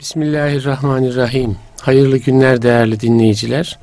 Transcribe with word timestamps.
Bismillahirrahmanirrahim. 0.00 1.56
Hayırlı 1.80 2.16
günler 2.18 2.62
değerli 2.62 3.00
dinleyiciler. 3.00 3.78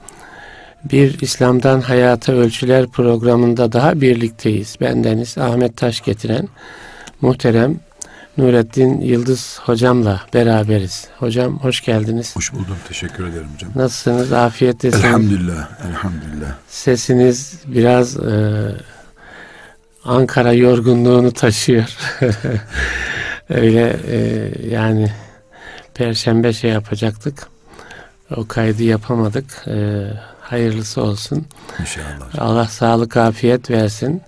Bir 0.83 1.21
İslam'dan 1.21 1.82
Hayata 1.82 2.33
Ölçüler 2.33 2.88
programında 2.88 3.71
daha 3.71 4.01
birlikteyiz. 4.01 4.75
Bendeniz 4.81 5.38
Ahmet 5.38 5.77
Taş 5.77 6.01
getiren 6.01 6.47
muhterem 7.21 7.79
Nurettin 8.38 9.01
Yıldız 9.01 9.59
hocamla 9.63 10.21
beraberiz. 10.33 11.07
Hocam 11.19 11.59
hoş 11.59 11.81
geldiniz. 11.81 12.36
Hoş 12.36 12.54
buldum. 12.54 12.77
Teşekkür 12.88 13.27
ederim 13.27 13.47
hocam. 13.55 13.71
Nasılsınız? 13.75 14.34
Afiyettesiniz. 14.34 15.05
Elhamdülillah. 15.05 15.70
Elhamdülillah. 15.89 16.55
Sesiniz 16.68 17.54
biraz 17.65 18.18
e, 18.18 18.71
Ankara 20.05 20.54
yorgunluğunu 20.54 21.31
taşıyor. 21.31 21.97
Öyle 23.49 23.99
e, 24.07 24.52
yani 24.70 25.11
Perşembe 25.98 26.54
şey 26.54 26.71
yapacaktık. 26.71 27.48
O 28.36 28.47
kaydı 28.47 28.83
yapamadık. 28.83 29.46
Ee, 29.68 30.07
hayırlısı 30.42 31.01
olsun. 31.01 31.46
İnşallah. 31.79 32.39
Allah 32.39 32.66
sağlık 32.66 33.17
afiyet 33.17 33.72
versin. 33.72 34.22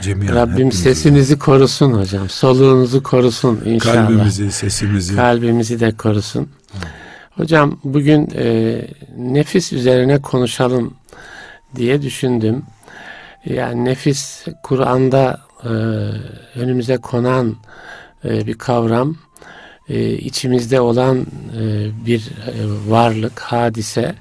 Cemiyen 0.00 0.34
Rabbim 0.34 0.72
sesinizi 0.72 1.38
korusun 1.38 1.92
hocam. 1.92 2.28
Soluğunuzu 2.28 3.02
korusun 3.02 3.60
inşallah. 3.64 3.94
Kalbimizi, 3.94 4.52
sesimizi. 4.52 5.16
Kalbimizi 5.16 5.80
de 5.80 5.92
korusun. 5.92 6.42
Hı. 6.42 6.78
Hocam 7.30 7.78
bugün 7.84 8.30
e, 8.36 8.80
nefis 9.16 9.72
üzerine 9.72 10.22
konuşalım 10.22 10.94
diye 11.76 12.02
düşündüm. 12.02 12.62
Yani 13.44 13.84
nefis 13.84 14.44
Kur'an'da 14.62 15.40
e, 15.64 15.68
önümüze 16.60 16.96
konan 16.96 17.56
e, 18.24 18.46
bir 18.46 18.54
kavram 18.54 19.16
e, 19.88 20.12
içimizde 20.12 20.80
olan 20.80 21.18
e, 21.20 22.06
bir 22.06 22.20
e, 22.20 22.90
varlık, 22.90 23.40
hadise 23.40 24.14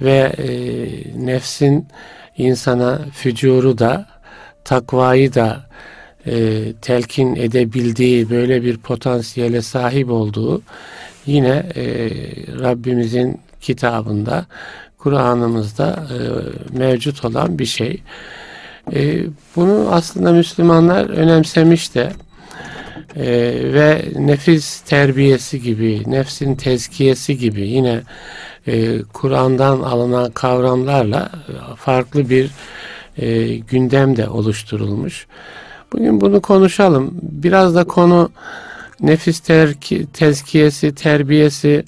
ve 0.00 0.32
e, 0.38 0.46
nefsin 1.26 1.86
insana 2.36 2.98
fücuru 3.12 3.78
da 3.78 4.06
takvayı 4.64 5.34
da 5.34 5.66
e, 6.26 6.62
telkin 6.82 7.36
edebildiği 7.36 8.30
böyle 8.30 8.62
bir 8.62 8.76
potansiyele 8.76 9.62
sahip 9.62 10.10
olduğu 10.10 10.62
yine 11.26 11.66
e, 11.76 12.10
Rabbimizin 12.60 13.40
kitabında 13.60 14.46
Kur'an'ımızda 14.98 16.06
e, 16.10 16.18
mevcut 16.78 17.24
olan 17.24 17.58
bir 17.58 17.66
şey. 17.66 18.02
E, 18.92 19.22
bunu 19.56 19.88
aslında 19.90 20.32
Müslümanlar 20.32 21.10
önemsemiş 21.10 21.94
de 21.94 22.12
e, 23.16 23.24
ve 23.72 24.04
nefis 24.16 24.80
terbiyesi 24.80 25.62
gibi, 25.62 26.02
nefsin 26.06 26.54
tezkiyesi 26.54 27.38
gibi 27.38 27.68
yine 27.68 28.00
e, 28.66 29.02
Kur'an'dan 29.02 29.80
alınan 29.80 30.30
kavramlarla 30.30 31.30
farklı 31.76 32.30
bir 32.30 32.50
e, 33.18 33.56
gündem 33.56 34.16
de 34.16 34.28
oluşturulmuş. 34.28 35.26
Bugün 35.92 36.20
bunu 36.20 36.40
konuşalım. 36.40 37.14
Biraz 37.22 37.74
da 37.74 37.84
konu 37.84 38.30
nefis 39.00 39.40
terki, 39.40 40.06
tezkiyesi, 40.12 40.94
terbiyesi 40.94 41.84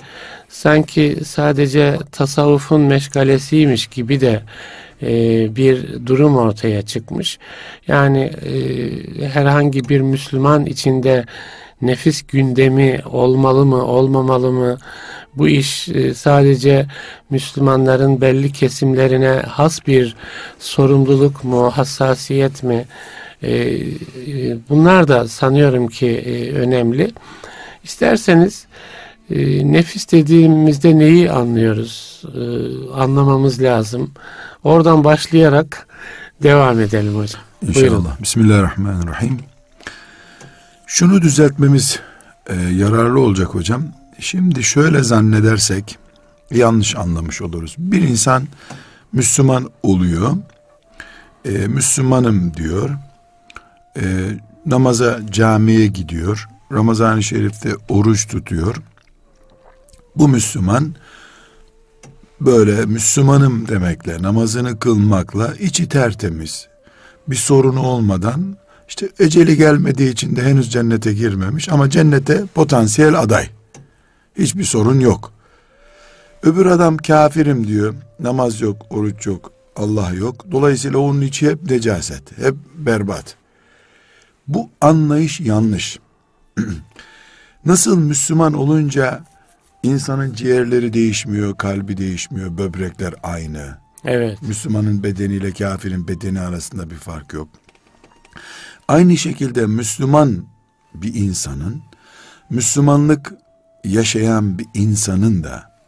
sanki 0.49 1.17
sadece 1.25 1.99
tasavvufun 2.13 2.81
meşgalesiymiş 2.81 3.87
gibi 3.87 4.21
de 4.21 4.43
e, 5.03 5.57
bir 5.57 6.07
durum 6.07 6.37
ortaya 6.37 6.83
çıkmış. 6.83 7.39
Yani 7.89 8.21
e, 8.21 9.29
herhangi 9.29 9.89
bir 9.89 10.01
Müslüman 10.01 10.67
içinde 10.67 11.25
nefis 11.83 12.23
gündemi 12.23 13.01
olmalı 13.05 13.67
mı, 13.67 13.85
olmamalı 13.85 14.53
mı? 14.53 14.79
Bu 15.35 15.49
iş 15.49 15.89
e, 15.89 16.15
sadece 16.15 16.87
Müslümanların 17.31 18.21
belli 18.21 18.53
kesimlerine 18.53 19.43
has 19.49 19.87
bir 19.87 20.17
sorumluluk 20.59 21.45
mu, 21.45 21.71
hassasiyet 21.71 22.63
mi? 22.63 22.85
Bunlar 24.69 25.09
da 25.09 25.29
sanıyorum 25.29 25.89
ki 25.89 26.53
önemli. 26.57 27.11
İsterseniz 27.85 28.67
nefis 29.73 30.13
dediğimizde 30.13 30.99
neyi 30.99 31.31
anlıyoruz? 31.31 32.23
Anlamamız 32.95 33.63
lazım. 33.63 34.11
Oradan 34.65 35.05
başlayarak 35.05 35.87
devam 36.43 36.81
edelim 36.81 37.17
hocam. 37.17 37.43
İnşallah. 37.63 37.83
Buyurun. 37.83 38.07
Bismillahirrahmanirrahim. 38.23 39.39
Şunu 40.87 41.23
düzeltmemiz 41.23 42.01
e, 42.47 42.55
yararlı 42.55 43.21
olacak 43.21 43.55
hocam. 43.55 43.83
Şimdi 44.21 44.63
şöyle 44.63 45.03
zannedersek 45.03 45.99
yanlış 46.51 46.97
anlamış 46.97 47.43
oluruz. 47.43 47.75
Bir 47.79 48.03
insan 48.03 48.49
Müslüman 49.13 49.71
oluyor. 49.83 50.37
E, 51.45 51.51
Müslümanım 51.51 52.55
diyor. 52.55 52.91
E, 53.97 54.03
namaza 54.67 55.21
camiye 55.31 55.87
gidiyor. 55.87 56.49
Ramazan-ı 56.73 57.23
Şerif'te 57.23 57.71
oruç 57.89 58.29
tutuyor. 58.29 58.77
Bu 60.17 60.29
Müslüman 60.29 60.95
böyle 62.41 62.87
Müslümanım 62.87 63.69
demekle, 63.69 64.23
namazını 64.23 64.79
kılmakla 64.79 65.55
içi 65.55 65.89
tertemiz, 65.89 66.69
bir 67.29 67.37
sorunu 67.37 67.81
olmadan 67.81 68.57
işte 68.89 69.09
eceli 69.19 69.57
gelmediği 69.57 70.13
için 70.13 70.37
de 70.37 70.43
henüz 70.43 70.73
cennete 70.73 71.13
girmemiş 71.13 71.69
ama 71.69 71.91
cennete 71.91 72.47
potansiyel 72.55 73.21
aday. 73.21 73.49
Hiçbir 74.39 74.65
sorun 74.65 75.01
yok. 75.01 75.33
Öbür 76.43 76.67
adam 76.67 76.97
kafirim 76.97 77.67
diyor. 77.67 77.95
Namaz 78.21 78.61
yok, 78.61 78.77
oruç 78.91 79.27
yok, 79.27 79.53
Allah 79.77 80.11
yok. 80.11 80.47
Dolayısıyla 80.51 80.99
onun 80.99 81.21
içi 81.21 81.51
hep 81.51 81.71
necaset, 81.71 82.39
hep 82.39 82.55
berbat. 82.75 83.37
Bu 84.49 84.71
anlayış 84.81 85.41
yanlış. 85.41 85.99
Nasıl 87.65 87.99
Müslüman 87.99 88.53
olunca 88.53 89.25
İnsanın 89.87 90.35
ciğerleri 90.35 90.93
değişmiyor, 90.93 91.57
kalbi 91.57 91.97
değişmiyor, 91.97 92.59
böbrekler 92.59 93.15
aynı. 93.23 93.79
Evet. 94.05 94.43
Müslümanın 94.43 95.03
bedeniyle 95.03 95.53
kafirin 95.53 96.09
bedeni 96.09 96.41
arasında 96.41 96.91
bir 96.91 96.97
fark 96.97 97.33
yok. 97.33 97.49
Aynı 98.89 99.17
şekilde 99.17 99.67
Müslüman 99.67 100.47
bir 100.95 101.15
insanın, 101.15 101.83
Müslümanlık 102.51 103.33
yaşayan 103.85 104.59
bir 104.59 104.67
insanın 104.75 105.45
da 105.45 105.79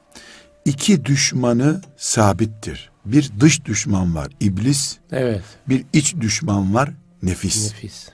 iki 0.64 1.04
düşmanı 1.04 1.80
sabittir. 1.96 2.90
Bir 3.04 3.30
dış 3.40 3.64
düşman 3.64 4.14
var, 4.14 4.28
iblis. 4.40 4.96
Evet. 5.12 5.42
Bir 5.68 5.84
iç 5.92 6.14
düşman 6.20 6.74
var, 6.74 6.90
nefis. 7.22 7.72
Nefis. 7.72 8.08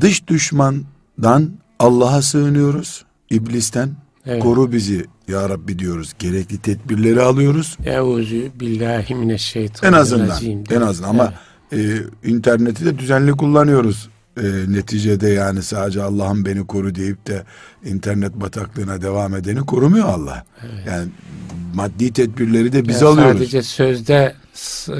Dış 0.00 0.28
düşmandan 0.28 1.52
Allah'a 1.78 2.22
sığınıyoruz, 2.22 3.04
iblisten 3.30 3.90
Evet. 4.28 4.42
Koru 4.42 4.72
bizi 4.72 5.06
ya 5.28 5.48
Rabbi 5.48 5.78
diyoruz. 5.78 6.12
Gerekli 6.18 6.58
tedbirleri 6.58 7.22
alıyoruz. 7.22 7.76
Euzu 7.84 8.36
billahi 8.60 9.14
mineşşeytanirracim. 9.14 9.94
En 9.94 10.28
azından. 10.28 10.64
En 10.70 10.80
azından 10.80 11.08
ama 11.08 11.32
evet. 11.72 12.02
e, 12.24 12.28
interneti 12.28 12.84
de 12.84 12.98
düzenli 12.98 13.32
kullanıyoruz. 13.32 14.08
E, 14.36 14.42
neticede 14.68 15.28
yani 15.28 15.62
sadece 15.62 16.02
Allah'ım 16.02 16.44
beni 16.44 16.66
koru 16.66 16.94
deyip 16.94 17.26
de 17.26 17.42
internet 17.84 18.34
bataklığına 18.34 19.02
devam 19.02 19.34
edeni 19.34 19.60
korumuyor 19.60 20.08
Allah. 20.08 20.44
Evet. 20.62 20.86
Yani 20.86 21.08
maddi 21.74 22.12
tedbirleri 22.12 22.72
de 22.72 22.88
biz 22.88 23.02
yani 23.02 23.08
alıyoruz. 23.08 23.38
Sadece 23.38 23.62
sözde 23.62 24.34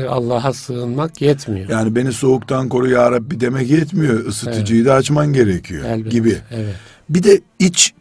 Allah'a 0.09 0.53
sığınmak 0.53 1.23
yetmiyor. 1.23 1.69
Yani 1.71 1.97
beni 1.97 2.13
soğuktan 2.13 2.69
koru 2.69 2.91
ya 2.91 3.11
Rabbi 3.11 3.41
demek 3.41 3.71
yetmiyor. 3.71 4.27
Isıtıcıyı 4.27 4.81
evet. 4.81 4.91
da 4.91 4.95
açman 4.95 5.33
gerekiyor 5.33 5.85
Elbette. 5.85 6.11
gibi. 6.11 6.37
Evet. 6.51 6.75
Bir 7.09 7.23
de 7.23 7.41
iç 7.59 7.95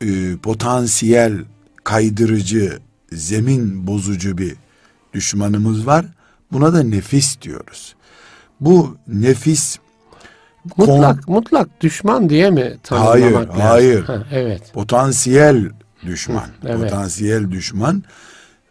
e, 0.00 0.36
potansiyel 0.36 1.32
kaydırıcı, 1.84 2.78
zemin 3.12 3.86
bozucu 3.86 4.38
bir 4.38 4.56
düşmanımız 5.14 5.86
var. 5.86 6.06
Buna 6.52 6.74
da 6.74 6.82
nefis 6.82 7.40
diyoruz. 7.42 7.94
Bu 8.60 8.96
nefis 9.08 9.78
mutlak 10.76 11.26
kon... 11.26 11.34
mutlak 11.34 11.80
düşman 11.80 12.28
diye 12.28 12.50
mi 12.50 12.76
tanımlamak 12.82 13.14
hayır, 13.14 13.32
lazım? 13.32 13.60
Hayır, 13.60 14.04
ha, 14.04 14.26
evet. 14.30 14.72
Potansiyel 14.72 15.70
düşman. 16.06 16.46
Hı, 16.46 16.68
evet. 16.68 16.80
Potansiyel 16.80 17.50
düşman 17.50 18.04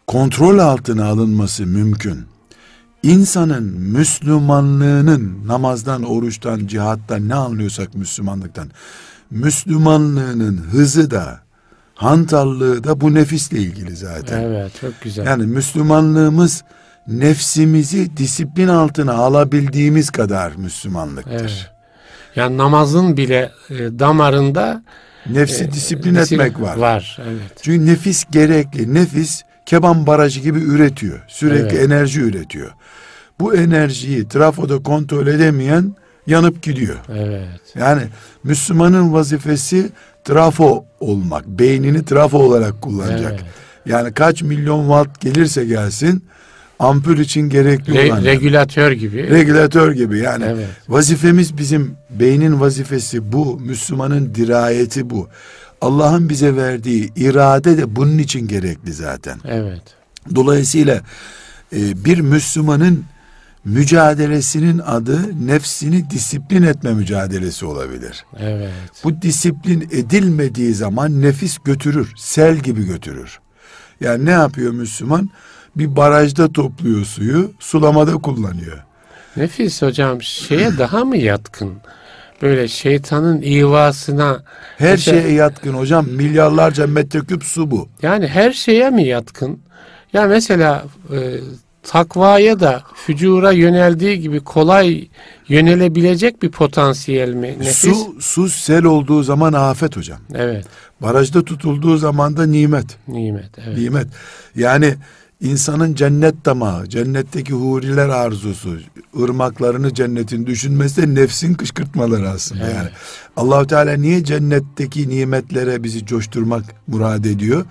kontrol 0.06 0.58
altına 0.58 1.06
alınması 1.06 1.66
mümkün. 1.66 2.24
İnsanın 3.02 3.62
Müslümanlığının 3.64 5.46
namazdan, 5.46 6.02
oruçtan, 6.02 6.66
cihattan 6.66 7.28
ne 7.28 7.34
anlıyorsak 7.34 7.94
Müslümanlıktan 7.94 8.68
Müslümanlığının 9.30 10.56
hızı 10.56 11.10
da 11.10 11.40
hantallığı 11.94 12.84
da 12.84 13.00
bu 13.00 13.14
nefisle 13.14 13.58
ilgili 13.58 13.96
zaten. 13.96 14.42
Evet 14.42 14.72
çok 14.80 15.00
güzel. 15.00 15.26
Yani 15.26 15.46
Müslümanlığımız 15.46 16.64
nefsimizi 17.06 18.16
disiplin 18.16 18.68
altına 18.68 19.12
alabildiğimiz 19.14 20.10
kadar 20.10 20.52
Müslümanlıktır. 20.52 21.32
Evet. 21.32 21.70
Yani 22.36 22.56
namazın 22.56 23.16
bile 23.16 23.50
e, 23.70 23.74
damarında 23.98 24.82
Nefsi 25.26 25.64
e, 25.64 25.72
disiplin, 25.72 26.14
disiplin 26.14 26.38
etmek 26.38 26.60
var. 26.60 26.76
Var, 26.76 27.18
evet. 27.22 27.52
Çünkü 27.62 27.86
nefis 27.86 28.24
gerekli. 28.30 28.94
Nefis 28.94 29.42
keban 29.66 30.06
barajı 30.06 30.40
gibi 30.40 30.58
üretiyor. 30.58 31.24
Sürekli 31.28 31.76
Evet. 31.76 31.90
enerji 31.90 32.20
üretiyor. 32.20 32.70
Bu 33.40 33.54
enerjiyi 33.54 34.28
trafoda 34.28 34.82
kontrol 34.82 35.26
edemeyen 35.26 35.94
yanıp 36.30 36.62
gidiyor. 36.62 36.96
Evet. 37.08 37.60
Yani 37.78 38.02
Müslümanın 38.44 39.12
vazifesi 39.12 39.88
trafo 40.24 40.84
olmak. 41.00 41.46
Beynini 41.46 42.04
trafo 42.04 42.38
olarak 42.38 42.82
kullanacak. 42.82 43.32
Evet. 43.32 43.44
Yani 43.86 44.12
kaç 44.12 44.42
milyon 44.42 44.80
watt 44.82 45.20
gelirse 45.20 45.64
gelsin 45.64 46.24
ampul 46.78 47.18
için 47.18 47.48
gerekli 47.48 47.92
Re- 47.94 48.12
olan. 48.12 48.24
regülatör 48.24 48.92
gibi. 48.92 49.30
regülatör 49.30 49.92
gibi 49.92 50.18
yani. 50.18 50.44
Evet. 50.48 50.68
Vazifemiz 50.88 51.58
bizim 51.58 51.94
beynin 52.10 52.60
vazifesi 52.60 53.32
bu. 53.32 53.60
Müslümanın 53.60 54.34
dirayeti 54.34 55.10
bu. 55.10 55.28
Allah'ın 55.80 56.28
bize 56.28 56.56
verdiği 56.56 57.12
irade 57.16 57.78
de 57.78 57.96
bunun 57.96 58.18
için 58.18 58.48
gerekli 58.48 58.92
zaten. 58.92 59.38
Evet. 59.48 59.82
Dolayısıyla 60.34 61.00
e, 61.76 62.04
bir 62.04 62.18
Müslümanın 62.20 63.04
mücadelesinin 63.64 64.78
adı 64.78 65.46
nefsini 65.46 66.10
disiplin 66.10 66.62
etme 66.62 66.94
mücadelesi 66.94 67.66
olabilir. 67.66 68.24
Evet. 68.38 68.70
Bu 69.04 69.22
disiplin 69.22 69.80
edilmediği 69.92 70.74
zaman 70.74 71.22
nefis 71.22 71.58
götürür, 71.58 72.12
sel 72.16 72.56
gibi 72.56 72.84
götürür. 72.86 73.40
Yani 74.00 74.24
ne 74.26 74.30
yapıyor 74.30 74.72
Müslüman? 74.72 75.30
Bir 75.76 75.96
barajda 75.96 76.52
topluyor 76.52 77.04
suyu, 77.04 77.52
sulamada 77.58 78.12
kullanıyor. 78.12 78.78
Nefis 79.36 79.82
hocam 79.82 80.22
şeye 80.22 80.78
daha 80.78 81.04
mı 81.04 81.16
yatkın? 81.16 81.74
Böyle 82.42 82.68
şeytanın 82.68 83.42
ivasına 83.42 84.42
Her 84.78 84.90
Mesela- 84.90 85.22
şeye 85.22 85.32
yatkın 85.34 85.74
hocam. 85.74 86.06
Milyarlarca 86.08 86.86
metreküp 86.86 87.44
su 87.44 87.70
bu. 87.70 87.88
yani 88.02 88.26
her 88.28 88.52
şeye 88.52 88.90
mi 88.90 89.04
yatkın? 89.04 89.60
Ya 90.12 90.26
mesela 90.26 90.84
e, 91.12 91.16
takvaya 91.82 92.60
da 92.60 92.82
fücura 92.94 93.52
yöneldiği 93.52 94.20
gibi 94.20 94.40
kolay 94.40 95.08
yönelebilecek 95.48 96.42
bir 96.42 96.50
potansiyel 96.50 97.34
mi? 97.34 97.56
Nefis. 97.60 97.76
Su, 97.76 98.16
su 98.20 98.48
sel 98.48 98.84
olduğu 98.84 99.22
zaman 99.22 99.52
afet 99.52 99.96
hocam. 99.96 100.18
Evet. 100.34 100.64
Barajda 101.02 101.44
tutulduğu 101.44 101.96
zaman 101.96 102.36
da 102.36 102.46
nimet. 102.46 102.86
Nimet. 103.08 103.50
Evet. 103.66 103.78
Nimet. 103.78 104.06
Yani 104.56 104.94
insanın 105.40 105.94
cennet 105.94 106.44
damağı, 106.44 106.88
cennetteki 106.88 107.52
huriler 107.52 108.08
arzusu, 108.08 108.78
ırmaklarını 109.22 109.94
cennetin 109.94 110.46
düşünmesi 110.46 111.02
de 111.02 111.14
nefsin 111.20 111.54
kışkırtmaları 111.54 112.28
aslında 112.28 112.64
Evet. 112.64 112.74
yani. 112.76 112.88
Allahu 113.36 113.66
Teala 113.66 113.92
niye 113.96 114.24
cennetteki 114.24 115.08
nimetlere 115.08 115.82
bizi 115.82 116.06
coşturmak 116.06 116.64
murad 116.86 117.24
ediyor? 117.24 117.64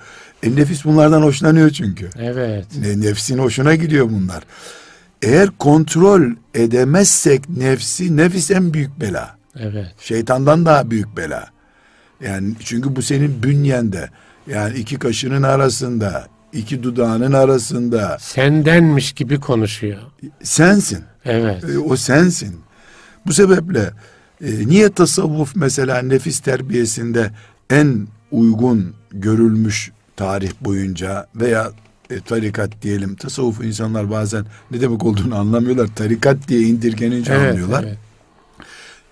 E 0.44 0.56
nefis 0.56 0.86
bunlardan 0.86 1.21
hoşlanıyor 1.21 1.69
çünkü. 1.69 2.09
Evet. 2.19 2.65
Ne, 2.81 3.01
nefsin 3.01 3.38
hoşuna 3.38 3.75
gidiyor 3.75 4.09
bunlar. 4.09 4.44
Eğer 5.21 5.50
kontrol 5.59 6.21
edemezsek 6.53 7.50
nefsi, 7.50 8.18
nefis 8.18 8.51
en 8.51 8.74
büyük 8.74 9.00
bela. 9.01 9.38
Evet. 9.59 9.91
Şeytandan 10.00 10.65
daha 10.65 10.91
büyük 10.91 11.18
bela. 11.18 11.47
Yani 12.25 12.53
çünkü 12.63 12.95
bu 12.95 13.01
senin 13.01 13.44
bünyende. 13.44 14.09
Yani 14.47 14.77
iki 14.77 15.00
kaşının 15.00 15.44
arasında, 15.44 16.27
iki 16.53 16.83
dudağının 16.83 17.33
arasında 17.33 18.18
Sendenmiş 18.19 19.12
gibi 19.12 19.39
konuşuyor. 19.39 20.00
sensin. 20.44 21.00
Evet. 21.25 21.63
E, 21.63 21.77
O 21.80 21.95
sensin. 21.95 22.56
Bu 23.25 23.33
sebeple 23.33 23.91
e, 24.41 24.68
niye 24.68 24.91
tasavvuf 24.91 25.56
mesela 25.56 26.01
nefis 26.01 26.39
terbiyesinde 26.39 27.31
en 27.69 28.07
uygun 28.31 28.94
görülmüş 29.12 29.91
tarih 30.19 30.51
boyunca 30.62 31.27
veya 31.36 31.71
e, 32.10 32.19
tarikat 32.19 32.81
diyelim 32.81 33.16
tasavvufu 33.16 33.63
insanlar 33.63 34.12
bazen 34.12 34.45
ne 34.71 34.81
demek 34.81 35.04
olduğunu 35.06 35.36
anlamıyorlar. 35.36 35.88
Tarikat 35.95 36.48
diye 36.48 36.62
indirgenince 36.62 37.33
Evet. 37.33 37.51
anlıyorlar. 37.51 37.83
evet. 37.83 37.98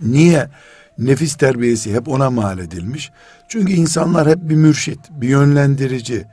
Niye 0.02 0.50
nefis 0.98 1.36
terbiyesi 1.36 1.94
hep 1.94 2.08
ona 2.08 2.30
mal 2.30 2.60
edilmiş? 2.60 3.12
Çünkü 3.50 3.74
insanlar 3.74 4.30
hep 4.30 4.38
bir 4.42 4.56
mürşit, 4.56 5.00
bir 5.12 5.28
yönlendirici. 5.28 6.26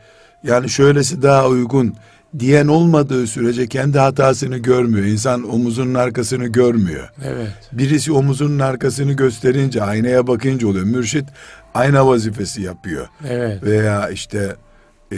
Yani 0.43 0.71
şöylesi 0.71 1.23
daha 1.23 1.49
uygun 1.49 1.95
diyen 2.39 2.67
olmadığı 2.67 3.27
sürece 3.27 3.67
kendi 3.67 3.99
hatasını 3.99 4.59
görmüyor. 4.59 5.07
İnsan 5.07 5.55
omuzunun 5.55 5.95
arkasını 5.95 6.47
görmüyor. 6.47 7.09
Evet. 7.25 7.53
Birisi 7.73 8.13
omuzunun 8.13 8.59
arkasını 8.59 9.13
gösterince 9.13 9.83
aynaya 9.83 10.27
bakınca 10.27 10.69
oluyor. 10.69 10.85
Mürşit 10.85 11.25
ayna 11.75 12.07
vazifesi 12.07 12.63
yapıyor. 12.63 13.09
Evet. 13.29 13.63
Veya 13.63 14.11
işte 14.11 14.57
e, 15.13 15.17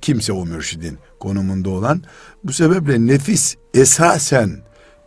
kimse 0.00 0.32
o 0.32 0.46
mürşidin 0.46 0.98
konumunda 1.20 1.70
olan. 1.70 2.02
Bu 2.44 2.52
sebeple 2.52 3.06
nefis 3.06 3.54
esasen 3.74 4.50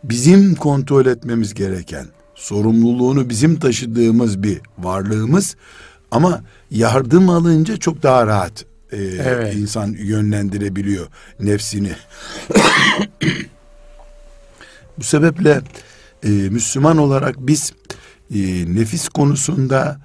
bizim 0.04 0.54
kontrol 0.54 1.06
etmemiz 1.06 1.54
gereken, 1.54 2.06
sorumluluğunu 2.34 3.28
bizim 3.28 3.58
taşıdığımız 3.58 4.42
bir 4.42 4.60
varlığımız 4.78 5.56
ama 6.10 6.40
yardım 6.70 7.30
alınca 7.30 7.76
çok 7.76 8.02
daha 8.02 8.26
rahat 8.26 8.64
e, 8.92 8.96
Evet. 9.02 9.54
insan 9.54 9.86
yönlendirebiliyor 9.98 11.06
nefsini. 11.40 11.92
Bu 14.98 15.02
sebeple 15.04 15.60
e, 16.22 16.28
Müslüman 16.28 16.98
olarak 16.98 17.36
biz 17.38 17.72
e, 18.34 18.38
nefis 18.74 19.08
konusunda 19.08 19.98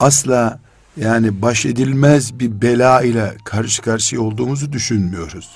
asla 0.00 0.58
yani 0.96 1.42
baş 1.42 1.66
edilmez 1.66 2.38
bir 2.40 2.62
bela 2.62 3.02
ile 3.02 3.32
karşı 3.44 3.82
karşıya 3.82 4.22
olduğumuzu 4.22 4.72
düşünmüyoruz. 4.72 5.48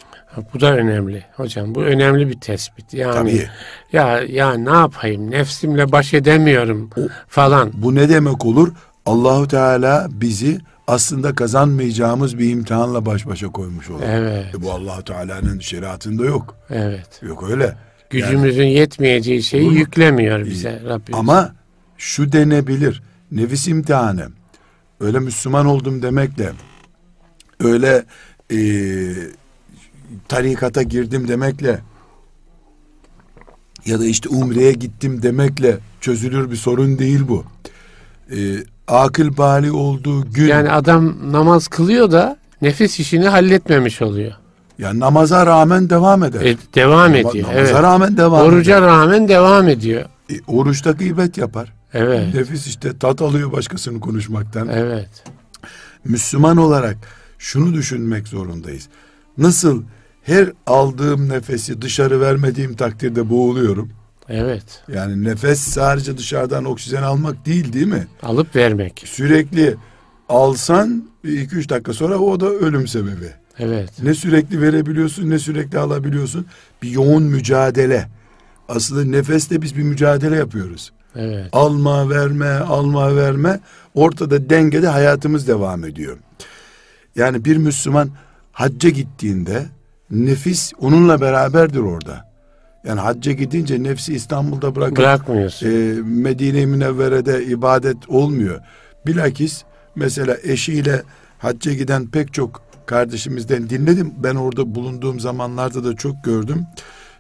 Bu 0.55 0.61
da 0.61 0.77
önemli 0.77 1.25
hocam. 1.37 1.75
Bu 1.75 1.83
önemli 1.83 2.29
bir 2.29 2.41
tespit. 2.41 2.95
Yani 2.95 3.15
Tabii. 3.15 3.49
ya 3.93 4.21
ya 4.21 4.55
ne 4.55 4.71
yapayım? 4.71 5.31
Nefsimle 5.31 5.93
baş 5.93 6.15
edemiyorum 6.15 6.91
falan. 7.29 7.71
Bu 7.75 7.95
ne 7.95 8.09
demek 8.09 8.45
olur? 8.45 8.73
Allahu 9.07 9.49
Teala 9.49 10.09
bizi 10.11 10.59
aslında 10.87 11.35
kazanmayacağımız 11.35 12.39
bir 12.39 12.51
imtihanla 12.51 13.07
baş 13.07 13.27
başa 13.27 13.49
koymuş 13.49 13.91
olur. 13.91 14.03
Evet. 14.07 14.55
E 14.55 14.63
bu 14.63 14.73
Allahu 14.73 15.05
Teala'nın 15.05 15.59
şeriatında 15.61 16.25
yok. 16.25 16.57
Evet. 16.71 17.21
Yok 17.23 17.51
öyle. 17.51 17.77
Gücümüzün 18.11 18.67
yetmeyeceği 18.67 19.43
şeyi 19.43 19.71
mu? 19.71 19.73
yüklemiyor 19.73 20.47
bize 20.47 20.81
Rabbimiz. 20.85 21.21
Ama 21.21 21.53
şu 21.99 22.33
denebilir. 22.33 23.03
Nefis 23.33 23.69
imtihanı. 23.69 24.29
Öyle 25.01 25.19
Müslüman 25.19 25.67
oldum 25.67 26.03
demekle 26.03 26.53
öyle 27.61 28.05
e, 28.53 28.59
tarikata 30.29 30.83
girdim 30.83 31.29
demekle 31.29 31.81
ya 33.87 34.01
da 34.01 34.05
işte 34.07 34.29
umreye 34.29 34.73
gittim 34.73 35.23
demekle 35.23 35.79
çözülür 36.01 36.51
bir 36.51 36.57
sorun 36.57 36.99
değil 36.99 37.21
bu. 37.29 37.45
E, 38.31 38.37
akıl 38.89 39.37
bali 39.37 39.73
olduğu 39.73 40.31
gün 40.33 40.47
yani 40.47 40.71
adam 40.71 41.33
namaz 41.33 41.69
kılıyor 41.69 42.11
da 42.13 42.37
nefis 42.63 43.01
işini 43.01 43.29
halletmemiş 43.29 44.03
oluyor. 44.03 44.33
ya 44.79 44.99
namaza 44.99 45.47
rağmen 45.47 45.91
devam 45.91 46.25
eder. 46.25 46.41
E, 46.41 46.57
devam 46.75 47.15
ediyor. 47.15 47.49
Namaza 47.49 47.61
Evet. 47.61 47.75
rağmen 47.75 48.17
devam 48.17 48.47
Oruca 48.47 48.79
eder. 48.79 48.87
rağmen 48.89 49.29
devam 49.29 49.69
ediyor. 49.69 50.05
E, 50.31 50.35
oruçta 50.47 50.91
gıybet 50.91 51.39
yapar. 51.39 51.73
Evet. 51.95 52.35
Nefis 52.35 52.67
işte 52.67 52.99
tat 52.99 53.23
alıyor 53.23 53.53
başkasını 53.53 54.01
konuşmaktan. 54.01 54.69
Evet. 54.69 55.25
Müslüman 56.05 56.57
olarak 56.57 56.97
şunu 57.39 57.75
düşünmek 57.75 58.29
zorundayız. 58.29 58.89
Nasıl 59.39 59.83
her 60.23 60.53
aldığım 60.67 61.29
nefesi 61.29 61.83
dışarı 61.83 62.21
vermediğim 62.21 62.75
takdirde 62.75 63.31
boğuluyorum. 63.31 63.91
Evet. 64.29 64.83
Yani 64.95 65.25
nefes 65.25 65.61
sadece 65.61 66.19
dışarıdan 66.19 66.65
oksijen 66.65 67.03
almak 67.03 67.47
değil 67.47 67.73
değil 67.73 67.87
mi? 67.87 68.07
Alıp 68.23 68.57
vermek. 68.57 69.03
Sürekli 69.07 69.77
alsan 70.29 71.09
2-3 71.25 71.69
dakika 71.69 71.93
sonra 71.93 72.19
o 72.19 72.41
da 72.41 72.47
ölüm 72.47 72.89
sebebi. 72.89 73.33
Evet. 73.59 73.91
Ne 74.03 74.15
sürekli 74.15 74.61
verebiliyorsun 74.61 75.31
ne 75.31 75.39
sürekli 75.39 75.79
alabiliyorsun. 75.79 76.47
Bir 76.83 76.91
yoğun 76.91 77.23
mücadele. 77.23 78.09
Aslında 78.69 79.05
nefeste 79.05 79.63
biz 79.63 79.77
bir 79.77 79.83
mücadele 79.83 80.37
yapıyoruz. 80.37 80.93
Evet. 81.17 81.49
Alma 81.53 82.11
verme 82.11 82.49
alma 82.51 83.17
verme 83.17 83.61
ortada 83.95 84.51
dengede 84.51 84.89
hayatımız 84.89 85.49
devam 85.49 85.85
ediyor. 85.85 86.17
Yani 87.17 87.45
bir 87.45 87.57
Müslüman 87.57 88.11
hacca 88.53 88.91
gittiğinde 88.91 89.67
nefis 90.11 90.73
onunla 90.81 91.21
beraberdir 91.21 91.81
orada. 91.81 92.33
Yani 92.85 93.01
hacca 93.01 93.33
gidince 93.33 93.83
nefsi 93.83 94.15
İstanbul'da 94.15 94.75
bırakıp 94.75 94.97
Bırakmıyorsun. 94.97 95.67
e, 95.67 95.71
Medine-i 96.03 96.67
Münevvere'de 96.67 97.45
ibadet 97.45 98.09
olmuyor. 98.09 98.61
Bilakis 99.07 99.63
mesela 99.97 100.37
eşiyle 100.43 101.03
hacca 101.39 101.73
giden 101.73 102.07
pek 102.07 102.33
çok 102.33 102.63
kardeşimizden 102.87 103.71
dinledim. 103.71 104.15
Ben 104.19 104.35
orada 104.35 104.75
bulunduğum 104.75 105.21
zamanlarda 105.21 105.85
da 105.85 105.97
çok 105.97 106.25
gördüm. 106.25 106.67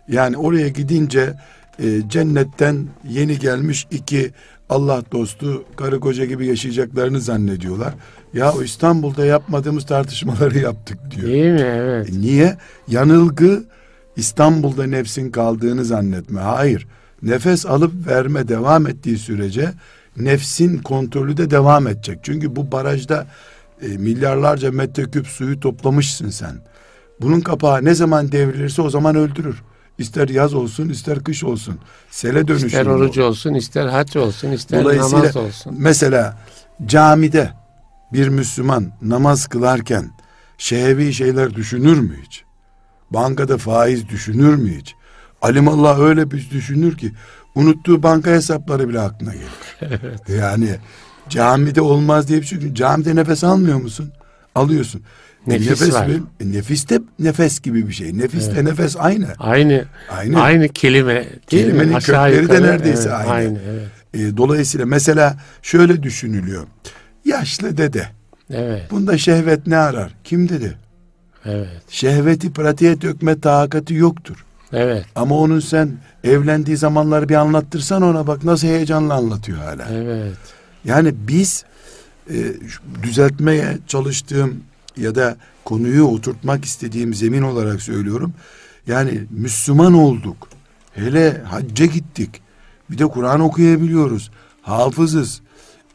Yani 0.08 0.36
oraya 0.36 0.68
gidince 0.68 1.34
e, 1.78 2.08
cennetten 2.08 2.86
yeni 3.08 3.38
gelmiş 3.38 3.86
iki 3.90 4.30
Allah 4.68 5.02
dostu 5.12 5.64
karı 5.76 6.00
koca 6.00 6.24
gibi 6.24 6.46
yaşayacaklarını 6.46 7.20
zannediyorlar. 7.20 7.94
Ya 8.34 8.52
İstanbul'da 8.64 9.26
yapmadığımız 9.26 9.86
tartışmaları 9.86 10.58
yaptık 10.58 10.98
diyor. 11.10 11.28
Değil 11.28 11.52
mi? 11.52 11.60
Evet. 11.60 12.10
E, 12.10 12.20
niye? 12.20 12.56
Yanılgı 12.88 13.64
İstanbul'da 14.16 14.86
nefsin 14.86 15.30
kaldığını 15.30 15.84
zannetme. 15.84 16.40
Hayır. 16.40 16.86
Nefes 17.22 17.66
alıp 17.66 18.06
verme 18.06 18.48
devam 18.48 18.86
ettiği 18.86 19.18
sürece 19.18 19.72
nefsin 20.16 20.78
kontrolü 20.78 21.36
de 21.36 21.50
devam 21.50 21.86
edecek. 21.86 22.18
Çünkü 22.22 22.56
bu 22.56 22.72
barajda 22.72 23.26
e, 23.82 23.86
milyarlarca 23.86 24.72
metreküp 24.72 25.26
suyu 25.26 25.60
toplamışsın 25.60 26.30
sen. 26.30 26.54
Bunun 27.20 27.40
kapağı 27.40 27.84
ne 27.84 27.94
zaman 27.94 28.32
devrilirse 28.32 28.82
o 28.82 28.90
zaman 28.90 29.16
öldürür. 29.16 29.62
İster 30.02 30.28
yaz 30.28 30.54
olsun 30.54 30.88
ister 30.88 31.24
kış 31.24 31.44
olsun. 31.44 31.78
Sele 32.10 32.48
dönüşür. 32.48 32.66
İster 32.66 32.86
orucu 32.86 33.24
olsun, 33.24 33.54
ister 33.54 33.86
hac 33.86 34.16
olsun, 34.16 34.50
ister 34.50 34.84
namaz 34.84 35.36
olsun. 35.36 35.74
Mesela 35.78 36.38
camide 36.86 37.52
bir 38.12 38.28
Müslüman 38.28 38.92
namaz 39.02 39.46
kılarken 39.46 40.10
şehevi 40.58 41.12
şeyler 41.12 41.54
düşünür 41.54 41.98
mü 41.98 42.16
hiç? 42.26 42.44
Bankada 43.10 43.58
faiz 43.58 44.08
düşünür 44.08 44.54
mü 44.54 44.78
hiç? 44.80 44.94
Alimallah 45.42 45.98
öyle 45.98 46.30
bir 46.30 46.50
düşünür 46.50 46.96
ki 46.96 47.12
unuttuğu 47.54 48.02
banka 48.02 48.30
hesapları 48.30 48.88
bile 48.88 49.00
aklına 49.00 49.32
gelir. 49.32 49.48
evet. 49.80 50.28
Yani 50.28 50.76
camide 51.28 51.80
olmaz 51.80 52.28
diye 52.28 52.40
bir 52.40 52.46
şey. 52.46 52.74
Camide 52.74 53.16
nefes 53.16 53.44
almıyor 53.44 53.78
musun? 53.78 54.12
Alıyorsun. 54.54 55.02
Nefis, 55.46 55.68
nefes 55.70 55.94
var. 55.94 56.06
Mi? 56.06 56.22
E 56.40 56.52
nefis 56.52 56.88
de 56.88 57.00
nefes 57.18 57.60
gibi 57.60 57.88
bir 57.88 57.92
şey. 57.92 58.18
Nefis 58.18 58.46
evet. 58.46 58.56
de 58.56 58.64
nefes 58.64 58.96
aynı. 58.98 59.26
Aynı. 59.38 59.84
Aynı. 60.10 60.40
Aynı 60.40 60.68
kelime. 60.68 61.26
Kelimenin 61.46 61.98
kökleri 61.98 62.42
yukarı, 62.42 62.62
de 62.62 62.66
neredeyse 62.66 63.08
evet, 63.08 63.20
aynı. 63.20 63.30
aynı 63.30 63.58
evet. 63.70 63.88
e, 64.14 64.36
dolayısıyla 64.36 64.86
mesela 64.86 65.36
şöyle 65.62 66.02
düşünülüyor. 66.02 66.66
Yaşlı 67.24 67.76
dede. 67.76 68.06
Evet. 68.50 68.90
Bunda 68.90 69.18
şehvet 69.18 69.66
ne 69.66 69.76
arar? 69.76 70.14
Kim 70.24 70.48
dedi? 70.48 70.76
Evet. 71.46 71.82
Şehveti 71.88 72.52
pratiğe 72.52 73.00
dökme 73.00 73.40
takati 73.40 73.94
yoktur. 73.94 74.44
Evet. 74.72 75.04
Ama 75.14 75.38
onun 75.38 75.60
sen 75.60 75.90
evlendiği 76.24 76.76
zamanları 76.76 77.28
bir 77.28 77.34
anlattırsan 77.34 78.02
ona 78.02 78.26
bak 78.26 78.44
nasıl 78.44 78.68
heyecanla 78.68 79.14
anlatıyor 79.14 79.58
hala. 79.58 79.88
Evet. 79.92 80.36
Yani 80.84 81.14
biz 81.28 81.64
e, 82.30 82.36
düzeltmeye 83.02 83.78
çalıştığım 83.86 84.60
ya 84.96 85.14
da 85.14 85.36
konuyu 85.64 86.04
oturtmak 86.04 86.64
istediğim 86.64 87.14
zemin 87.14 87.42
olarak 87.42 87.82
söylüyorum. 87.82 88.32
Yani 88.86 89.24
Müslüman 89.30 89.94
olduk. 89.94 90.48
Hele 90.94 91.42
hacca 91.42 91.86
gittik. 91.86 92.42
Bir 92.90 92.98
de 92.98 93.06
Kur'an 93.06 93.40
okuyabiliyoruz. 93.40 94.30
Hafızız. 94.62 95.40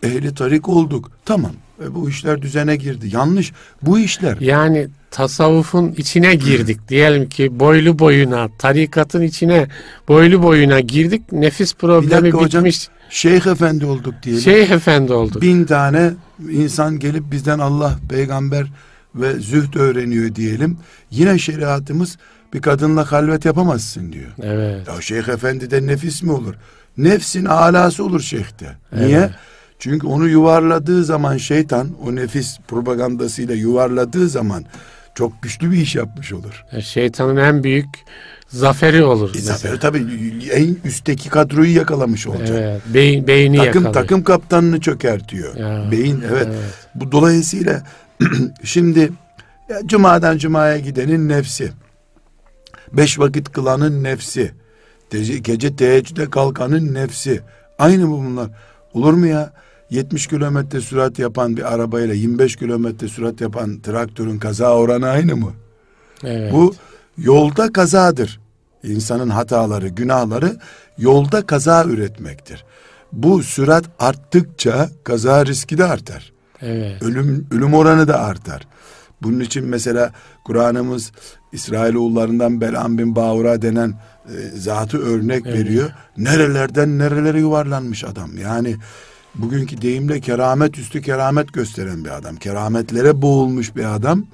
Ehli 0.04 0.36
tarik 0.36 0.70
olduk. 0.70 1.12
Tamam. 1.25 1.51
E, 1.84 1.96
bu 1.96 2.10
işler 2.10 2.41
düzene 2.41 2.75
girdi. 2.75 3.10
Yanlış. 3.13 3.53
Bu 3.81 4.00
işler. 4.00 4.38
Yani 4.39 4.88
tasavvufun 5.12 5.93
içine 5.98 6.36
girdik. 6.36 6.89
Diyelim 6.89 7.29
ki 7.29 7.60
boylu 7.60 8.00
boyuna, 8.00 8.50
tarikatın 8.57 9.22
içine 9.22 9.67
boylu 10.07 10.43
boyuna 10.43 10.79
girdik. 10.79 11.31
Nefis 11.31 11.74
problemi 11.74 12.27
bitmiş. 12.27 12.43
Hocam, 12.43 12.65
Şeyh 13.10 13.48
efendi 13.48 13.86
olduk 13.86 14.13
diyelim. 14.24 14.41
Şeyh 14.43 14.69
efendi 14.72 15.13
olduk. 15.13 15.41
Bin 15.41 15.65
tane 15.65 16.12
insan 16.51 17.00
gelip 17.00 17.31
bizden 17.31 17.60
Allah, 17.60 18.00
peygamber 18.10 18.67
ve 19.15 19.34
zühd 19.34 19.74
öğreniyor 19.75 20.36
diyelim. 20.36 20.77
Yine 21.12 21.39
şeriatımız 21.39 22.17
bir 22.53 22.62
kadınla 22.62 23.12
halvet 23.12 23.46
yapamazsın 23.46 24.13
diyor. 24.13 24.31
Evet. 24.43 24.88
Ya 24.88 25.01
şeyh 25.01 25.27
efendi 25.27 25.72
de 25.72 25.88
nefis 25.88 26.24
mi 26.24 26.31
olur? 26.31 26.53
Nefsin 26.98 27.46
alası 27.46 28.03
olur 28.03 28.19
şeyhte. 28.22 28.77
Niye? 28.96 29.17
Evet. 29.17 29.31
Çünkü 29.79 30.07
onu 30.07 30.27
yuvarladığı 30.27 31.03
zaman 31.03 31.38
şeytan 31.38 31.89
o 32.05 32.15
nefis 32.15 32.57
propagandasıyla 32.67 33.55
yuvarladığı 33.55 34.29
zaman 34.29 34.63
çok 35.15 35.41
güçlü 35.41 35.72
bir 35.72 35.77
iş 35.77 35.96
yapmış 35.96 36.34
olur. 36.34 36.65
E, 36.72 36.81
şeytanın 36.81 37.38
en 37.38 37.63
büyük 37.63 37.88
zaferi 38.48 39.03
olur. 39.03 39.36
E, 39.36 39.39
zaferi 39.39 39.79
tabii 39.79 40.05
en 40.53 40.77
üstteki 40.86 41.29
kadroyu 41.29 41.75
yakalamış 41.75 42.27
olacak. 42.27 42.57
Evet, 42.62 42.81
beyin, 42.93 43.27
beyni 43.27 43.57
takım, 43.57 43.67
yakalıyor. 43.67 43.93
Takım 43.93 44.24
kaptanını 44.24 44.79
çökertiyor. 44.79 45.55
Ya, 45.55 45.91
beyin 45.91 46.24
evet. 46.31 46.48
evet. 46.48 46.57
Bu 46.96 47.12
dolayısıyla 47.12 47.84
şimdi 48.63 49.12
ya, 49.69 49.79
cumadan 49.86 50.38
cumaya 50.38 50.77
gidenin 50.77 51.29
nefsi, 51.29 51.72
beş 52.93 53.19
vakit 53.19 53.51
kılanın 53.51 54.03
nefsi, 54.03 54.51
gece 55.41 55.75
teheccüde 55.75 56.29
kalkanın 56.29 56.93
nefsi. 56.93 57.41
Aynı 57.79 58.07
bu 58.07 58.24
bunlar. 58.24 58.50
Olur 58.93 59.13
mu 59.13 59.27
ya? 59.27 59.53
70 59.89 60.27
kilometre 60.27 60.82
sürat 60.82 61.20
yapan 61.20 61.58
bir 61.58 61.74
arabayla 61.74 62.13
25 62.13 62.56
kilometre 62.56 63.08
sürat 63.08 63.41
yapan 63.41 63.79
traktörün 63.79 64.39
kaza 64.39 64.75
oranı 64.75 65.10
aynı 65.10 65.36
mı? 65.36 65.53
Evet. 66.24 66.53
Bu 66.53 66.75
yolda 67.17 67.72
kazadır. 67.72 68.39
İnsanın 68.84 69.29
hataları, 69.29 69.88
günahları 69.88 70.58
yolda 70.98 71.46
kaza 71.46 71.84
üretmektir. 71.84 72.65
Bu 73.12 73.44
sürat 73.44 73.86
arttıkça 74.00 74.89
kaza 75.03 75.46
riski 75.46 75.77
de 75.77 75.86
artar. 75.86 76.34
Evet. 76.62 77.03
Ölüm 77.03 77.48
ölüm 77.51 77.74
oranı 77.74 78.08
da 78.08 78.20
artar. 78.20 78.67
Bunun 79.22 79.39
için 79.39 79.65
mesela 79.65 80.12
Kur'an'ımız 80.46 81.12
İsrailoğullarından 81.51 82.62
Belam 82.62 82.98
bin 82.98 83.15
Bağura 83.15 83.62
denen 83.62 83.94
e, 84.25 84.38
zatı 84.58 84.98
örnek 84.98 85.44
evet. 85.46 85.58
veriyor. 85.60 85.91
Nerelerden 86.17 87.00
nerelere 87.00 87.39
yuvarlanmış 87.39 88.03
adam. 88.03 88.38
Yani 88.38 88.75
bugünkü 89.38 89.82
deyimle 89.82 90.20
keramet 90.20 90.77
üstü 90.77 91.01
keramet 91.01 91.53
gösteren 91.53 92.06
bir 92.06 92.17
adam. 92.17 92.36
Kerametlere 92.36 93.22
boğulmuş 93.22 93.75
bir 93.75 93.96
adam. 93.96 94.25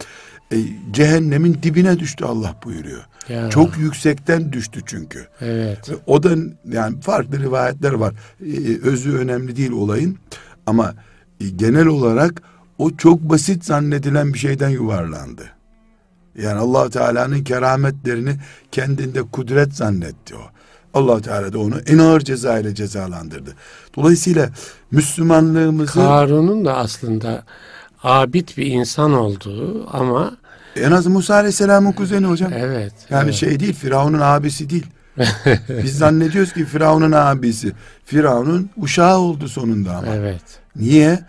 E, 0.51 0.57
cehennemin 0.91 1.59
dibine 1.63 1.99
düştü 1.99 2.25
Allah 2.25 2.55
buyuruyor. 2.65 3.03
Ya. 3.29 3.49
Çok 3.49 3.77
yüksekten 3.77 4.53
düştü 4.53 4.81
çünkü. 4.85 5.27
Evet. 5.41 5.89
E, 5.89 5.93
o 6.05 6.23
da 6.23 6.35
yani 6.71 7.01
farklı 7.01 7.39
rivayetler 7.39 7.93
var. 7.93 8.13
E, 8.45 8.77
özü 8.83 9.17
önemli 9.17 9.55
değil 9.55 9.71
olayın 9.71 10.17
ama 10.65 10.93
e, 11.41 11.49
genel 11.49 11.87
olarak 11.87 12.41
o 12.77 12.97
çok 12.97 13.21
basit 13.21 13.65
zannedilen 13.65 14.33
bir 14.33 14.39
şeyden 14.39 14.69
yuvarlandı. 14.69 15.43
Yani 16.37 16.59
allah 16.59 16.89
Teala'nın 16.89 17.43
kerametlerini 17.43 18.35
kendinde 18.71 19.21
kudret 19.21 19.73
zannetti 19.73 20.35
o 20.35 20.53
allah 20.93 21.21
Teala 21.21 21.53
da 21.53 21.59
onu 21.59 21.79
en 21.87 21.97
ağır 21.97 22.19
ceza 22.21 22.59
ile 22.59 22.75
cezalandırdı. 22.75 23.55
Dolayısıyla 23.95 24.49
Müslümanlığımızı... 24.93 25.93
Karun'un 25.93 26.65
da 26.65 26.77
aslında 26.77 27.43
abid 28.03 28.49
bir 28.57 28.65
insan 28.65 29.13
olduğu 29.13 29.87
ama... 29.97 30.37
En 30.75 30.91
az 30.91 31.07
Musa 31.07 31.35
Aleyhisselam'ın 31.35 31.91
kuzeni 31.91 32.25
hocam. 32.25 32.53
Evet. 32.55 32.93
Yani 33.09 33.23
evet. 33.23 33.33
şey 33.33 33.59
değil, 33.59 33.73
Firavun'un 33.73 34.19
abisi 34.19 34.69
değil. 34.69 34.85
Biz 35.83 35.97
zannediyoruz 35.97 36.53
ki 36.53 36.65
Firavun'un 36.65 37.11
abisi. 37.11 37.71
Firavun'un 38.05 38.69
uşağı 38.77 39.17
oldu 39.17 39.47
sonunda 39.47 39.95
ama. 39.95 40.15
Evet. 40.15 40.41
Niye? 40.75 41.19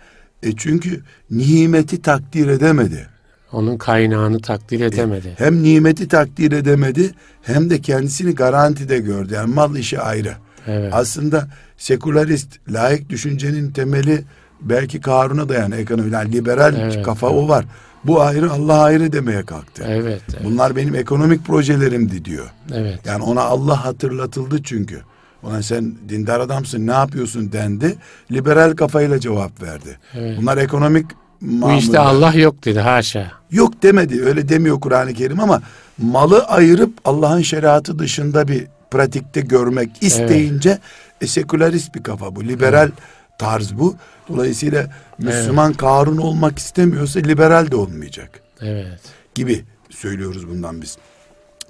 E 0.43 0.55
çünkü 0.55 1.01
nimeti 1.31 2.01
takdir 2.01 2.47
edemedi. 2.47 3.07
Onun 3.51 3.77
kaynağını 3.77 4.41
takdir 4.41 4.79
e, 4.79 4.85
edemedi. 4.85 5.33
Hem 5.37 5.63
nimeti 5.63 6.07
takdir 6.07 6.51
edemedi 6.51 7.11
hem 7.41 7.69
de 7.69 7.81
kendisini 7.81 8.35
garantide 8.35 8.99
gördü. 8.99 9.33
Yani 9.33 9.53
mal 9.53 9.75
işi 9.75 9.99
ayrı. 9.99 10.33
Evet. 10.67 10.93
Aslında 10.93 11.47
sekülerist, 11.77 12.47
layık 12.69 13.09
düşüncenin 13.09 13.71
temeli 13.71 14.23
belki 14.61 15.01
Karun'a 15.01 15.49
dayan 15.49 15.71
ekonomi. 15.71 16.13
Yani 16.13 16.31
liberal 16.31 16.75
evet, 16.79 17.03
kafa 17.03 17.27
evet. 17.27 17.37
o 17.39 17.47
var. 17.47 17.65
Bu 18.03 18.21
ayrı 18.21 18.51
Allah 18.51 18.81
ayrı 18.81 19.11
demeye 19.13 19.45
kalktı. 19.45 19.83
Evet, 19.87 20.21
evet. 20.29 20.43
Bunlar 20.43 20.75
benim 20.75 20.95
ekonomik 20.95 21.45
projelerimdi 21.45 22.25
diyor. 22.25 22.45
Evet. 22.73 22.99
Yani 23.05 23.23
ona 23.23 23.41
Allah 23.41 23.85
hatırlatıldı 23.85 24.63
çünkü. 24.63 25.01
Ona 25.43 25.63
sen 25.63 25.95
dindar 26.09 26.39
adamsın 26.39 26.87
ne 26.87 26.91
yapıyorsun 26.91 27.51
dendi. 27.51 27.95
Liberal 28.31 28.75
kafayla 28.75 29.19
cevap 29.19 29.61
verdi. 29.61 29.97
Evet. 30.13 30.37
Bunlar 30.41 30.57
ekonomik 30.57 31.05
bu 31.41 31.71
işte 31.71 31.99
Allah 31.99 32.33
yok 32.33 32.65
dedi 32.65 32.79
haşa. 32.79 33.31
Yok 33.51 33.83
demedi 33.83 34.23
öyle 34.23 34.49
demiyor 34.49 34.79
Kur'an-ı 34.79 35.13
Kerim 35.13 35.39
ama 35.39 35.61
malı 35.97 36.43
ayırıp 36.43 36.93
Allah'ın 37.05 37.41
şeriatı 37.41 37.99
dışında 37.99 38.47
bir 38.47 38.67
pratikte 38.91 39.41
görmek 39.41 39.89
isteyince 40.01 40.69
evet. 40.69 40.81
e, 41.21 41.27
sekülerist 41.27 41.95
bir 41.95 42.03
kafa 42.03 42.35
bu 42.35 42.43
liberal 42.43 42.87
evet. 42.87 43.37
tarz 43.37 43.77
bu. 43.77 43.95
Dolayısıyla 44.29 44.87
Müslüman 45.17 45.69
evet. 45.69 45.77
Karun 45.77 46.17
olmak 46.17 46.59
istemiyorsa 46.59 47.19
liberal 47.19 47.71
de 47.71 47.75
olmayacak. 47.75 48.39
Evet. 48.61 48.99
Gibi 49.35 49.63
söylüyoruz 49.89 50.49
bundan 50.49 50.81
biz. 50.81 50.97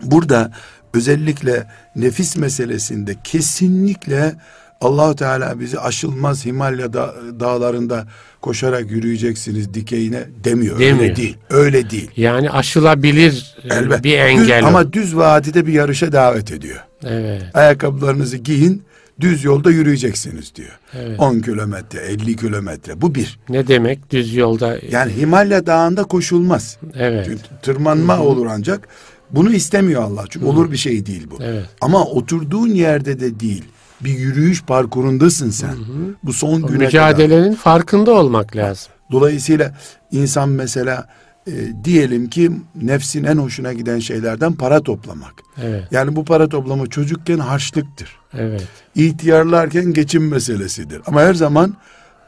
Burada 0.01 0.51
özellikle 0.93 1.67
nefis 1.95 2.37
meselesinde 2.37 3.15
kesinlikle 3.23 4.35
Allahu 4.81 5.15
Teala 5.15 5.59
bizi 5.59 5.79
aşılmaz 5.79 6.45
Himalya 6.45 6.93
da, 6.93 7.15
dağlarında 7.39 8.07
koşarak 8.41 8.91
yürüyeceksiniz 8.91 9.73
dikeyine 9.73 10.23
demiyor. 10.43 10.79
demiyor. 10.79 10.99
Öyle 10.99 11.15
değil. 11.15 11.37
Öyle 11.49 11.89
değil. 11.89 12.11
Yani 12.17 12.51
aşılabilir 12.51 13.55
e, 13.63 13.73
Elbet. 13.73 14.03
bir 14.03 14.17
engel. 14.17 14.59
Düz, 14.61 14.67
ama 14.67 14.93
düz 14.93 15.15
vadide 15.15 15.67
bir 15.67 15.73
yarışa 15.73 16.11
davet 16.11 16.51
ediyor. 16.51 16.79
Evet. 17.05 17.43
Ayakkabılarınızı 17.53 18.37
giyin, 18.37 18.83
düz 19.21 19.43
yolda 19.43 19.71
yürüyeceksiniz 19.71 20.55
diyor. 20.55 20.79
Evet. 20.93 21.19
10 21.19 21.39
kilometre, 21.39 21.99
50 21.99 22.35
kilometre. 22.35 23.01
Bu 23.01 23.15
bir. 23.15 23.39
Ne 23.49 23.67
demek 23.67 24.11
düz 24.11 24.35
yolda? 24.35 24.77
Yani 24.91 25.13
Himalya 25.17 25.65
Dağı'nda 25.65 26.03
koşulmaz. 26.03 26.77
Evet. 26.95 27.25
Çünkü 27.25 27.41
tırmanma 27.61 28.19
olur 28.19 28.45
ancak. 28.49 28.87
Bunu 29.31 29.53
istemiyor 29.53 30.01
Allah. 30.03 30.23
Çünkü 30.29 30.45
olur 30.45 30.71
bir 30.71 30.77
şey 30.77 31.05
değil 31.05 31.27
bu. 31.31 31.37
Evet. 31.43 31.65
Ama 31.81 32.05
oturduğun 32.05 32.67
yerde 32.67 33.19
de 33.19 33.39
değil. 33.39 33.63
Bir 34.01 34.17
yürüyüş 34.17 34.63
parkurundasın 34.63 35.49
sen. 35.49 35.75
Bu 36.23 36.33
son 36.33 36.61
O 36.61 36.67
güne 36.67 36.67
kadar. 36.67 36.85
mücadelenin 36.85 37.53
farkında 37.53 38.11
olmak 38.11 38.55
lazım. 38.55 38.91
Dolayısıyla 39.11 39.77
insan 40.11 40.49
mesela 40.49 41.07
e, 41.47 41.83
diyelim 41.83 42.29
ki 42.29 42.51
nefsin 42.81 43.23
en 43.23 43.37
hoşuna 43.37 43.73
giden 43.73 43.99
şeylerden 43.99 44.53
para 44.53 44.83
toplamak. 44.83 45.33
Evet. 45.63 45.83
Yani 45.91 46.15
bu 46.15 46.25
para 46.25 46.49
toplama 46.49 46.87
çocukken 46.87 47.37
harçlıktır. 47.37 48.17
Evet. 48.33 48.67
İhtiyarlarken 48.95 49.93
geçim 49.93 50.27
meselesidir. 50.27 51.01
Ama 51.05 51.21
her 51.21 51.33
zaman 51.33 51.75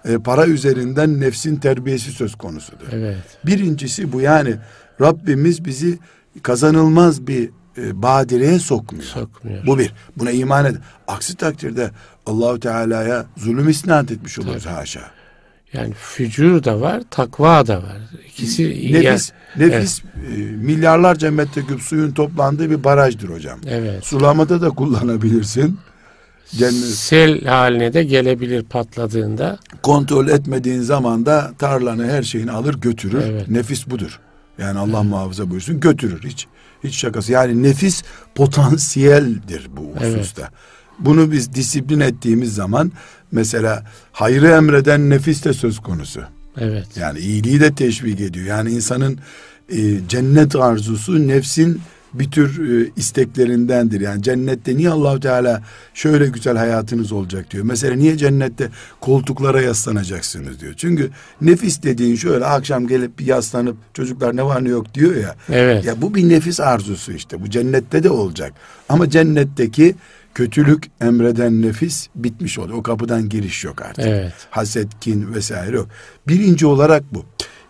e, 0.06 0.18
para 0.18 0.46
üzerinden 0.46 1.20
nefsin 1.20 1.56
terbiyesi 1.56 2.12
söz 2.12 2.36
konusudur. 2.36 2.88
Evet. 2.92 3.38
Birincisi 3.46 4.14
bu 4.14 4.22
yani 4.22 4.56
Rabbimiz 5.02 5.66
bizi 5.66 6.00
kazanılmaz 6.44 7.28
bir 7.28 7.50
e, 7.78 8.02
badireye 8.02 8.60
sokmuyor. 8.60 9.06
Sokmuyor. 9.06 9.66
Bu 9.66 9.80
bir. 9.80 9.94
Buna 10.18 10.32
iman 10.32 10.66
ed. 10.66 10.76
Aksi 11.08 11.36
takdirde 11.36 11.92
Allahu 12.26 12.60
Teala'ya 12.60 13.26
zulüm 13.38 13.70
isnat 13.70 14.12
etmiş 14.12 14.40
oluruz 14.40 14.66
haşa. 14.66 15.17
Yani 15.74 15.94
fücur 15.94 16.64
da 16.64 16.82
var, 16.82 17.02
takva 17.12 17.68
da 17.68 17.78
var. 17.84 17.98
İkisi 18.30 18.64
Nefis, 18.94 19.32
yani- 19.60 19.72
nefis 19.74 20.02
e, 20.04 20.38
milyarlarca 20.38 21.32
metreküp 21.32 21.82
suyun 21.82 22.12
toplandığı 22.12 22.70
bir 22.70 22.84
barajdır 22.84 23.30
hocam. 23.30 23.60
Evet. 23.68 24.06
Sulamada 24.06 24.62
da 24.62 24.70
kullanabilirsin. 24.70 25.80
Cennet 26.52 26.74
Sel 26.74 27.42
haline 27.46 27.94
de 27.94 28.04
gelebilir 28.04 28.64
patladığında. 28.64 29.60
kontrol 29.84 30.28
etmediğin 30.28 30.82
zaman 30.82 31.26
da 31.26 31.52
tarlanı 31.60 32.08
her 32.12 32.24
şeyini 32.24 32.52
alır 32.52 32.74
götürür. 32.76 33.22
Evet. 33.26 33.50
Nefis 33.50 33.88
budur. 33.88 34.20
Yani 34.58 34.80
Allah 34.80 35.04
muhafaza 35.04 35.50
buyursun 35.50 35.80
götürür 35.80 36.22
hiç 36.26 36.48
hiç 36.84 36.96
şakası. 36.96 37.32
Yani 37.32 37.64
nefis 37.64 38.04
potansiyeldir 38.36 39.68
bu 39.78 39.94
Evet. 40.02 40.18
hususta. 40.20 40.50
Bunu 41.00 41.32
biz 41.32 41.54
disiplin 41.54 42.00
ettiğimiz 42.00 42.56
zaman 42.56 42.92
mesela 43.32 43.84
hayrı 44.12 44.48
emreden 44.48 45.10
nefis 45.10 45.46
de 45.46 45.54
söz 45.54 45.80
konusu. 45.80 46.22
Evet. 46.58 46.88
Yani 46.96 47.20
iyiliği 47.20 47.60
de 47.60 47.76
teşvik 47.76 48.22
ediyor. 48.22 48.46
Yani 48.46 48.72
insanın 48.72 49.20
e, 49.70 50.08
cennet 50.08 50.56
arzusu 50.56 51.28
nefsin 51.28 51.82
bir 52.14 52.32
tür 52.32 52.70
e, 52.70 52.90
isteklerindendir. 52.96 54.02
Yani 54.02 54.24
cennette 54.24 54.78
niye 54.78 54.90
Allahu 54.90 55.20
Teala 55.20 55.62
şöyle 55.94 56.28
güzel 56.28 56.58
hayatınız 56.58 57.12
olacak 57.12 57.52
diyor. 57.52 57.64
Mesela 57.64 57.96
niye 57.96 58.18
cennette 58.18 58.70
koltuklara 59.02 59.62
yaslanacaksınız 59.62 60.60
diyor. 60.60 60.74
Çünkü 60.78 61.10
nefis 61.42 61.84
dediğin 61.84 62.16
şöyle 62.16 62.46
akşam 62.46 62.88
gelip 62.88 63.20
bir 63.20 63.26
yaslanıp 63.26 63.78
çocuklar 63.94 64.36
ne 64.36 64.44
var 64.44 64.64
ne 64.64 64.70
yok 64.70 64.94
diyor 64.94 65.16
ya. 65.16 65.36
Evet. 65.50 65.86
Ya 65.86 66.02
bu 66.02 66.16
bir 66.16 66.30
nefis 66.30 66.60
arzusu 66.60 67.12
işte. 67.14 67.42
Bu 67.42 67.50
cennette 67.50 68.04
de 68.04 68.10
olacak. 68.10 68.54
Ama 68.90 69.10
cennetteki 69.10 69.96
kötülük 70.38 70.84
emreden 71.02 71.62
nefis 71.62 72.08
bitmiş 72.16 72.60
oluyor. 72.60 72.78
O 72.78 72.84
kapıdan 72.84 73.30
giriş 73.30 73.64
yok 73.64 73.82
artık. 73.82 74.06
Evet. 74.06 74.34
Haset, 74.50 75.00
kin 75.00 75.34
vesaire 75.34 75.76
yok. 75.76 75.88
Birinci 76.28 76.66
olarak 76.66 77.04
bu. 77.14 77.26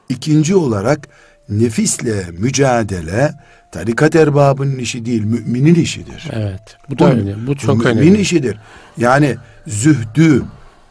İkinci 0.09 0.55
olarak 0.55 1.07
nefisle 1.49 2.23
mücadele 2.37 3.33
tarikat 3.71 4.15
erbabının 4.15 4.77
işi 4.79 5.05
değil, 5.05 5.23
müminin 5.23 5.75
işidir. 5.75 6.27
Evet. 6.31 6.77
Bu 6.89 6.99
da 6.99 7.05
Bu- 7.05 7.09
önemli. 7.09 7.47
Bu 7.47 7.55
çok 7.55 7.77
mümin 7.77 7.97
önemli. 8.01 8.19
işidir. 8.19 8.57
Yani 8.97 9.35
zühdü, 9.67 10.43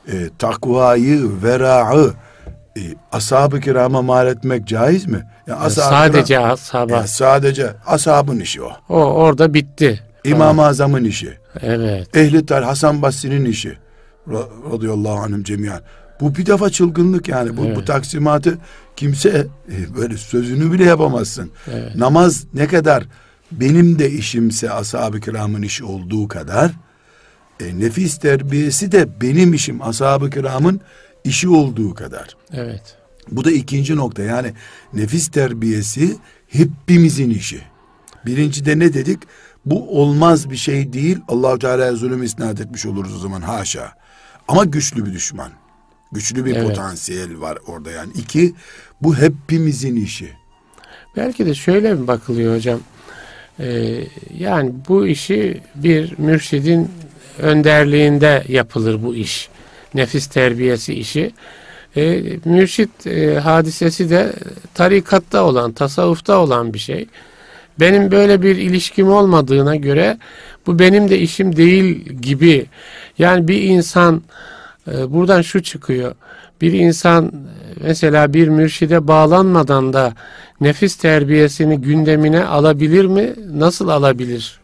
e, 0.09 0.14
takvayı, 0.38 1.42
vera'ı 1.42 2.12
e, 2.78 2.80
ashab-ı 3.12 3.61
kirama 3.61 4.02
mal 4.02 4.26
etmek 4.26 4.66
caiz 4.66 5.06
mi? 5.06 5.23
Ya 5.47 5.56
ashab-ı 5.56 5.88
Sadece 5.88 6.38
ashaba. 6.38 6.92
Ya 6.92 7.06
sadece 7.06 7.71
ashabın 7.87 8.40
işi 8.40 8.62
o. 8.62 8.71
O 8.88 8.97
orada 8.97 9.54
bitti. 9.54 10.03
İmam-ı 10.24 10.66
Azam'ın 10.66 11.05
işi. 11.05 11.38
Evet. 11.61 12.16
Ehli 12.16 12.47
Tal 12.47 12.62
Hasan 12.62 13.03
Basri'nin 13.03 13.45
işi. 13.45 13.79
Ra- 14.29 14.73
Radıyallahu 14.73 15.14
anhüm 15.19 15.42
cemiyan. 15.42 15.81
Bu 16.21 16.35
bir 16.35 16.47
defa 16.47 16.71
çılgınlık 16.71 17.29
yani. 17.29 17.57
Bu, 17.57 17.62
bu 17.62 17.66
Evet. 17.66 17.87
taksimatı 17.87 18.59
kimse 18.97 19.47
e, 19.73 19.97
böyle 19.97 20.16
sözünü 20.16 20.73
bile 20.73 20.85
yapamazsın. 20.85 21.51
Evet. 21.73 21.97
Namaz 21.97 22.45
ne 22.55 22.66
kadar 22.66 23.05
benim 23.53 23.99
de 23.99 24.11
işimse 24.11 24.71
ashab-ı 24.71 25.21
kiramın 25.21 25.62
işi 25.62 25.85
olduğu 25.85 26.29
kadar 26.29 26.71
e, 27.61 27.79
nefis 27.81 28.19
terbiyesi 28.19 28.92
de 28.92 29.21
benim 29.21 29.55
işim 29.55 29.83
ashab-ı 29.83 30.31
kiramın 30.31 30.81
işi 31.25 31.49
olduğu 31.49 31.95
kadar. 31.95 32.37
Evet. 32.53 32.97
Bu 33.31 33.45
da 33.45 33.51
ikinci 33.51 33.97
nokta 33.97 34.23
yani 34.23 34.53
nefis 34.95 35.29
terbiyesi 35.29 36.16
hepimizin 36.49 37.31
işi. 37.31 37.61
Birincide 38.27 38.79
ne 38.79 38.95
dedik? 38.95 39.19
Bu 39.66 40.00
olmaz 40.00 40.50
bir 40.50 40.57
şey 40.57 40.92
değil. 40.92 41.18
Allahu 41.29 41.59
Teala'ya 41.59 41.92
zulüm 41.92 42.22
isnat 42.22 42.61
etmiş 42.61 42.87
oluruz 42.87 43.14
o 43.16 43.18
zaman 43.18 43.40
haşa. 43.40 43.92
Ama 44.48 44.64
güçlü 44.64 45.07
bir 45.07 45.12
düşman. 45.12 45.50
Güçlü 46.12 46.44
bir 46.44 46.57
Evet. 46.57 46.68
potansiyel 46.68 47.40
var 47.40 47.59
orada 47.66 47.90
yani. 47.90 48.12
İki, 48.14 48.55
bu 49.02 49.16
hepimizin 49.16 49.96
işi. 49.96 50.33
Belki 51.16 51.46
de 51.46 51.55
şöyle 51.55 51.94
mi 51.94 52.07
bakılıyor 52.07 52.57
hocam? 52.57 52.81
Ee, 53.61 54.00
yani 54.38 54.72
bu 54.88 55.07
işi 55.07 55.61
bir 55.74 56.18
mürşidin 56.18 56.90
önderliğinde 57.38 58.44
yapılır 58.48 59.02
bu 59.02 59.14
iş. 59.14 59.48
Nefis 59.94 60.26
terbiyesi 60.26 60.94
işi. 60.94 61.33
Ee, 61.96 62.22
mürşit 62.44 63.07
e, 63.07 63.38
hadisesi 63.38 64.11
de 64.11 64.33
tarikatta 64.74 65.44
olan, 65.44 65.72
tasavvufta 65.72 66.38
olan 66.38 66.74
bir 66.74 66.79
şey. 66.79 67.09
Benim 67.80 68.10
böyle 68.10 68.42
bir 68.42 68.56
ilişkim 68.56 69.08
olmadığına 69.08 69.76
göre 69.76 70.18
bu 70.66 70.78
benim 70.78 71.08
de 71.08 71.18
işim 71.18 71.56
değil 71.56 72.04
gibi. 72.04 72.66
Yani 73.18 73.48
bir 73.48 73.62
insan 73.62 74.22
e, 74.88 75.12
buradan 75.12 75.42
şu 75.42 75.62
çıkıyor. 75.62 76.14
Bir 76.60 76.72
insan 76.72 77.26
e, 77.26 77.30
mesela 77.82 78.34
bir 78.34 78.48
mürşide 78.48 79.08
bağlanmadan 79.08 79.92
da 79.92 80.14
nefis 80.60 80.96
terbiyesini 80.96 81.80
gündemine 81.80 82.44
alabilir 82.44 83.04
mi? 83.04 83.34
Nasıl 83.52 83.88
alabilir? 83.88 84.60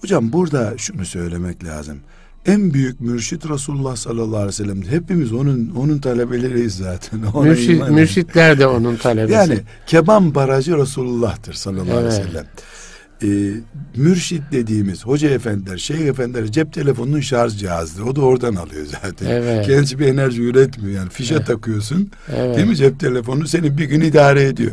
Hocam 0.00 0.32
burada 0.32 0.74
şunu 0.78 1.04
söylemek 1.04 1.64
lazım. 1.64 2.00
En 2.46 2.74
büyük 2.74 3.00
mürşit 3.00 3.50
Resulullah 3.50 3.96
sallallahu 3.96 4.36
aleyhi 4.36 4.48
ve 4.48 4.52
sellem. 4.52 4.82
Hepimiz 4.82 5.32
onun 5.32 5.72
onun 5.76 5.98
talebeleriyiz 5.98 6.74
zaten. 6.76 7.22
Ona 7.34 7.48
Mürşit, 7.48 7.88
mürşitler 7.90 8.58
de 8.58 8.66
onun 8.66 8.96
talebesi. 8.96 9.32
Yani 9.34 9.58
keban 9.86 10.34
barajı 10.34 10.78
Resulullah'tır 10.78 11.52
sallallahu 11.52 11.96
aleyhi 11.96 12.04
ve 12.04 12.14
Evet. 12.14 12.26
sellem. 12.26 12.46
Ee, 13.24 13.54
mürşit 13.96 14.42
dediğimiz 14.52 15.06
hoca 15.06 15.28
efendiler, 15.30 15.76
şeyh 15.78 16.00
efendiler 16.00 16.46
cep 16.52 16.72
telefonunun 16.72 17.20
şarj 17.20 17.56
cihazıdır. 17.58 18.02
O 18.02 18.16
da 18.16 18.20
oradan 18.20 18.54
alıyor 18.54 18.86
zaten. 19.02 19.26
Evet. 19.30 19.66
Kendisi 19.66 19.98
bir 19.98 20.06
enerji 20.06 20.42
üretmiyor 20.42 20.96
yani. 21.00 21.10
Fişe 21.10 21.34
Evet. 21.34 21.46
takıyorsun. 21.46 22.10
evet. 22.36 22.56
Değil 22.56 22.68
mi 22.68 22.76
cep 22.76 23.00
telefonu 23.00 23.46
seni 23.46 23.78
bir 23.78 23.84
gün 23.84 24.00
idare 24.00 24.42
ediyor. 24.44 24.72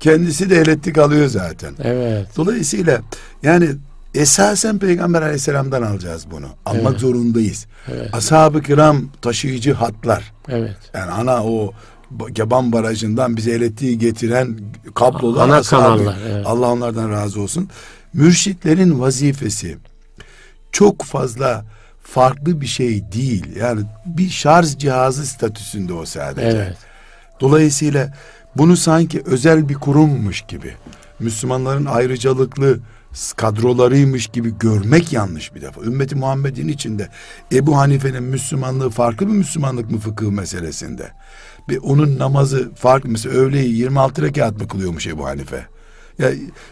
Kendisi 0.00 0.50
de 0.50 0.56
elektrik 0.60 0.98
alıyor 0.98 1.26
zaten. 1.26 1.74
Evet. 1.82 2.26
Dolayısıyla 2.36 3.00
yani 3.42 3.68
esasen 4.16 4.78
Peygamber 4.78 5.22
aleyhisselamdan 5.22 5.82
alacağız 5.82 6.26
bunu. 6.30 6.46
Almak 6.66 6.90
Evet. 6.90 7.00
zorundayız. 7.00 7.66
Evet. 7.92 8.14
Ashab-ı 8.14 8.62
kiram 8.62 9.08
taşıyıcı 9.22 9.72
hatlar. 9.74 10.32
Evet. 10.48 10.76
Yani 10.94 11.10
ana 11.10 11.44
o 11.44 11.72
ba- 12.18 12.30
Geban 12.30 12.72
Barajı'ndan 12.72 13.36
bize 13.36 13.50
elektriği 13.50 13.98
getiren 13.98 14.58
kablolar 14.94 15.48
Ana 15.48 15.62
kanallar, 15.62 16.16
evet. 16.28 16.46
Allah 16.46 16.70
onlardan 16.72 17.10
razı 17.10 17.40
olsun. 17.40 17.68
Mürşitlerin 18.12 19.00
vazifesi 19.00 19.76
çok 20.72 21.02
fazla 21.02 21.64
farklı 22.02 22.60
bir 22.60 22.66
şey 22.66 23.12
değil. 23.12 23.56
Yani 23.56 23.80
bir 24.06 24.28
şarj 24.30 24.76
cihazı 24.76 25.26
statüsünde 25.26 25.92
o 25.92 26.04
sadece. 26.06 26.46
Evet. 26.46 26.76
Dolayısıyla 27.40 28.12
bunu 28.56 28.76
sanki 28.76 29.22
özel 29.26 29.68
bir 29.68 29.74
kurummuş 29.74 30.44
gibi, 30.48 30.74
Müslümanların 31.20 31.84
ayrıcalıklı 31.84 32.78
kadrolarıymış 33.36 34.26
gibi 34.26 34.58
görmek 34.58 35.12
yanlış 35.12 35.54
bir 35.54 35.62
defa. 35.62 35.82
Ümmeti 35.82 36.14
Muhammed'in 36.14 36.68
içinde 36.68 37.08
Ebu 37.52 37.76
Hanife'nin 37.76 38.22
Müslümanlığı 38.22 38.90
farklı 38.90 39.26
bir 39.26 39.32
Müslümanlık 39.32 39.90
mı 39.90 39.98
fıkıh 39.98 40.30
meselesinde? 40.30 41.10
Bir 41.68 41.76
onun 41.76 42.18
namazı 42.18 42.74
farklı 42.74 43.08
mesela 43.08 43.34
öğleyi 43.34 43.74
26 43.74 44.22
rekat 44.22 44.60
mı 44.60 44.68
kılıyormuş 44.68 45.06
Ebu 45.06 45.26
Hanife? 45.26 45.66
Ya 46.18 46.30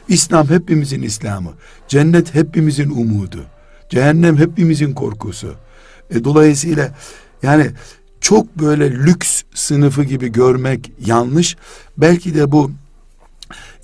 İslam 0.09 0.49
hepimizin 0.49 1.03
İslamı. 1.03 1.53
Cennet 1.89 2.35
hepimizin 2.35 2.91
umudu. 2.91 3.45
Cehennem 3.91 4.37
hepimizin 4.37 4.93
korkusu. 4.93 5.55
E, 6.11 6.25
dolayısıyla 6.25 6.95
yani 7.43 7.71
çok 8.21 8.59
böyle 8.59 8.91
lüks 8.91 9.43
sınıfı 9.55 10.05
gibi 10.05 10.33
görmek 10.33 10.93
yanlış. 11.07 11.57
Belki 11.97 12.35
de 12.35 12.53
bu 12.53 12.71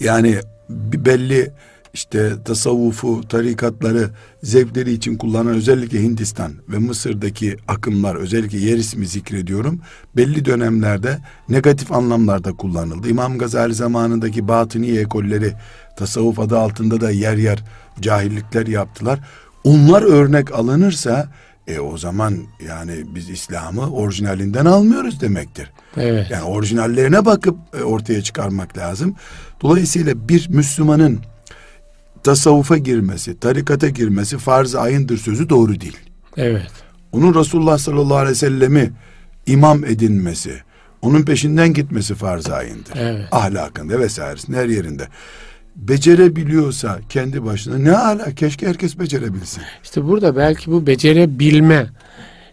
yani 0.00 0.40
belli 0.70 1.52
işte 1.94 2.32
tasavvufu, 2.44 3.28
tarikatları 3.28 4.10
zevkleri 4.42 4.92
için 4.92 5.16
kullanan 5.16 5.54
özellikle 5.54 6.02
Hindistan 6.02 6.52
ve 6.68 6.78
Mısır'daki 6.78 7.56
akımlar 7.68 8.14
özellikle 8.14 8.58
yer 8.58 8.76
ismi 8.76 9.06
zikrediyorum. 9.06 9.80
Belli 10.16 10.44
dönemlerde 10.44 11.18
negatif 11.48 11.92
anlamlarda 11.92 12.52
kullanıldı. 12.52 13.08
İmam 13.08 13.38
Gazali 13.38 13.74
zamanındaki 13.74 14.48
batıni 14.48 14.98
ekolleri 14.98 15.52
tasavvuf 15.96 16.38
adı 16.38 16.58
altında 16.58 17.00
da 17.00 17.10
yer 17.10 17.36
yer 17.36 17.64
cahillikler 18.00 18.66
yaptılar. 18.66 19.20
Onlar 19.64 20.02
örnek 20.02 20.54
alınırsa 20.54 21.28
e 21.68 21.80
o 21.80 21.98
zaman 21.98 22.36
yani 22.66 23.04
biz 23.14 23.30
İslam'ı 23.30 23.90
orijinalinden 23.90 24.64
almıyoruz 24.64 25.20
demektir. 25.20 25.70
Evet. 25.96 26.30
Yani 26.30 26.42
orijinallerine 26.42 27.24
bakıp 27.24 27.56
e, 27.80 27.82
ortaya 27.82 28.22
çıkarmak 28.22 28.78
lazım. 28.78 29.14
Dolayısıyla 29.62 30.28
bir 30.28 30.48
Müslümanın 30.48 31.20
tasavvufa 32.22 32.76
girmesi, 32.76 33.40
tarikata 33.40 33.88
girmesi 33.88 34.38
farz-ı 34.38 34.80
ayındır 34.80 35.18
sözü 35.18 35.48
doğru 35.48 35.80
değil. 35.80 35.96
Evet. 36.36 36.70
Onun 37.12 37.34
Resulullah 37.34 37.78
sallallahu 37.78 38.16
aleyhi 38.16 38.30
ve 38.30 38.34
sellemi 38.34 38.92
imam 39.46 39.84
edinmesi, 39.84 40.60
onun 41.02 41.22
peşinden 41.22 41.74
gitmesi 41.74 42.14
farz-ı 42.14 42.54
ayındır. 42.54 42.92
Evet. 42.96 43.28
Ahlakında 43.32 43.98
vesairesinde 43.98 44.56
her 44.56 44.68
yerinde. 44.68 45.08
Becerebiliyorsa 45.76 46.98
kendi 47.08 47.44
başına 47.44 47.78
ne 47.78 47.96
ala 47.96 48.34
keşke 48.34 48.66
herkes 48.66 48.98
becerebilsin. 48.98 49.62
İşte 49.82 50.04
burada 50.04 50.36
belki 50.36 50.70
bu 50.70 50.86
becerebilme 50.86 51.86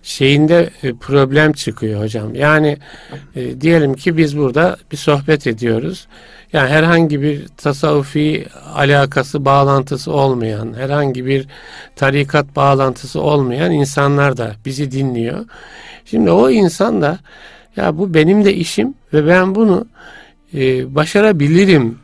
şeyinde 0.04 0.70
e, 0.84 0.94
problem 0.94 1.54
çıkıyor 1.54 2.02
hocam. 2.02 2.36
Yani 2.36 2.78
e, 3.36 3.62
diyelim 3.62 3.94
ki 3.94 4.18
biz 4.18 4.38
burada 4.38 4.78
bir 4.92 4.98
sohbet 4.98 5.48
ediyoruz. 5.48 6.08
Yani 6.58 6.70
herhangi 6.70 7.22
bir 7.22 7.48
tasavvufi 7.58 8.48
alakası, 8.76 9.46
bağlantısı 9.46 10.12
olmayan, 10.12 10.74
herhangi 10.74 11.26
bir 11.26 11.48
tarikat 11.96 12.56
bağlantısı 12.56 13.22
olmayan 13.22 13.72
insanlar 13.72 14.38
da 14.38 14.56
bizi 14.66 14.92
dinliyor. 14.92 15.46
Şimdi 16.06 16.32
o 16.32 16.50
insan 16.50 17.02
da 17.02 17.20
ya 17.76 17.98
bu 17.98 18.14
benim 18.14 18.46
de 18.46 18.54
işim 18.54 18.94
ve 19.14 19.28
ben 19.28 19.56
bunu 19.56 19.88
e, 20.54 20.96
başarabilirim 20.96 22.00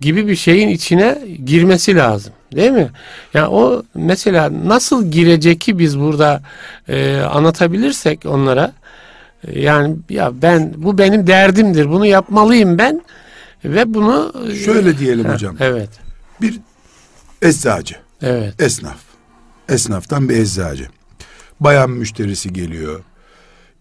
gibi 0.00 0.28
bir 0.28 0.36
şeyin 0.36 0.68
içine 0.68 1.18
girmesi 1.44 1.96
lazım. 1.96 2.32
Değil 2.56 2.70
mi? 2.70 2.88
Yani 3.34 3.48
o 3.48 3.82
mesela 3.94 4.50
nasıl 4.64 5.10
girecek 5.10 5.60
ki 5.60 5.78
biz 5.78 6.00
burada 6.00 6.42
e, 6.88 7.20
anlatabilirsek 7.20 8.26
onlara 8.26 8.72
e, 9.48 9.60
yani 9.60 9.96
ya 10.10 10.32
ben 10.42 10.74
bu 10.76 10.98
benim 10.98 11.26
derdimdir. 11.26 11.90
Bunu 11.90 12.06
yapmalıyım 12.06 12.78
ben 12.78 13.02
ve 13.64 13.94
bunu 13.94 14.32
Şöyle 14.64 14.98
diyelim 14.98 15.24
Ha, 15.24 15.32
hocam. 15.34 15.56
Evet. 15.60 15.90
Bir 16.40 16.60
eczacı, 17.42 17.96
Evet. 18.22 18.62
esnaf. 18.62 18.98
Esnaftan 19.68 20.28
bir 20.28 20.36
eczacı. 20.36 20.86
Bayan 21.60 21.90
müşterisi 21.90 22.52
geliyor. 22.52 23.00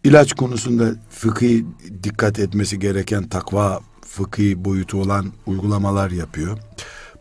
İlaç 0.03 0.33
konusunda 0.33 0.89
fıkhi 1.09 1.65
dikkat 2.03 2.39
etmesi 2.39 2.79
gereken 2.79 3.27
takva 3.27 3.79
fıkhi 4.07 4.65
boyutu 4.65 5.01
olan 5.01 5.33
uygulamalar 5.45 6.11
yapıyor. 6.11 6.57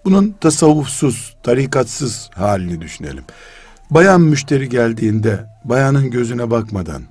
Bunun 0.05 0.35
tasavvufsuz, 0.41 1.37
tarikatsız 1.43 2.31
halini 2.35 2.81
düşünelim. 2.81 3.25
Bayan 3.91 4.21
müşteri 4.21 4.69
geldiğinde 4.69 5.47
bayanın 5.65 6.11
gözüne 6.11 6.51
bakmadan 6.51 7.03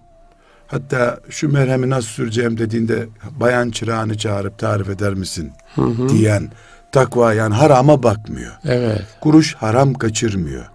hatta 0.67 1.19
şu 1.29 1.51
merhemi 1.51 1.89
nasıl 1.89 2.07
süreceğim 2.07 2.57
dediğinde 2.57 3.07
bayan 3.39 3.69
çırağını 3.69 4.17
çağırıp 4.17 4.59
tarif 4.59 4.89
eder 4.89 5.13
misin 5.13 5.51
Hı 5.75 5.81
hı. 5.81 6.09
diyen 6.09 6.51
takva 6.91 7.33
yani 7.33 7.53
harama 7.53 8.03
bakmıyor. 8.03 8.51
Evet. 8.65 9.01
Kuruş 9.21 9.55
haram 9.55 9.93
kaçırmıyor. 9.93 10.65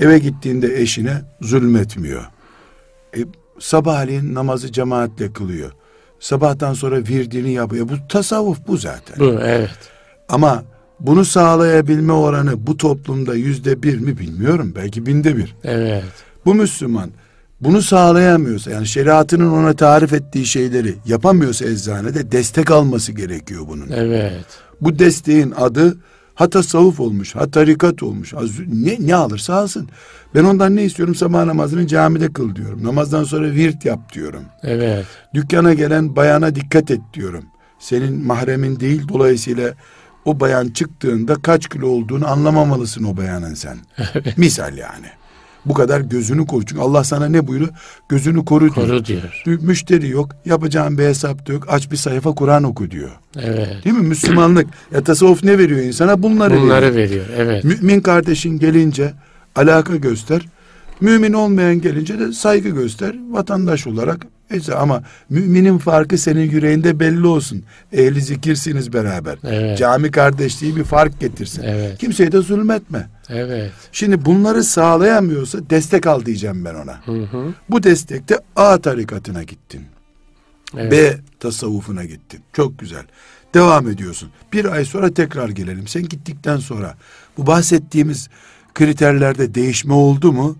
Eve 0.00 0.18
gittiğinde 0.18 0.80
eşine 0.80 1.22
zulmetmiyor. 1.40 2.22
E, 3.16 3.20
sabahleyin 3.58 4.34
namazı 4.34 4.72
cemaatle 4.72 5.32
kılıyor. 5.32 5.72
Sabahtan 6.20 6.74
sonra 6.74 6.96
virdini 6.96 7.52
yapıyor. 7.52 7.88
Bu 7.88 7.94
tasavvuf 8.08 8.58
bu 8.66 8.76
zaten. 8.76 9.20
Bu 9.20 9.40
evet. 9.40 9.70
Ama 10.28 10.64
bunu 11.00 11.24
sağlayabilme 11.24 12.12
oranı 12.12 12.66
bu 12.66 12.76
toplumda 12.76 13.34
yüzde 13.34 13.82
bir 13.82 13.98
mi 13.98 14.18
bilmiyorum. 14.18 14.72
Belki 14.76 15.06
binde 15.06 15.36
bir. 15.36 15.56
Evet. 15.64 16.04
Bu 16.44 16.54
Müslüman 16.54 17.10
bunu 17.64 17.82
sağlayamıyorsa 17.82 18.70
yani 18.70 18.86
şeriatının 18.86 19.50
ona 19.50 19.72
tarif 19.72 20.12
ettiği 20.12 20.46
şeyleri 20.46 20.94
yapamıyorsa 21.06 21.64
eczanede 21.64 22.32
destek 22.32 22.70
alması 22.70 23.12
gerekiyor 23.12 23.64
bunun. 23.68 23.88
Evet. 23.90 24.44
Bu 24.80 24.98
desteğin 24.98 25.54
adı 25.56 25.96
ha 26.34 26.50
tasavvuf 26.50 27.00
olmuş, 27.00 27.34
ha 27.34 27.50
tarikat 27.50 28.02
olmuş. 28.02 28.34
ne, 28.72 28.96
ne 29.00 29.14
alırsa 29.14 29.54
alsın. 29.54 29.88
Ben 30.34 30.44
ondan 30.44 30.76
ne 30.76 30.84
istiyorum? 30.84 31.14
Sabah 31.14 31.44
namazını 31.44 31.86
camide 31.86 32.32
kıl 32.32 32.56
diyorum. 32.56 32.84
Namazdan 32.84 33.24
sonra 33.24 33.50
virt 33.50 33.84
yap 33.84 34.12
diyorum. 34.12 34.44
Evet. 34.62 35.06
Dükkana 35.34 35.74
gelen 35.74 36.16
bayana 36.16 36.54
dikkat 36.54 36.90
et 36.90 37.00
diyorum. 37.14 37.44
Senin 37.78 38.26
mahremin 38.26 38.80
değil 38.80 39.08
dolayısıyla 39.08 39.74
o 40.24 40.40
bayan 40.40 40.68
çıktığında 40.68 41.34
kaç 41.34 41.68
kilo 41.68 41.86
olduğunu 41.86 42.28
anlamamalısın 42.28 43.04
o 43.04 43.16
bayanın 43.16 43.54
sen. 43.54 43.78
Misal 44.36 44.76
yani. 44.78 45.06
Bu 45.66 45.74
kadar 45.74 46.00
gözünü 46.00 46.46
koru. 46.46 46.64
Çünkü 46.66 46.82
Allah 46.82 47.04
sana 47.04 47.26
ne 47.28 47.46
buyuruyor? 47.46 47.70
Gözünü 48.08 48.44
koru 48.44 48.74
diyor. 48.74 48.86
Koru 48.88 49.04
diyor. 49.04 49.22
Müşteri 49.46 50.08
yok. 50.08 50.30
Yapacağın 50.44 50.98
bir 50.98 51.02
hesap 51.04 51.46
da 51.48 51.52
yok. 51.52 51.66
Aç 51.68 51.90
bir 51.90 51.96
sayfa 51.96 52.34
Kur'an 52.34 52.64
oku 52.64 52.90
diyor. 52.90 53.10
Evet. 53.38 53.84
Değil 53.84 53.96
mi? 53.96 54.06
Müslümanlık. 54.08 54.66
Ya 54.94 55.04
tasavvuf 55.04 55.44
ne 55.44 55.58
veriyor 55.58 55.80
insana? 55.80 56.22
Bunları, 56.22 56.60
Bunları 56.60 56.94
veriyor. 56.94 57.26
veriyor. 57.26 57.26
Evet. 57.36 57.64
Mümin 57.64 58.00
kardeşin 58.00 58.58
gelince 58.58 59.12
alaka 59.56 59.96
göster. 59.96 60.42
Mümin 61.00 61.32
olmayan 61.32 61.80
gelince 61.80 62.18
de 62.18 62.32
saygı 62.32 62.68
göster. 62.68 63.14
Vatandaş 63.30 63.86
olarak. 63.86 64.26
Ece 64.50 64.74
ama 64.74 65.02
müminin 65.30 65.78
farkı 65.78 66.18
senin 66.18 66.50
yüreğinde 66.50 67.00
belli 67.00 67.26
olsun. 67.26 67.62
Ehli 67.92 68.20
zikirsiniz 68.20 68.92
beraber. 68.92 69.38
Evet. 69.44 69.78
Cami 69.78 70.10
kardeşliği 70.10 70.76
bir 70.76 70.84
fark 70.84 71.20
getirsin. 71.20 71.62
Evet. 71.66 71.98
Kimseye 71.98 72.32
de 72.32 72.40
zulmetme. 72.40 73.06
Evet. 73.28 73.72
Şimdi 73.92 74.24
bunları 74.24 74.64
sağlayamıyorsa 74.64 75.70
destek 75.70 76.06
al 76.06 76.24
diyeceğim 76.24 76.64
ben 76.64 76.74
ona. 76.74 77.06
Hı 77.06 77.12
hı. 77.12 77.54
Bu 77.68 77.82
destekte 77.82 78.38
A 78.56 78.78
tarikatına 78.78 79.42
gittin. 79.42 79.82
Evet. 80.76 80.92
B 80.92 81.16
tasavvufuna 81.40 82.04
gittin. 82.04 82.40
Çok 82.52 82.78
güzel. 82.78 83.04
Devam 83.54 83.88
ediyorsun. 83.88 84.30
Bir 84.52 84.64
ay 84.64 84.84
sonra 84.84 85.14
tekrar 85.14 85.48
gelelim. 85.48 85.88
Sen 85.88 86.02
gittikten 86.02 86.56
sonra 86.56 86.94
bu 87.38 87.46
bahsettiğimiz 87.46 88.28
kriterlerde 88.74 89.54
değişme 89.54 89.94
oldu 89.94 90.32
mu? 90.32 90.56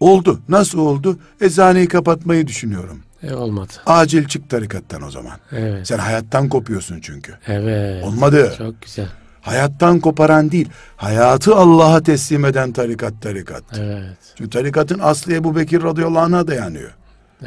Oldu. 0.00 0.40
Nasıl 0.48 0.78
oldu? 0.78 1.18
Eczaneyi 1.40 1.88
kapatmayı 1.88 2.46
düşünüyorum. 2.46 3.02
E, 3.22 3.34
olmadı. 3.34 3.72
Acil 3.86 4.28
çık 4.28 4.50
tarikattan 4.50 5.02
o 5.02 5.10
zaman. 5.10 5.38
Evet. 5.52 5.86
Sen 5.88 5.98
hayattan 5.98 6.48
kopuyorsun 6.48 7.00
çünkü. 7.00 7.34
Evet. 7.46 8.04
Olmadı. 8.04 8.54
Çok 8.58 8.82
güzel. 8.82 9.08
Hayattan 9.44 10.00
koparan 10.00 10.50
değil. 10.50 10.68
Hayatı 10.96 11.54
Allah'a 11.54 12.02
teslim 12.02 12.44
eden 12.44 12.72
tarikat 12.72 13.22
tarikat. 13.22 13.62
Evet. 13.78 14.16
Çünkü 14.38 14.50
tarikatın 14.50 14.98
aslı 15.02 15.32
Ebu 15.34 15.56
Bekir 15.56 15.82
radıyallahu 15.82 16.22
anh'a 16.22 16.46
dayanıyor. 16.46 16.90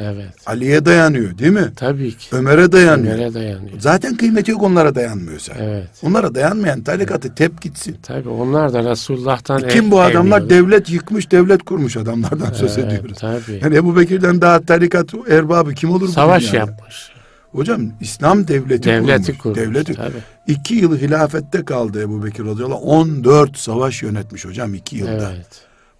Evet. 0.00 0.26
Ali'ye 0.46 0.84
dayanıyor 0.84 1.38
değil 1.38 1.52
mi? 1.52 1.72
Tabii 1.76 2.16
ki. 2.16 2.36
Ömer'e 2.36 2.72
dayanıyor. 2.72 3.14
Ömer'e 3.14 3.34
dayanıyor. 3.34 3.80
Zaten 3.80 4.16
kıymeti 4.16 4.50
yok 4.50 4.62
onlara 4.62 4.94
dayanmıyorsa. 4.94 5.52
Evet. 5.60 5.88
Onlara 6.02 6.34
dayanmayan 6.34 6.82
tarikatı 6.82 7.34
tep 7.34 7.62
gitsin. 7.62 7.96
Tabii 8.02 8.28
onlar 8.28 8.72
da 8.72 8.90
Resulullah'tan 8.90 9.68
Kim 9.68 9.90
bu 9.90 10.00
adamlar? 10.00 10.40
evliyorlar. 10.40 10.50
Devlet 10.50 10.90
yıkmış, 10.90 11.30
devlet 11.30 11.62
kurmuş 11.64 11.96
adamlardan 11.96 12.52
söz 12.52 12.78
Evet, 12.78 12.92
ediyoruz. 12.92 13.18
Tabii. 13.20 13.60
Yani 13.62 13.76
Ebu 13.76 13.96
Bekir'den 13.96 14.40
daha 14.40 14.60
tarikat 14.60 15.14
erbabı 15.30 15.74
kim 15.74 15.90
olur 15.90 16.08
Savaş 16.08 16.52
yapmış. 16.54 17.10
Hocam 17.52 17.82
İslam 18.00 18.48
devleti, 18.48 18.88
Devleti 18.88 19.26
kurmuş. 19.38 19.42
kurmuş. 19.42 19.58
Devleti. 19.58 19.94
Tabii. 19.94 20.22
İki 20.46 20.74
yıl 20.74 20.98
hilafette 20.98 21.64
kaldı 21.64 22.02
Ebu 22.02 22.24
Bekir 22.24 22.44
radıyallahu 22.44 22.92
anh. 22.94 23.08
14 23.08 23.58
savaş 23.58 24.02
yönetmiş 24.02 24.44
hocam 24.44 24.74
iki 24.74 24.96
yılda. 24.96 25.32
Evet. 25.36 25.46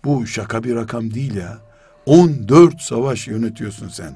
Bu 0.04 0.26
şaka 0.26 0.64
bir 0.64 0.74
rakam 0.74 1.14
değil 1.14 1.34
ya. 1.34 1.58
14 2.06 2.80
savaş 2.80 3.28
yönetiyorsun 3.28 3.88
sen. 3.88 4.12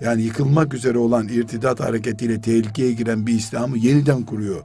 Yani 0.00 0.22
yıkılmak 0.22 0.74
üzere 0.74 0.98
olan 0.98 1.28
irtidat 1.28 1.80
hareketiyle 1.80 2.40
tehlikeye 2.40 2.92
giren 2.92 3.26
bir 3.26 3.34
İslam'ı 3.34 3.78
yeniden 3.78 4.22
kuruyor. 4.22 4.60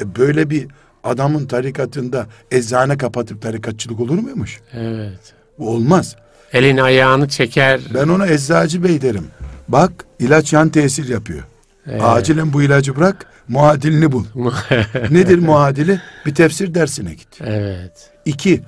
E 0.00 0.16
böyle 0.16 0.50
bir 0.50 0.68
adamın 1.04 1.46
tarikatında 1.46 2.26
eczane 2.50 2.96
kapatıp 2.98 3.42
tarikatçılık 3.42 4.00
olur 4.00 4.18
muymuş? 4.18 4.60
Evet. 4.72 5.34
Bu 5.58 5.70
olmaz. 5.70 6.16
Elini 6.52 6.82
ayağını 6.82 7.28
çeker. 7.28 7.80
Ben 7.94 8.08
ona 8.08 8.26
eczacı 8.26 8.84
bey 8.84 9.02
derim. 9.02 9.26
Bak 9.68 9.92
ilaç 10.18 10.52
yan 10.52 10.68
tesir 10.68 11.08
yapıyor. 11.08 11.42
Evet. 11.86 12.02
Acilen 12.04 12.52
bu 12.52 12.62
ilacı 12.62 12.96
bırak, 12.96 13.26
muadilini 13.48 14.12
bul. 14.12 14.24
Nedir 15.10 15.38
muadili? 15.38 16.00
Bir 16.26 16.34
tefsir 16.34 16.74
dersine 16.74 17.14
git. 17.14 17.28
evet. 17.40 18.10
İki, 18.24 18.60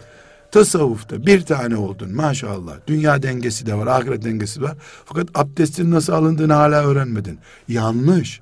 tasavvufta 0.53 1.27
bir 1.27 1.41
tane 1.41 1.77
oldun 1.77 2.15
maşallah. 2.15 2.73
Dünya 2.87 3.23
dengesi 3.23 3.67
de 3.67 3.75
var, 3.75 3.87
ahiret 3.87 4.25
dengesi 4.25 4.61
de 4.61 4.65
var. 4.65 4.77
Fakat 5.05 5.29
abdestin 5.35 5.91
nasıl 5.91 6.13
alındığını 6.13 6.53
hala 6.53 6.85
öğrenmedin. 6.85 7.39
Yanlış. 7.69 8.41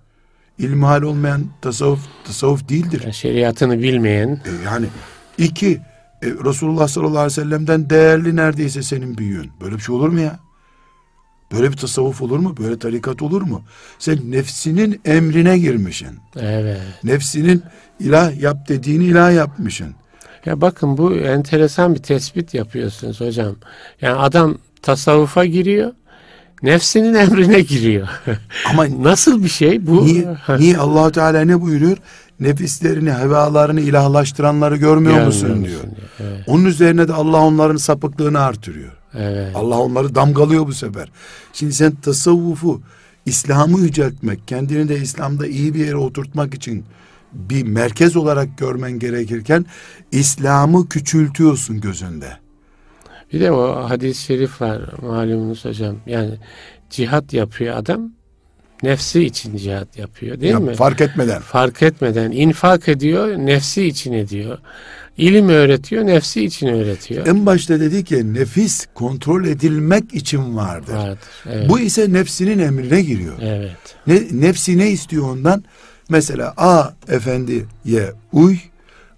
İlmihal 0.58 1.02
olmayan 1.02 1.44
tasavvuf, 1.62 2.00
tasavvuf 2.26 2.68
değildir. 2.68 3.00
Yani 3.04 3.14
şeriatını 3.14 3.78
bilmeyen 3.82 4.28
E, 4.28 4.50
yani 4.64 4.86
İki, 5.38 5.72
e, 6.22 6.26
Resulullah 6.44 6.88
sallallahu 6.88 7.18
aleyhi 7.18 7.26
ve 7.40 7.44
sellem'den 7.44 7.90
değerli 7.90 8.36
neredeyse 8.36 8.82
senin 8.82 9.18
büyüğün. 9.18 9.50
Böyle 9.60 9.74
bir 9.74 9.80
şey 9.80 9.94
olur 9.94 10.08
mu 10.08 10.20
ya? 10.20 10.38
Böyle 11.52 11.72
bir 11.72 11.76
tasavvuf 11.76 12.22
olur 12.22 12.38
mu? 12.38 12.54
Böyle 12.60 12.78
tarikat 12.78 13.22
olur 13.22 13.42
mu? 13.42 13.62
Sen 13.98 14.18
nefsinin 14.30 15.00
emrine 15.04 15.58
girmişsin. 15.58 16.18
Evet. 16.36 16.80
Nefsinin 17.04 17.62
ilah 18.00 18.40
yap 18.40 18.68
dediğini 18.68 19.04
ilah 19.04 19.32
yapmışsın. 19.32 19.94
Ya 20.46 20.60
bakın 20.60 20.96
bu 20.98 21.14
enteresan 21.14 21.94
bir 21.94 22.02
tespit 22.02 22.54
yapıyorsunuz 22.54 23.20
hocam. 23.20 23.56
Yani 24.00 24.16
adam 24.16 24.58
tasavvufa 24.82 25.44
giriyor. 25.44 25.92
Nefsinin 26.62 27.14
emrine 27.14 27.60
giriyor. 27.60 28.08
Ama 28.70 28.86
nasıl 29.02 29.44
bir 29.44 29.48
şey 29.48 29.86
bu? 29.86 30.06
Niye, 30.06 30.36
niye 30.58 30.78
allah 30.78 31.12
Teala 31.12 31.40
ne 31.40 31.60
buyuruyor? 31.60 31.96
Nefislerini, 32.40 33.12
hevalarını 33.12 33.80
ilahlaştıranları 33.80 34.76
görmüyor 34.76 35.26
musun 35.26 35.48
diyor. 35.64 35.64
diyor. 35.64 35.80
Evet. 36.20 36.44
Onun 36.46 36.64
üzerine 36.64 37.08
de 37.08 37.12
Allah 37.12 37.40
onların 37.40 37.76
sapıklığını 37.76 38.40
artırıyor. 38.40 38.92
Evet. 39.18 39.56
Allah 39.56 39.78
onları 39.78 40.14
damgalıyor 40.14 40.66
bu 40.66 40.72
sefer. 40.72 41.08
Şimdi 41.52 41.72
sen 41.72 41.94
tasavvufu, 41.94 42.80
İslam'ı 43.26 43.80
yüceltmek, 43.80 44.48
kendini 44.48 44.88
de 44.88 44.98
İslam'da 44.98 45.46
iyi 45.46 45.74
bir 45.74 45.86
yere 45.86 45.96
oturtmak 45.96 46.54
için 46.54 46.84
bir 47.32 47.62
merkez 47.62 48.16
olarak 48.16 48.58
görmen 48.58 48.98
gerekirken 48.98 49.66
İslam'ı 50.12 50.88
küçültüyorsun 50.88 51.80
gözünde. 51.80 52.32
Bir 53.32 53.40
de 53.40 53.52
o 53.52 53.90
hadis-i 53.90 54.22
şerif 54.22 54.60
var 54.60 54.82
malumunuz 55.02 55.64
hocam. 55.64 55.96
Yani 56.06 56.38
cihat 56.90 57.32
yapıyor 57.32 57.76
adam. 57.76 58.15
Nefsi 58.82 59.24
için 59.24 59.56
cihat 59.56 59.98
yapıyor 59.98 60.40
değil 60.40 60.52
ya, 60.52 60.60
mi? 60.60 60.74
Fark 60.74 61.00
etmeden. 61.00 61.40
Fark 61.40 61.82
etmeden. 61.82 62.30
infak 62.30 62.88
ediyor, 62.88 63.28
nefsi 63.28 63.86
için 63.86 64.12
ediyor. 64.12 64.58
İlim 65.16 65.48
öğretiyor, 65.48 66.06
nefsi 66.06 66.44
için 66.44 66.66
öğretiyor. 66.66 67.26
En 67.26 67.46
başta 67.46 67.80
dedi 67.80 68.04
ki 68.04 68.34
nefis 68.34 68.86
kontrol 68.94 69.44
edilmek 69.44 70.14
için 70.14 70.56
vardır. 70.56 70.94
vardır 70.94 71.18
evet. 71.46 71.68
Bu 71.68 71.80
ise 71.80 72.12
nefsinin 72.12 72.58
emrine 72.58 73.02
giriyor. 73.02 73.34
Evet. 73.40 73.76
Ne, 74.06 74.22
nefsi 74.32 74.78
ne 74.78 74.90
istiyor 74.90 75.30
ondan? 75.30 75.64
Mesela 76.08 76.54
A 76.56 76.90
efendiye 77.08 78.12
uy, 78.32 78.56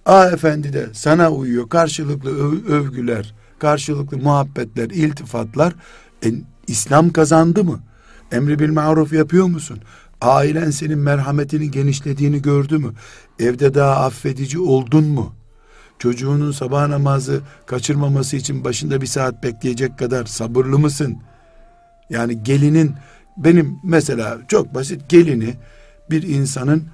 A 0.06 0.26
efendi 0.26 0.72
de 0.72 0.86
sana 0.92 1.30
uyuyor. 1.30 1.68
Karşılıklı 1.68 2.30
öv, 2.30 2.66
övgüler, 2.72 3.34
karşılıklı 3.58 4.18
muhabbetler, 4.18 4.90
iltifatlar. 4.90 5.74
E, 6.24 6.28
İslam 6.66 7.10
kazandı 7.10 7.64
mı? 7.64 7.80
Emri 8.32 8.58
bil 8.58 8.70
maruf 8.70 9.12
yapıyor 9.12 9.46
musun? 9.46 9.78
Ailen 10.20 10.70
senin 10.70 10.98
merhametini 10.98 11.70
genişlediğini 11.70 12.42
gördü 12.42 12.78
mü? 12.78 12.92
Evde 13.38 13.74
daha 13.74 13.96
affedici 13.96 14.58
oldun 14.58 15.04
mu? 15.04 15.34
Çocuğunun 15.98 16.52
sabah 16.52 16.88
namazı 16.88 17.40
kaçırmaması 17.66 18.36
için 18.36 18.64
başında 18.64 19.00
bir 19.00 19.06
saat 19.06 19.42
bekleyecek 19.42 19.98
kadar 19.98 20.24
sabırlı 20.24 20.78
mısın? 20.78 21.18
Yani 22.10 22.42
gelinin 22.42 22.94
benim 23.36 23.78
mesela 23.84 24.38
çok 24.48 24.74
basit 24.74 25.08
gelini 25.08 25.54
bir 26.10 26.22
insanın 26.22 26.84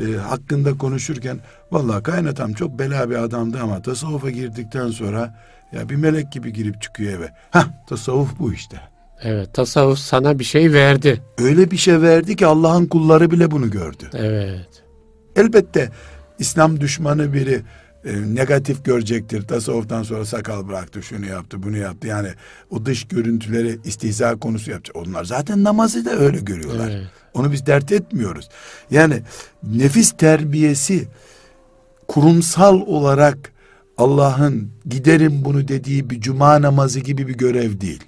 e, 0.00 0.14
hakkında 0.14 0.78
konuşurken 0.78 1.38
vallahi 1.72 2.02
kaynatam 2.02 2.52
çok 2.52 2.78
bela 2.78 3.10
bir 3.10 3.16
adamdı 3.16 3.58
ama 3.62 3.82
tasavvufa 3.82 4.30
girdikten 4.30 4.90
sonra 4.90 5.34
ya 5.72 5.88
bir 5.88 5.96
melek 5.96 6.32
gibi 6.32 6.52
girip 6.52 6.82
çıkıyor 6.82 7.12
eve. 7.18 7.32
Ha 7.50 7.84
tasavvuf 7.88 8.38
bu 8.38 8.52
işte. 8.52 8.93
Evet 9.22 9.54
tasavvuf 9.54 9.98
sana 9.98 10.38
bir 10.38 10.44
şey 10.44 10.72
verdi. 10.72 11.22
Öyle 11.38 11.70
bir 11.70 11.76
şey 11.76 12.02
verdi 12.02 12.36
ki 12.36 12.46
Allah'ın 12.46 12.86
kulları 12.86 13.30
bile 13.30 13.50
bunu 13.50 13.70
gördü. 13.70 14.10
Evet. 14.14 14.82
Elbette 15.36 15.90
İslam 16.38 16.80
düşmanı 16.80 17.32
biri 17.32 17.62
e, 18.04 18.34
negatif 18.34 18.84
görecektir. 18.84 19.42
Tasavvuftan 19.42 20.02
sonra 20.02 20.24
sakal 20.24 20.68
bıraktı, 20.68 21.02
şunu 21.02 21.26
yaptı, 21.26 21.62
bunu 21.62 21.76
yaptı. 21.76 22.06
Yani 22.06 22.28
o 22.70 22.86
dış 22.86 23.04
görüntüleri 23.08 23.78
istihza 23.84 24.36
konusu 24.36 24.70
yapacak. 24.70 24.96
Onlar 24.96 25.24
zaten 25.24 25.64
namazı 25.64 26.04
da 26.04 26.10
öyle 26.10 26.40
görüyorlar. 26.40 26.90
Evet. 26.90 27.06
Onu 27.34 27.52
biz 27.52 27.66
dert 27.66 27.92
etmiyoruz. 27.92 28.48
Yani 28.90 29.22
nefis 29.62 30.12
terbiyesi 30.12 31.08
kurumsal 32.08 32.80
olarak 32.80 33.52
Allah'ın 33.98 34.70
giderim 34.86 35.44
bunu 35.44 35.68
dediği 35.68 36.10
bir 36.10 36.20
cuma 36.20 36.62
namazı 36.62 37.00
gibi 37.00 37.28
bir 37.28 37.34
görev 37.34 37.80
değil. 37.80 38.04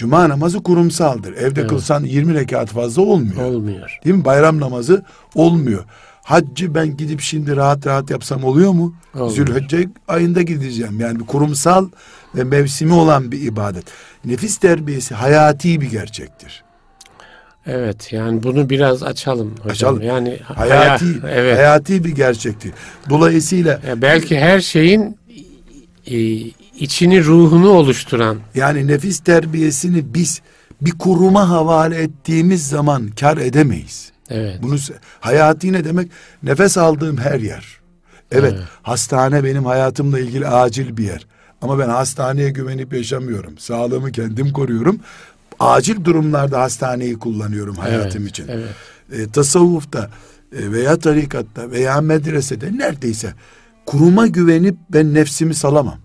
Cuma 0.00 0.28
namazı 0.28 0.62
kurumsaldır. 0.62 1.32
Evde 1.32 1.60
evet. 1.60 1.70
kılsan 1.70 2.04
20 2.04 2.34
rekat 2.34 2.68
fazla 2.68 3.02
olmuyor. 3.02 3.44
Olmuyor. 3.44 3.98
Değil 4.04 4.16
mi? 4.16 4.24
Bayram 4.24 4.60
namazı 4.60 5.04
olmuyor. 5.34 5.84
Haccı 6.22 6.74
ben 6.74 6.96
gidip 6.96 7.20
şimdi 7.20 7.56
rahat 7.56 7.86
rahat 7.86 8.10
yapsam 8.10 8.44
oluyor 8.44 8.72
mu? 8.72 8.94
Olmuyor. 9.14 9.30
Zülhicce 9.30 9.88
ayında 10.08 10.42
gideceğim. 10.42 11.00
Yani 11.00 11.20
bir 11.20 11.26
kurumsal 11.26 11.88
ve 12.34 12.44
mevsimi 12.44 12.92
olan 12.92 13.32
bir 13.32 13.40
ibadet. 13.40 13.84
Nefis 14.24 14.56
terbiyesi 14.56 15.14
hayati 15.14 15.80
bir 15.80 15.90
gerçektir. 15.90 16.64
Evet 17.66 18.12
yani 18.12 18.42
bunu 18.42 18.70
biraz 18.70 19.02
açalım 19.02 19.50
hocam. 19.50 19.70
Açalım. 19.70 20.02
Yani 20.02 20.38
hayati 20.44 21.20
haya, 21.20 21.34
evet. 21.34 21.58
hayati 21.58 22.04
bir 22.04 22.14
gerçektir. 22.14 22.72
Dolayısıyla 23.10 23.80
ya 23.88 24.02
belki 24.02 24.38
her 24.38 24.60
şeyin 24.60 25.18
e, 26.06 26.16
içini 26.80 27.24
ruhunu 27.24 27.68
oluşturan 27.68 28.38
yani 28.54 28.86
nefis 28.86 29.18
terbiyesini 29.20 30.14
biz 30.14 30.40
bir 30.80 30.90
kuruma 30.90 31.48
havale 31.48 32.02
ettiğimiz 32.02 32.68
zaman 32.68 33.08
kar 33.20 33.36
edemeyiz. 33.36 34.12
Evet. 34.30 34.58
Bunu 34.62 34.76
hayati 35.20 35.72
ne 35.72 35.84
demek? 35.84 36.10
Nefes 36.42 36.78
aldığım 36.78 37.16
her 37.16 37.40
yer. 37.40 37.80
Evet, 38.32 38.54
evet, 38.56 38.64
hastane 38.82 39.44
benim 39.44 39.64
hayatımla 39.64 40.18
ilgili 40.18 40.46
acil 40.48 40.96
bir 40.96 41.04
yer. 41.04 41.26
Ama 41.62 41.78
ben 41.78 41.88
hastaneye 41.88 42.50
güvenip 42.50 42.92
yaşamıyorum. 42.92 43.58
Sağlığımı 43.58 44.12
kendim 44.12 44.52
koruyorum 44.52 45.00
acil 45.60 46.04
durumlarda 46.04 46.60
hastaneyi 46.60 47.18
kullanıyorum 47.18 47.76
hayatım 47.76 48.22
evet, 48.22 48.30
için. 48.30 48.48
Evet. 48.48 48.68
E, 49.12 49.30
tasavvufta 49.30 50.10
e, 50.58 50.72
veya 50.72 50.98
tarikatta 50.98 51.70
veya 51.70 52.00
medresede 52.00 52.78
neredeyse 52.78 53.34
kuruma 53.86 54.26
güvenip 54.26 54.76
ben 54.90 55.14
nefsimi 55.14 55.54
salamam. 55.54 55.98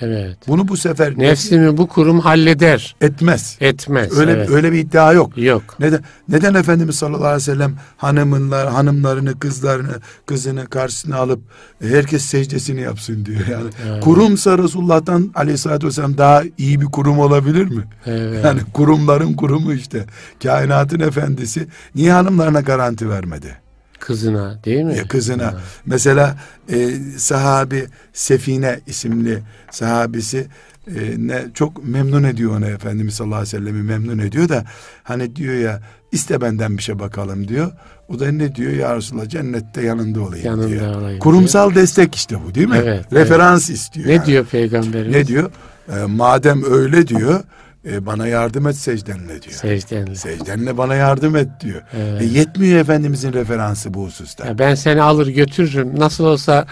Evet. 0.00 0.38
Bunu 0.48 0.68
bu 0.68 0.76
sefer 0.76 1.18
nefsimi 1.18 1.76
bu 1.76 1.86
kurum 1.86 2.20
halleder. 2.20 2.96
Etmez. 3.00 3.56
Etmez. 3.60 4.18
Öyle 4.18 4.32
evet. 4.32 4.50
öyle 4.50 4.72
bir 4.72 4.78
iddia 4.78 5.12
yok. 5.12 5.38
Yok. 5.38 5.62
Neden 5.80 6.00
neden 6.28 6.54
Efendimiz 6.54 6.96
sallallahu 6.96 7.24
aleyhi 7.24 7.36
ve 7.36 7.40
sellem 7.40 7.74
hanımınlar 7.96 8.68
hanımlarını, 8.68 9.38
kızlarını, 9.38 10.00
kızını 10.26 10.66
karşısına 10.66 11.16
alıp 11.16 11.40
herkes 11.82 12.24
secdesini 12.24 12.80
yapsın 12.80 13.26
diyor. 13.26 13.40
Yani 13.50 13.70
evet. 13.88 14.04
kurumsa 14.04 14.58
Resulullah'tan 14.58 15.30
aleyhissalatü 15.34 15.86
vesselam 15.86 16.18
daha 16.18 16.42
iyi 16.58 16.80
bir 16.80 16.86
kurum 16.86 17.18
olabilir 17.18 17.64
mi? 17.64 17.84
Evet. 18.06 18.44
Yani 18.44 18.60
kurumların 18.72 19.34
kurumu 19.34 19.72
işte. 19.72 20.06
Kainatın 20.42 21.00
efendisi 21.00 21.66
niye 21.94 22.12
hanımlarına 22.12 22.60
garanti 22.60 23.10
vermedi? 23.10 23.63
Kızına 24.06 24.64
değil 24.64 24.84
mi? 24.84 24.96
Ya 24.96 25.08
kızına. 25.08 25.46
Ha. 25.46 25.54
Mesela 25.86 26.36
e, 26.72 26.90
sahabi 27.16 27.84
Sefine 28.12 28.80
isimli 28.86 29.38
sahabisi 29.70 30.46
e, 30.86 31.14
ne 31.16 31.44
çok 31.54 31.84
memnun 31.84 32.24
ediyor 32.24 32.56
ona 32.56 32.66
Efendimiz 32.66 33.14
sallallahu 33.14 33.38
aleyhi 33.38 33.56
ve 33.56 33.58
sellem'i 33.58 33.82
memnun 33.82 34.18
ediyor 34.18 34.48
da 34.48 34.64
hani 35.02 35.36
diyor 35.36 35.54
ya 35.54 35.80
iste 36.12 36.40
benden 36.40 36.78
bir 36.78 36.82
şey 36.82 36.98
bakalım 36.98 37.48
diyor. 37.48 37.72
O 38.08 38.20
da 38.20 38.32
ne 38.32 38.54
diyor 38.54 38.72
ya 38.72 38.96
Resulallah 38.96 39.28
cennette 39.28 39.82
yanında 39.82 40.20
olayım 40.20 40.46
yanında 40.46 40.68
diyor. 40.68 40.94
Olayım 40.94 41.18
Kurumsal 41.18 41.70
diyor. 41.70 41.82
destek 41.82 42.14
işte 42.14 42.36
bu 42.46 42.54
değil 42.54 42.68
mi? 42.68 42.80
Evet, 42.84 43.12
Referans 43.12 43.70
evet. 43.70 43.78
istiyor. 43.78 44.08
Ne 44.08 44.12
yani. 44.12 44.26
diyor 44.26 44.44
peygamberimiz? 44.44 45.16
Ne 45.16 45.26
diyor? 45.26 45.50
E, 45.96 46.04
madem 46.06 46.72
öyle 46.72 47.08
diyor 47.08 47.40
e, 47.86 48.06
bana 48.06 48.26
yardım 48.26 48.66
et 48.66 48.76
secdenle 48.76 49.42
diyor. 49.42 49.54
Secdenle. 49.54 50.14
Secdenle 50.14 50.76
bana 50.76 50.94
yardım 50.94 51.36
et 51.36 51.48
diyor. 51.60 51.82
Evet. 51.92 52.22
E, 52.22 52.24
yetmiyor 52.24 52.80
Efendimizin 52.80 53.32
referansı 53.32 53.94
bu 53.94 54.04
hususta. 54.04 54.46
Ya 54.46 54.58
ben 54.58 54.74
seni 54.74 55.02
alır 55.02 55.26
götürürüm. 55.26 56.00
Nasıl 56.00 56.24
olsa 56.24 56.66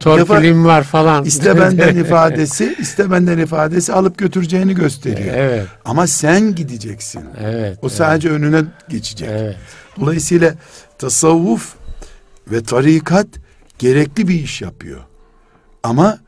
torpilim 0.00 0.64
var 0.64 0.82
falan. 0.82 1.24
İste 1.24 1.60
benden 1.60 1.96
ifadesi, 2.04 2.76
iste 2.78 3.10
benden 3.10 3.38
ifadesi 3.38 3.92
alıp 3.92 4.18
götüreceğini 4.18 4.74
gösteriyor. 4.74 5.34
Evet. 5.36 5.66
Ama 5.84 6.06
sen 6.06 6.54
gideceksin. 6.54 7.24
Evet. 7.40 7.78
O 7.82 7.88
sadece 7.88 8.28
evet. 8.28 8.38
önüne 8.38 8.64
geçecek. 8.88 9.28
Evet. 9.32 9.56
Dolayısıyla 10.00 10.54
tasavvuf 10.98 11.74
ve 12.50 12.62
tarikat 12.62 13.26
gerekli 13.78 14.28
bir 14.28 14.34
iş 14.34 14.62
yapıyor. 14.62 15.00
Ama 15.82 16.18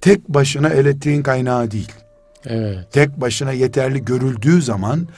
tek 0.00 0.28
başına 0.28 0.68
elektriğin 0.68 1.22
kaynağı 1.22 1.70
değil. 1.70 1.92
Evet. 2.46 2.92
Tek 2.92 3.20
başına 3.20 3.52
yeterli 3.52 4.04
görüldüğü 4.04 4.62
zaman 4.62 5.08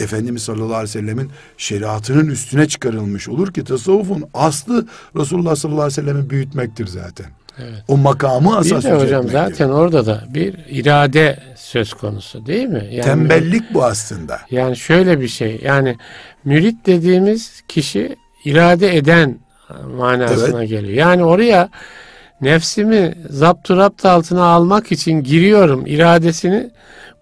Efendimiz 0.00 0.42
sallallahu 0.42 0.74
aleyhi 0.74 0.82
ve 0.82 1.00
sellemin 1.00 1.30
şeriatının 1.56 2.28
üstüne 2.28 2.68
çıkarılmış 2.68 3.28
olur 3.28 3.52
ki 3.52 3.64
tasavvufun 3.64 4.24
aslı 4.34 4.86
Resulullah 5.16 5.56
sallallahu 5.56 5.82
aleyhi 5.82 6.00
ve 6.00 6.02
sellem'i 6.02 6.30
büyütmektir 6.30 6.86
zaten. 6.86 7.26
Evet. 7.58 7.84
O 7.88 7.96
makamı 7.96 8.56
asas 8.56 8.84
Bir 8.84 8.90
de 8.90 8.94
hocam 8.94 9.28
zaten 9.28 9.68
orada 9.68 10.06
da 10.06 10.24
bir 10.28 10.54
irade 10.68 11.38
söz 11.56 11.94
konusu 11.94 12.46
değil 12.46 12.68
mi? 12.68 12.88
Yani, 12.90 13.04
Tembellik 13.04 13.74
bu 13.74 13.84
aslında. 13.84 14.40
Yani 14.50 14.76
şöyle 14.76 15.20
bir 15.20 15.28
şey 15.28 15.60
yani 15.64 15.96
mürit 16.44 16.86
dediğimiz 16.86 17.62
kişi 17.68 18.16
irade 18.44 18.96
eden 18.96 19.38
manasına 19.96 20.58
evet. 20.58 20.68
geliyor. 20.68 20.94
Yani 20.94 21.24
oraya 21.24 21.68
nefsimi 22.40 23.14
zapturapt 23.30 24.04
altına 24.04 24.44
almak 24.44 24.92
için 24.92 25.22
giriyorum 25.22 25.86
iradesini 25.86 26.70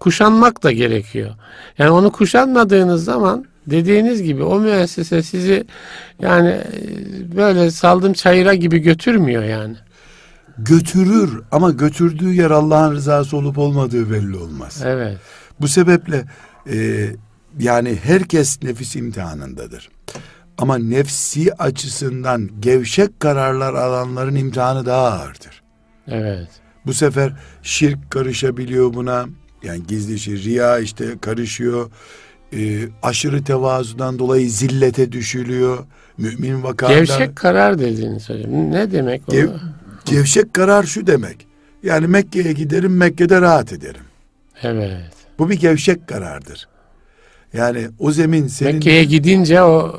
kuşanmak 0.00 0.62
da 0.62 0.72
gerekiyor. 0.72 1.30
Yani 1.78 1.90
onu 1.90 2.12
kuşanmadığınız 2.12 3.04
zaman 3.04 3.44
dediğiniz 3.66 4.22
gibi 4.22 4.42
o 4.42 4.60
müessese 4.60 5.22
sizi 5.22 5.64
yani 6.20 6.48
e, 6.48 7.36
böyle 7.36 7.70
saldım 7.70 8.12
çayıra 8.12 8.54
gibi 8.54 8.78
götürmüyor 8.78 9.42
yani. 9.42 9.76
Götürür 10.58 11.40
ama 11.52 11.70
götürdüğü 11.70 12.32
yer 12.32 12.50
Allah'ın 12.50 12.92
rızası 12.92 13.36
olup 13.36 13.58
olmadığı 13.58 14.10
belli 14.10 14.36
olmaz. 14.36 14.82
Evet. 14.84 15.18
Bu 15.60 15.68
sebeple 15.68 16.24
e, 16.70 17.08
yani 17.58 17.98
herkes 18.02 18.62
nefis 18.62 18.96
imtihanındadır. 18.96 19.88
Ama 20.58 20.78
nefsi 20.78 21.54
açısından 21.54 22.50
gevşek 22.60 23.20
kararlar 23.20 23.74
alanların 23.74 24.34
imtihanı 24.34 24.86
daha 24.86 25.06
ağırdır. 25.06 25.62
Evet. 26.08 26.48
Bu 26.86 26.94
sefer 26.94 27.32
şirk 27.62 28.10
karışabiliyor 28.10 28.94
buna. 28.94 29.26
Yani 29.62 29.86
gizli 29.88 30.18
şey, 30.18 30.36
riya 30.36 30.78
işte 30.78 31.04
karışıyor. 31.20 31.90
Ee, 32.52 32.88
aşırı 33.02 33.44
tevazudan 33.44 34.18
dolayı 34.18 34.50
zillete 34.50 35.12
düşülüyor. 35.12 35.78
Mümin 36.18 36.62
vakarda. 36.62 36.94
Gevşek 36.94 37.36
karar 37.36 37.78
dediğiniz 37.78 38.30
hocam. 38.30 38.72
Ne 38.72 38.92
demek 38.92 39.28
o? 39.28 39.32
Gev, 39.32 39.48
gevşek 40.04 40.54
karar 40.54 40.82
şu 40.82 41.06
demek. 41.06 41.46
Yani 41.82 42.06
Mekke'ye 42.06 42.52
giderim, 42.52 42.96
Mekke'de 42.96 43.40
rahat 43.40 43.72
ederim. 43.72 44.02
Evet. 44.62 45.12
Bu 45.38 45.50
bir 45.50 45.54
gevşek 45.54 46.08
karardır. 46.08 46.68
Yani 47.56 47.88
o 47.98 48.10
zemin 48.12 48.46
senin 48.46 48.74
Mekke'ye 48.74 49.04
gidince 49.04 49.62
o 49.62 49.96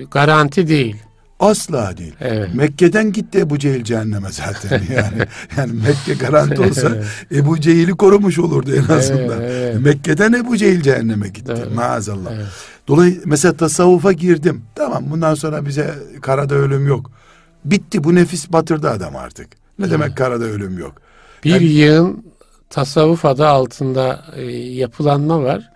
e, 0.00 0.04
garanti 0.10 0.68
değil. 0.68 0.96
asla 1.40 1.96
değil. 1.96 2.14
Evet. 2.20 2.54
Mekke'den 2.54 3.12
gitti 3.12 3.38
Ebu 3.38 3.58
Cehil 3.58 3.84
cehenneme 3.84 4.28
zaten 4.32 4.82
yani. 4.96 5.22
yani 5.56 5.72
Mekke 5.72 6.14
garanti 6.26 6.60
olsa 6.60 6.90
Ebu 7.32 7.60
Cehil'i 7.60 7.90
korumuş 7.92 8.38
olurdu 8.38 8.70
en 8.74 8.94
azından. 8.94 9.40
Evet, 9.40 9.50
evet. 9.52 9.80
Mekke'den 9.80 10.32
Ebu 10.32 10.56
Cehil 10.56 10.80
cehenneme 10.82 11.28
gitti. 11.28 11.52
Evet. 11.56 11.74
Maazallah. 11.74 12.30
Evet. 12.34 12.46
Dolayısıyla 12.88 13.24
mesela 13.26 13.56
tasavvufa 13.56 14.12
girdim. 14.12 14.62
Tamam 14.74 15.04
bundan 15.10 15.34
sonra 15.34 15.66
bize 15.66 15.94
karada 16.20 16.54
ölüm 16.54 16.86
yok. 16.86 17.10
Bitti 17.64 18.04
bu 18.04 18.14
nefis 18.14 18.52
batırdı 18.52 18.90
adam 18.90 19.16
artık. 19.16 19.48
Ne 19.78 19.90
demek 19.90 20.16
karada 20.16 20.44
ölüm 20.44 20.78
yok? 20.78 20.92
Bir 21.44 21.50
Yani- 21.50 21.64
yığın 21.64 22.24
tasavvuf 22.70 23.24
adı 23.24 23.46
altında 23.46 24.24
e, 24.36 24.42
yapılanma 24.56 25.42
var. 25.42 25.70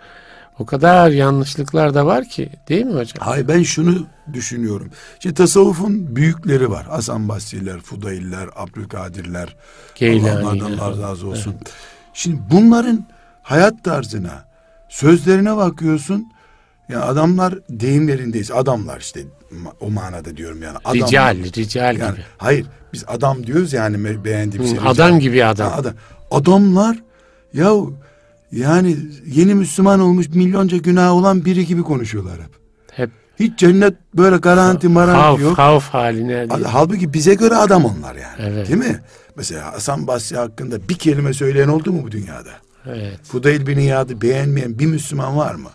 O 0.58 0.66
kadar 0.66 1.10
yanlışlıklar 1.10 1.94
da 1.94 2.06
var 2.06 2.24
ki 2.24 2.50
değil 2.68 2.84
mi 2.86 2.92
hocam? 2.92 3.16
Hayır 3.18 3.48
ben 3.48 3.62
şunu 3.62 4.06
düşünüyorum. 4.32 4.90
Şimdi 5.20 5.34
tasavvufun 5.34 6.16
büyükleri 6.16 6.70
var. 6.70 6.86
Hasan 6.86 7.28
Basri'ler, 7.28 7.80
Fudayiller, 7.80 8.48
Abdülkadirler. 8.56 9.56
Geylani. 9.94 10.46
onlardan 10.46 11.02
razı 11.02 11.26
olsun. 11.26 11.54
Şimdi 12.14 12.40
bunların 12.50 13.06
hayat 13.42 13.84
tarzına, 13.84 14.44
sözlerine 14.88 15.56
bakıyorsun. 15.56 16.32
Yani 16.88 17.04
adamlar 17.04 17.58
deyimlerindeyiz. 17.70 18.50
Adamlar 18.50 19.00
işte 19.00 19.20
o 19.80 19.90
manada 19.90 20.36
diyorum 20.36 20.62
yani. 20.62 20.78
Adam, 20.84 20.94
Rical, 21.08 21.36
rical 21.56 21.96
Yani, 21.98 22.12
gibi. 22.12 22.24
hayır 22.38 22.66
biz 22.92 23.04
adam 23.08 23.46
diyoruz 23.46 23.72
yani 23.72 24.24
beğendiğimiz 24.24 24.70
Hı, 24.70 24.74
şey. 24.74 24.80
rical. 24.80 24.90
adam 24.90 25.20
gibi 25.20 25.44
adam. 25.44 25.70
Ha, 25.70 25.76
adam. 25.76 25.92
Adamlar 26.30 26.98
ya 27.52 27.72
yani 28.52 28.96
yeni 29.26 29.54
Müslüman 29.54 30.00
olmuş 30.00 30.28
milyonca 30.28 30.76
günah 30.76 31.12
olan 31.12 31.44
biri 31.44 31.66
gibi 31.66 31.82
konuşuyorlar 31.82 32.34
hep. 32.34 32.50
Hep 32.92 33.10
Hiç 33.40 33.58
cennet 33.58 33.94
böyle 34.14 34.36
garanti 34.36 34.88
maranti 34.88 35.42
yok. 35.42 35.58
havf 35.58 35.88
haline 35.88 36.50
değil. 36.50 36.64
Halbuki 36.64 37.12
bize 37.12 37.34
göre 37.34 37.54
adam 37.54 37.84
onlar 37.84 38.14
yani. 38.14 38.36
Evet. 38.38 38.68
Değil 38.68 38.78
mi? 38.78 39.00
Mesela 39.36 39.72
Hasan 39.72 40.06
Basri 40.06 40.36
hakkında 40.36 40.88
bir 40.88 40.94
kelime 40.94 41.32
söyleyen 41.32 41.68
oldu 41.68 41.92
mu 41.92 42.00
bu 42.02 42.10
dünyada? 42.10 42.50
Evet. 42.86 43.18
Fudayl 43.22 43.66
bin 43.66 43.78
İyad'ı 43.78 44.20
beğenmeyen 44.20 44.78
bir 44.78 44.86
Müslüman 44.86 45.36
var 45.36 45.54
mı? 45.54 45.68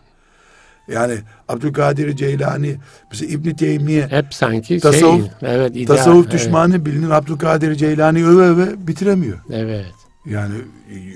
Yani 0.87 1.13
Abdülkadir 1.47 2.15
Ceylani, 2.15 2.75
mesela 3.11 3.33
İbn 3.33 3.49
Teymiye 3.49 4.07
Hep 4.07 4.33
sanki 4.33 4.77
Tasavvuf- 4.77 5.21
şey, 5.21 5.31
evet, 5.41 5.75
ideal, 5.75 5.97
tasavvuf 5.97 6.25
evet, 6.25 6.33
düşmanı 6.33 6.85
bilinen 6.85 7.09
Abdülkadir 7.09 7.75
Ceylani 7.75 8.25
öve 8.25 8.41
öve 8.43 8.87
bitiremiyor. 8.87 9.37
Evet. 9.51 9.93
Yani 10.29 10.53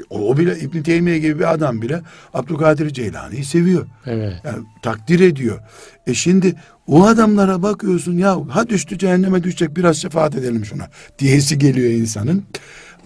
o, 0.10 0.30
o 0.30 0.38
bile 0.38 0.60
İbn 0.60 0.82
Teymiye 0.82 1.20
gibi 1.20 1.40
bir 1.40 1.54
adam 1.54 1.82
bile 1.82 2.02
Abdülkadir 2.34 2.90
Ceylani'yi 2.90 3.46
seviyor. 3.46 3.88
Evet. 4.06 4.34
Yani 4.44 4.64
takdir 4.82 5.20
ediyor. 5.20 5.60
E 6.08 6.14
şimdi 6.14 6.56
o 6.88 7.06
adamlara 7.06 7.62
bakıyorsun 7.62 8.18
ya 8.18 8.38
ha 8.50 8.70
düştü 8.70 8.98
cehenneme 8.98 9.44
düşecek 9.44 9.78
biraz 9.78 9.98
şefaat 9.98 10.36
edelim 10.36 10.66
şuna 10.66 10.88
diyesi 11.20 11.58
geliyor 11.60 11.90
insanın. 11.90 12.44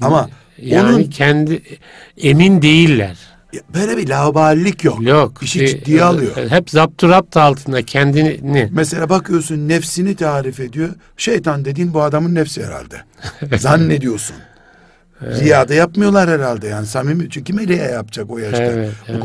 Ama 0.02 0.30
Yani 0.62 0.96
onun 0.96 1.04
kendi 1.04 1.62
emin 2.18 2.62
değiller. 2.62 3.18
böyle 3.74 3.98
bir 3.98 4.10
laubalilik 4.10 4.84
yok. 4.84 5.02
Yok. 5.02 5.44
İşi 5.44 5.64
e, 5.64 5.68
ciddiye 5.68 6.04
alıyor. 6.04 6.38
Hep 6.50 6.70
zapturapt 6.70 7.38
altında 7.38 7.82
kendini 7.82 8.70
Mesela 8.72 9.10
bakıyorsun 9.10 9.70
nefsini 9.70 10.16
tarif 10.16 10.60
ediyor. 10.60 10.90
Şeytan 11.18 11.66
dediğin 11.66 11.94
bu 11.94 12.02
adamın 12.02 12.36
nefsi 12.36 12.66
herhalde. 12.66 13.02
Zannediyorsun. 13.58 14.36
Riyada 15.22 15.74
yapmıyorlar 15.74 16.30
herhalde 16.30 16.68
yani 16.68 16.88
samimi. 16.88 17.30
Çünkü 17.30 17.44
kim 17.44 17.68
riya 17.68 17.86
yapacak 17.86 18.32
o 18.32 18.38
yaşta? 18.38 18.64
Evet, 18.64 18.92
evet. 19.08 19.24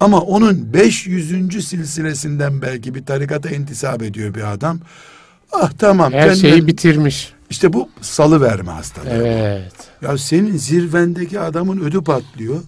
Ama 0.00 0.20
onun 0.20 0.72
500. 0.72 1.68
silsilesinden 1.68 2.62
belki 2.62 2.94
bir 2.94 3.06
tarikata 3.06 3.48
intisap 3.50 4.02
ediyor 4.02 4.34
bir 4.34 4.52
adam. 4.52 4.80
Ah 5.52 5.72
tamam. 5.78 6.12
her 6.12 6.28
cennet- 6.28 6.40
şeyi 6.40 6.66
bitirmiş. 6.66 7.32
İşte 7.50 7.72
bu 7.72 7.88
salı 8.00 8.40
verme 8.40 8.70
hastalığı. 8.72 9.08
Evet. 9.10 9.72
Ya 10.02 10.18
senin 10.18 10.56
zirvendeki 10.56 11.40
adamın 11.40 11.80
ödü 11.80 12.04
patlıyor. 12.04 12.60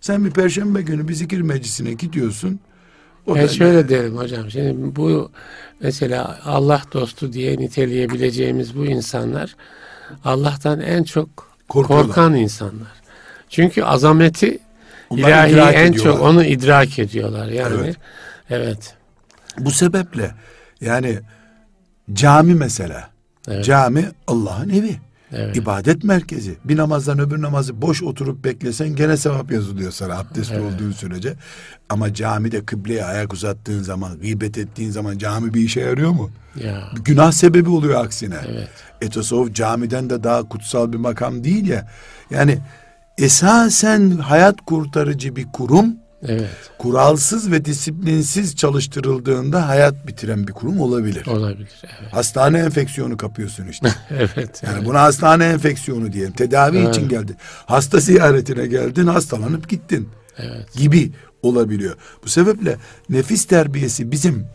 Sen 0.00 0.24
bir 0.24 0.30
perşembe 0.30 0.82
günü 0.82 1.08
bir 1.08 1.14
zikir 1.14 1.40
meclisine 1.40 1.92
gidiyorsun. 1.92 2.60
O 3.26 3.34
Ben 3.34 3.46
şöyle 3.46 3.88
derim 3.88 4.16
hocam. 4.16 4.50
Şimdi 4.50 4.96
bu 4.96 5.30
mesela 5.80 6.40
Allah 6.44 6.82
dostu 6.92 7.32
diye 7.32 7.58
niteleyebileceğimiz 7.58 8.76
bu 8.76 8.86
insanlar 8.86 9.56
Allah'tan 10.24 10.80
en 10.80 11.02
çok 11.02 11.47
Korkuyorlar. 11.68 12.06
korkan 12.06 12.34
insanlar. 12.34 12.88
Çünkü 13.48 13.82
azameti 13.82 14.58
Onlar 15.10 15.48
ilahi 15.48 15.74
en 15.74 15.92
ediyorlar. 15.92 16.12
çok 16.12 16.22
onu 16.26 16.44
idrak 16.44 16.98
ediyorlar 16.98 17.46
yani. 17.48 17.76
Evet. 17.80 17.96
Evet. 18.50 18.94
Bu 19.58 19.70
sebeple 19.70 20.30
yani 20.80 21.18
cami 22.12 22.54
mesela. 22.54 23.10
Evet. 23.48 23.64
Cami 23.64 24.08
Allah'ın 24.26 24.68
evi. 24.68 24.96
Evet. 25.32 25.56
İbadet 25.56 26.04
merkezi. 26.04 26.56
Bir 26.64 26.76
namazdan 26.76 27.18
öbür 27.18 27.42
namazı 27.42 27.82
boş 27.82 28.02
oturup 28.02 28.44
beklesen 28.44 28.96
gene 28.96 29.16
sevap 29.16 29.52
yazılıyor 29.52 29.90
sana 29.90 30.18
abdestli 30.18 30.54
Evet. 30.54 30.72
olduğun 30.74 30.92
sürece. 30.92 31.34
Ama 31.88 32.14
camide 32.14 32.64
kıbleye 32.64 33.04
ayak 33.04 33.32
uzattığın 33.32 33.82
zaman, 33.82 34.18
gıybet 34.20 34.58
ettiğin 34.58 34.90
zaman 34.90 35.18
cami 35.18 35.54
bir 35.54 35.60
işe 35.60 35.80
yarıyor 35.80 36.10
mu? 36.10 36.30
Ya. 36.64 36.88
Günah 37.04 37.32
sebebi 37.32 37.70
oluyor 37.70 38.04
aksine. 38.04 38.36
Evet. 38.48 38.68
E 39.00 39.08
tasavvuf 39.08 39.54
camiden 39.54 40.10
de 40.10 40.24
daha 40.24 40.48
kutsal 40.48 40.92
bir 40.92 40.98
makam 40.98 41.44
değil 41.44 41.66
ya. 41.68 41.88
Yani 42.30 42.58
esasen 43.18 44.10
hayat 44.10 44.60
kurtarıcı 44.66 45.36
bir 45.36 45.46
kurum 45.52 45.96
Evet. 46.22 46.50
kuralsız 46.78 47.50
ve 47.50 47.64
disiplinsiz 47.64 48.56
çalıştırıldığında 48.56 49.68
hayat 49.68 50.06
bitiren 50.06 50.48
bir 50.48 50.52
kurum 50.52 50.80
olabilir. 50.80 51.26
Olabilir. 51.26 51.68
Evet. 51.84 52.12
Hastane 52.12 52.58
enfeksiyonu 52.58 53.16
kapıyorsun 53.16 53.66
işte. 53.66 53.88
Evet. 54.10 54.62
Yani 54.66 54.84
buna 54.84 55.00
hastane 55.02 55.44
enfeksiyonu 55.44 56.12
diyelim. 56.12 56.32
Tedavi 56.32 56.78
Evet. 56.78 56.96
için 56.96 57.08
geldin. 57.08 57.36
Hasta 57.66 58.00
ziyaretine 58.00 58.66
geldin, 58.66 59.06
hastalanıp 59.06 59.68
gittin 59.68 60.08
Evet. 60.38 60.72
gibi 60.76 61.12
olabiliyor. 61.42 61.96
Bu 62.24 62.28
sebeple 62.28 62.76
nefis 63.10 63.44
terbiyesi 63.44 64.10
bizim 64.10 64.46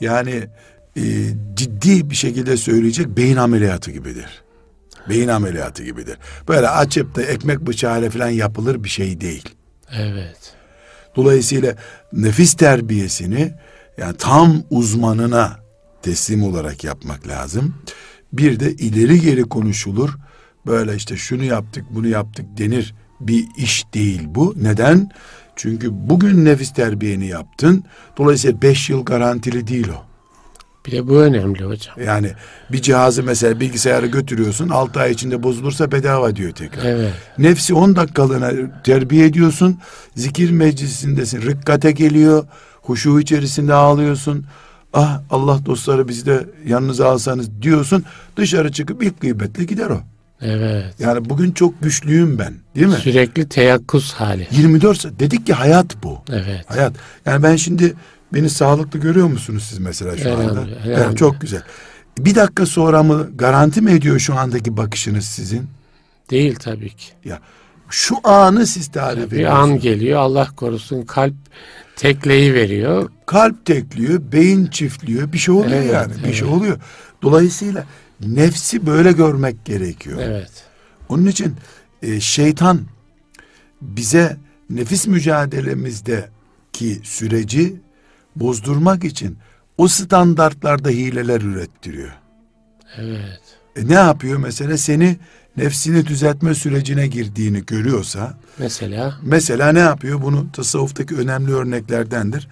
yani 0.00 0.48
e, 0.96 1.02
ciddi 1.54 2.10
bir 2.10 2.14
şekilde 2.16 2.56
söyleyecek 2.56 3.06
beyin 3.08 3.36
ameliyatı 3.36 3.90
gibidir. 3.90 4.42
Beyin 5.08 5.28
ameliyatı 5.28 5.84
gibidir. 5.84 6.18
Böyle 6.48 6.68
açıp 6.68 7.14
da 7.14 7.22
ekmek 7.22 7.60
bıçağıyla 7.60 8.10
falan 8.10 8.28
yapılır 8.28 8.84
bir 8.84 8.88
şey 8.88 9.20
değil. 9.20 9.48
Evet. 9.92 10.54
Dolayısıyla 11.16 11.74
nefis 12.12 12.54
terbiyesini 12.54 13.52
yani 13.98 14.16
tam 14.16 14.62
uzmanına 14.70 15.56
teslim 16.02 16.42
olarak 16.42 16.84
yapmak 16.84 17.28
lazım. 17.28 17.74
Bir 18.32 18.60
de 18.60 18.72
ileri 18.72 19.20
geri 19.20 19.42
konuşulur. 19.42 20.10
Böyle 20.66 20.96
işte 20.96 21.16
şunu 21.16 21.44
yaptık, 21.44 21.84
bunu 21.90 22.08
yaptık 22.08 22.46
denir 22.58 22.94
bir 23.20 23.46
iş 23.56 23.86
değil 23.94 24.22
bu. 24.26 24.54
Neden? 24.56 25.10
Çünkü 25.56 25.88
bugün 25.92 26.44
nefis 26.44 26.72
terbiyeni 26.72 27.26
yaptın. 27.26 27.84
Dolayısıyla 28.18 28.62
beş 28.62 28.90
yıl 28.90 29.04
garantili 29.04 29.66
değil 29.66 29.88
o. 29.88 30.09
Bir 30.86 30.92
de 30.92 31.08
bu 31.08 31.16
önemli 31.16 31.64
hocam. 31.64 31.94
Yani 32.04 32.32
bir 32.72 32.82
cihazı 32.82 33.22
mesela 33.22 33.60
bilgisayarı 33.60 34.06
götürüyorsun. 34.06 34.68
6 34.68 35.00
ay 35.00 35.12
içinde 35.12 35.42
bozulursa 35.42 35.92
bedava 35.92 36.36
diyor 36.36 36.52
tekrar. 36.52 36.84
Evet. 36.84 37.12
Nefsi 37.38 37.74
10 37.74 37.96
dakikalığına 37.96 38.52
terbiye 38.84 39.26
ediyorsun. 39.26 39.78
Zikir 40.16 40.50
meclisindesin. 40.50 41.42
Rikkate 41.42 41.90
geliyor. 41.90 42.46
Huşu 42.82 43.20
içerisinde 43.20 43.74
ağlıyorsun. 43.74 44.46
Ah 44.92 45.20
Allah 45.30 45.66
dostları 45.66 46.08
bizi 46.08 46.26
de 46.26 46.46
yanınıza 46.66 47.08
alsanız 47.10 47.62
diyorsun. 47.62 48.04
Dışarı 48.36 48.72
çıkıp 48.72 49.02
ilk 49.02 49.20
gıybetle 49.20 49.64
gider 49.64 49.90
o. 49.90 50.00
Evet. 50.40 50.94
Yani 50.98 51.30
bugün 51.30 51.52
çok 51.52 51.82
güçlüyüm 51.82 52.38
ben 52.38 52.54
değil 52.74 52.86
mi? 52.86 52.92
Sürekli 52.92 53.48
teyakkuz 53.48 54.12
hali. 54.12 54.48
24 54.50 55.00
saat. 55.00 55.20
Dedik 55.20 55.46
ki 55.46 55.52
hayat 55.52 56.02
bu. 56.02 56.18
Evet. 56.30 56.64
Hayat. 56.66 56.92
Yani 57.26 57.42
ben 57.42 57.56
şimdi 57.56 57.94
beni 58.34 58.50
sağlıklı 58.50 58.98
görüyor 58.98 59.26
musunuz 59.26 59.66
siz 59.70 59.78
mesela 59.78 60.16
şu 60.16 60.32
anda? 60.32 60.42
Elhamdülillah, 60.42 60.86
Evet, 60.86 61.18
çok 61.18 61.40
güzel. 61.40 61.62
Bir 62.18 62.34
dakika 62.34 62.66
sonra 62.66 63.02
mı 63.02 63.30
garanti 63.34 63.80
mi 63.80 63.90
ediyor 63.92 64.18
şu 64.18 64.34
andaki 64.38 64.76
bakışınız 64.76 65.24
sizin? 65.24 65.66
Değil 66.30 66.56
tabii 66.56 66.90
ki. 66.90 67.06
Ya 67.24 67.40
şu 67.90 68.16
anı 68.24 68.66
siz 68.66 68.88
tarif 68.88 69.30
Bir 69.30 69.36
ediyorsunuz. 69.36 69.62
an 69.70 69.78
geliyor 69.80 70.20
Allah 70.20 70.48
korusun 70.56 71.02
kalp 71.02 71.34
tekleyi 71.96 72.54
veriyor. 72.54 73.10
Kalp 73.26 73.66
tekliyor, 73.66 74.20
beyin 74.32 74.66
çiftliyor. 74.66 75.32
Bir 75.32 75.38
şey 75.38 75.54
oluyor 75.54 75.72
Evet, 75.82 75.92
yani. 75.92 76.12
Bir 76.18 76.24
evet. 76.24 76.34
şey 76.34 76.48
oluyor. 76.48 76.78
Dolayısıyla 77.22 77.84
nefsi 78.26 78.86
böyle 78.86 79.12
görmek 79.12 79.64
gerekiyor. 79.64 80.18
Evet. 80.22 80.50
Onun 81.08 81.26
için 81.26 81.54
e, 82.02 82.20
şeytan 82.20 82.80
bize 83.82 84.36
nefis 84.70 85.06
mücadelemizdeki 85.06 87.00
süreci 87.02 87.76
bozdurmak 88.36 89.04
için 89.04 89.38
o 89.78 89.88
standartlarda 89.88 90.88
hileler 90.88 91.40
ürettiriyor. 91.40 92.12
Evet. 92.96 93.40
E, 93.76 93.88
ne 93.88 93.94
yapıyor 93.94 94.36
mesela 94.38 94.78
seni 94.78 95.16
nefsini 95.56 96.06
düzeltme 96.06 96.54
sürecine 96.54 97.06
girdiğini 97.06 97.66
görüyorsa 97.66 98.34
Mesela 98.58 99.18
mesela 99.22 99.72
ne 99.72 99.78
yapıyor 99.78 100.22
bunu 100.22 100.52
tasavvuftaki 100.52 101.16
önemli 101.16 101.52
örneklerdendir. 101.54 102.48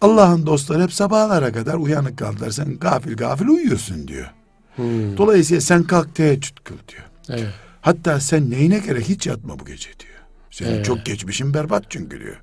Allah'ın 0.00 0.46
dostları 0.46 0.82
hep 0.82 0.92
sabahlara 0.92 1.52
kadar 1.52 1.74
uyanık 1.74 2.18
kaldılar. 2.18 2.50
Sen 2.50 2.78
gafil 2.78 3.16
gafil 3.16 3.46
uyuyorsun 3.46 4.08
diyor. 4.08 4.30
hmm, 4.76 5.16
Dolayısıyla 5.16 5.60
sen 5.60 5.82
kalk 5.82 6.14
teheccüd 6.14 6.56
kıl 6.64 6.74
diyor. 6.88 7.02
evet. 7.40 7.54
Hatta 7.80 8.20
sen 8.20 8.50
neyine 8.50 8.78
gerek 8.78 9.08
hiç 9.08 9.26
yatma 9.26 9.58
bu 9.58 9.64
gece 9.64 9.88
diyor. 9.98 10.12
Senin 10.50 10.70
Evet. 10.70 10.84
çok 10.84 11.04
geçmişin 11.06 11.54
berbat 11.54 11.84
çünkü 11.90 12.20
diyor. 12.20 12.40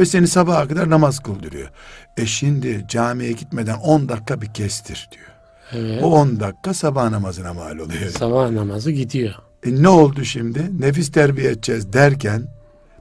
Ve 0.00 0.06
seni 0.06 0.28
sabaha 0.28 0.68
kadar 0.68 0.90
namaz 0.90 1.18
kıldırıyor. 1.18 1.68
E 2.16 2.26
şimdi 2.26 2.84
camiye 2.88 3.32
gitmeden 3.32 3.76
10 3.76 4.08
dakika 4.08 4.42
bir 4.42 4.46
kestir 4.46 5.08
diyor. 5.12 5.26
Evet. 5.72 6.02
O 6.02 6.12
10 6.12 6.40
dakika 6.40 6.74
sabah 6.74 7.10
namazına 7.10 7.54
mal 7.54 7.78
oluyor. 7.78 8.10
Sabah 8.18 8.50
namazı 8.50 8.90
gidiyor. 8.90 9.34
E 9.66 9.82
ne 9.82 9.88
oldu 9.88 10.24
şimdi? 10.24 10.70
Nefis 10.80 11.12
terbiye 11.12 11.50
edeceğiz 11.50 11.92
derken 11.92 12.42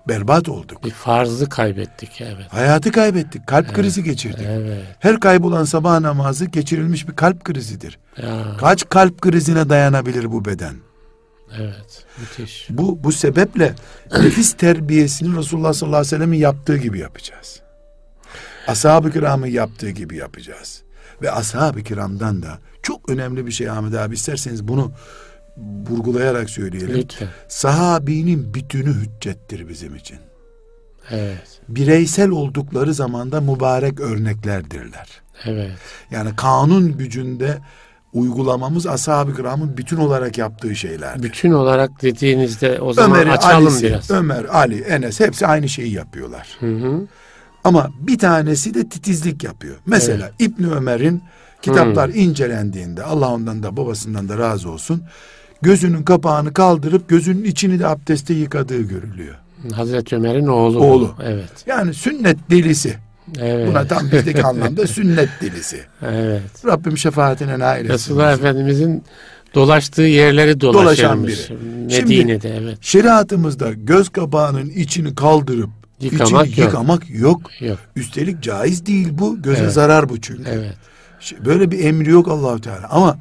berbat 0.07 0.49
olduk. 0.49 0.83
Bir 0.83 0.91
farzı 0.91 1.49
kaybettik 1.49 2.21
evet. 2.21 2.45
Hayatı 2.53 2.91
kaybettik. 2.91 3.47
Kalp 3.47 3.73
krizi 3.73 4.03
geçirdik. 4.03 4.45
Evet. 4.49 4.83
Her 4.99 5.19
kaybolan 5.19 5.63
sabah 5.63 5.99
namazı 5.99 6.45
geçirilmiş 6.45 7.07
bir 7.07 7.15
kalp 7.15 7.43
krizidir. 7.43 7.99
Ya, 8.17 8.57
Kaç 8.59 8.89
kalp 8.89 9.21
krizine 9.21 9.69
dayanabilir 9.69 10.31
bu 10.31 10.45
beden? 10.45 10.75
Evet. 11.57 12.05
Müthiş. 12.19 12.67
Bu 12.69 13.03
bu 13.03 13.11
sebeple 13.11 13.75
nefis 14.11 14.53
terbiyesini 14.53 15.37
Resulullah 15.37 15.73
sallallahu 15.73 15.97
aleyhi 15.97 16.13
ve 16.13 16.17
sellem'in 16.17 16.37
yaptığı 16.37 16.77
gibi 16.77 16.99
yapacağız. 16.99 17.61
Ashab-ı 18.67 19.11
kiramın 19.11 19.47
yaptığı 19.47 19.89
gibi 19.89 20.15
yapacağız. 20.15 20.83
Ve 21.21 21.31
ashab-ı 21.31 21.83
kiramdan 21.83 22.43
da 22.43 22.59
çok 22.83 23.09
önemli 23.09 23.45
bir 23.45 23.51
şey 23.51 23.69
Ahmet 23.69 23.95
abi 23.95 24.15
isterseniz 24.15 24.67
bunu 24.67 24.91
vurgulayarak 25.89 26.49
söyleyelim. 26.49 26.97
Lütfen. 26.97 27.27
Sahabinin 27.47 28.53
bütünü 28.53 28.93
hüccettir 28.93 29.67
bizim 29.69 29.95
için. 29.95 30.17
Evet. 31.11 31.61
Bireysel 31.69 32.29
oldukları 32.29 32.93
zamanda 32.93 33.41
mübarek 33.41 33.99
örneklerdirler. 33.99 35.21
Evet. 35.45 35.71
Yani 36.11 36.35
kanun 36.35 36.97
gücünde 36.97 37.57
uygulamamız 38.14 38.88
ashab-ı 38.88 39.36
kiramın 39.36 39.78
bütün 39.78 39.97
olarak 39.97 40.38
yaptığı 40.38 40.76
şeyler. 40.76 41.24
Bütün 41.24 41.51
olarak 41.51 42.01
dediğinizde 42.01 42.82
o 42.82 42.93
zaman 42.93 43.12
Ömer'i, 43.12 43.32
açalım 43.32 43.68
Ali'si, 43.68 43.84
biraz. 43.84 44.12
Ömer, 44.12 44.45
Ali, 44.45 44.82
Enes 44.82 45.20
hepsi 45.20 45.47
aynı 45.47 45.70
şeyi 45.70 45.93
yapıyorlar. 45.93 46.57
Hı 46.60 46.76
hı. 46.76 47.07
Ama 47.64 47.89
bir 47.99 48.18
tanesi 48.18 48.74
de 48.74 48.89
titizlik 48.89 49.43
yapıyor. 49.43 49.76
Mesela 49.86 50.32
İbni 50.39 50.68
Ömer'in 50.72 51.24
kitaplar 51.62 52.10
incelendiğinde 52.10 53.03
Allah 53.03 53.34
ondan 53.34 53.64
da 53.64 53.78
babasından 53.78 54.30
da 54.30 54.38
razı 54.38 54.70
olsun. 54.70 55.03
Gözünün 55.62 56.03
kapağını 56.03 56.53
kaldırıp 56.53 57.10
gözünün 57.10 57.43
içini 57.43 57.80
de 57.80 57.88
abdeste 57.88 58.34
yıkadığı 58.34 58.82
görülüyor. 58.82 59.36
Hazreti 59.74 60.16
Ömer'in 60.16 60.47
oğlu. 60.47 60.80
Oğlu. 60.80 61.16
Evet. 61.24 61.49
Yani 61.66 61.93
sünnet 61.93 62.38
delisi. 62.49 62.97
Evet. 63.39 63.67
Buna 63.67 63.88
tam 63.88 64.11
bizdeki 64.11 64.43
anlamda 64.43 64.88
sünnet 64.88 65.30
delisi. 65.41 65.82
Evet. 66.01 66.41
Rabbim 66.65 66.97
şefaatine 66.97 67.59
nail 67.59 67.82
etsin. 67.82 67.93
Resulullah 67.93 68.34
Efendimizin 68.34 69.03
dolaştığı 69.55 70.01
yerleri 70.01 70.61
Dolaşan 70.61 71.27
biri. 71.27 71.57
Medine'de 71.86 72.57
evet. 72.57 72.77
Şeriatımızda 72.82 73.71
göz 73.73 74.09
kapağının 74.09 74.69
içini 74.69 75.15
kaldırıp 75.15 75.69
Yıkamak 75.99 76.47
içini 76.47 76.59
yok. 76.59 76.67
yıkamak 76.67 77.09
yok. 77.09 77.61
Yok. 77.61 77.80
Üstelik 77.95 78.41
caiz 78.43 78.86
değil 78.86 79.07
bu. 79.11 79.41
Göze 79.41 79.61
Evet. 79.63 79.73
zarar 79.73 80.09
bu 80.09 80.21
çünkü. 80.21 80.49
Evet. 80.49 80.75
Böyle 81.45 81.71
bir 81.71 81.86
emri 81.86 82.09
yok 82.09 82.27
Allahu 82.27 82.61
Teala. 82.61 82.88
Ama 82.89 83.17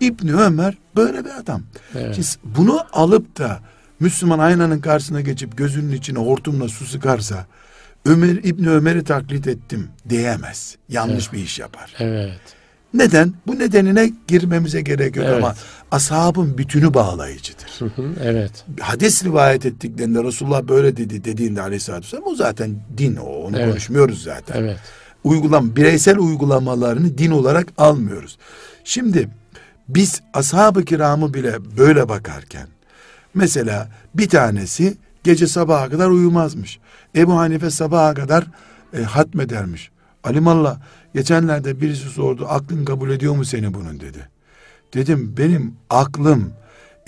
İbni 0.00 0.34
Ömer 0.34 0.74
böyle 0.96 1.24
bir 1.24 1.30
adam. 1.40 1.62
Evet. 1.98 2.14
Siz 2.14 2.38
bunu 2.44 2.80
alıp 2.92 3.38
da 3.38 3.60
Müslüman 4.00 4.38
aynanın 4.38 4.80
karşısına 4.80 5.20
geçip 5.20 5.56
gözünün 5.58 5.92
içine 5.92 6.18
hortumla 6.18 6.68
su 6.68 6.84
sıkarsa 6.86 7.46
Ömer 8.04 8.28
İbni 8.28 8.70
Ömer'i 8.70 9.04
taklit 9.04 9.46
ettim 9.46 9.88
diyemez. 10.08 10.76
Yanlış 10.88 11.32
bir 11.32 11.38
iş 11.38 11.58
yapar. 11.58 11.94
Evet. 11.98 12.40
Neden? 12.94 13.32
Bu 13.46 13.58
nedenine 13.58 14.12
girmemize 14.28 14.80
gerek 14.80 15.16
yok 15.16 15.26
Evet. 15.28 15.36
ama 15.38 15.54
ashabın 15.90 16.58
bütünü 16.58 16.94
bağlayıcıdır. 16.94 17.70
Hı 17.78 17.84
hı. 17.84 18.12
Evet. 18.22 18.64
Hadis 18.80 19.24
rivayet 19.24 19.66
ettiklerinde 19.66 20.24
Resulullah 20.24 20.62
böyle 20.68 20.96
dedi 20.96 21.24
dediğinde 21.24 21.62
aleyhissalatü 21.62 22.04
vesselam 22.04 22.24
o 22.26 22.34
zaten 22.34 22.76
din 22.98 23.16
o 23.16 23.24
onu 23.24 23.56
Evet. 23.58 23.68
konuşmuyoruz 23.70 24.22
zaten. 24.22 24.62
Evet. 24.62 24.78
Uygulam 25.24 25.76
bireysel 25.76 26.18
uygulamalarını 26.18 27.18
din 27.18 27.30
olarak 27.30 27.66
almıyoruz. 27.78 28.38
Şimdi 28.84 29.28
biz 29.88 30.20
ashab-ı 30.34 30.84
kiramı 30.84 31.34
bile 31.34 31.76
böyle 31.78 32.08
bakarken 32.08 32.66
mesela 33.34 33.88
bir 34.14 34.28
tanesi 34.28 34.94
gece 35.24 35.46
sabaha 35.46 35.88
kadar 35.88 36.08
uyumazmış. 36.08 36.78
Ebu 37.16 37.38
Hanife 37.38 37.70
sabaha 37.70 38.14
kadar 38.14 38.46
e, 38.98 39.02
hatmedermiş. 39.02 39.90
Alimallah 40.24 40.78
geçenlerde 41.14 41.80
birisi 41.80 42.08
sordu 42.08 42.46
aklın 42.48 42.84
kabul 42.84 43.10
ediyor 43.10 43.34
mu 43.34 43.44
seni 43.44 43.74
bunun 43.74 44.00
dedi. 44.00 44.28
Dedim 44.94 45.34
benim 45.38 45.74
aklım 45.90 46.52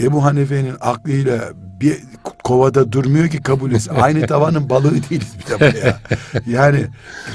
Ebu 0.00 0.24
Hanife'nin 0.24 0.74
aklıyla 0.80 1.52
bir 1.80 1.98
kovada 2.44 2.92
durmuyor 2.92 3.28
ki 3.28 3.42
kabul 3.42 3.72
etsin. 3.72 3.92
Aynı 4.00 4.26
tavanın 4.26 4.70
balığı 4.70 4.92
değiliz 5.10 5.32
bir 5.38 5.52
defa 5.52 5.78
ya. 5.78 6.00
Yani 6.46 6.86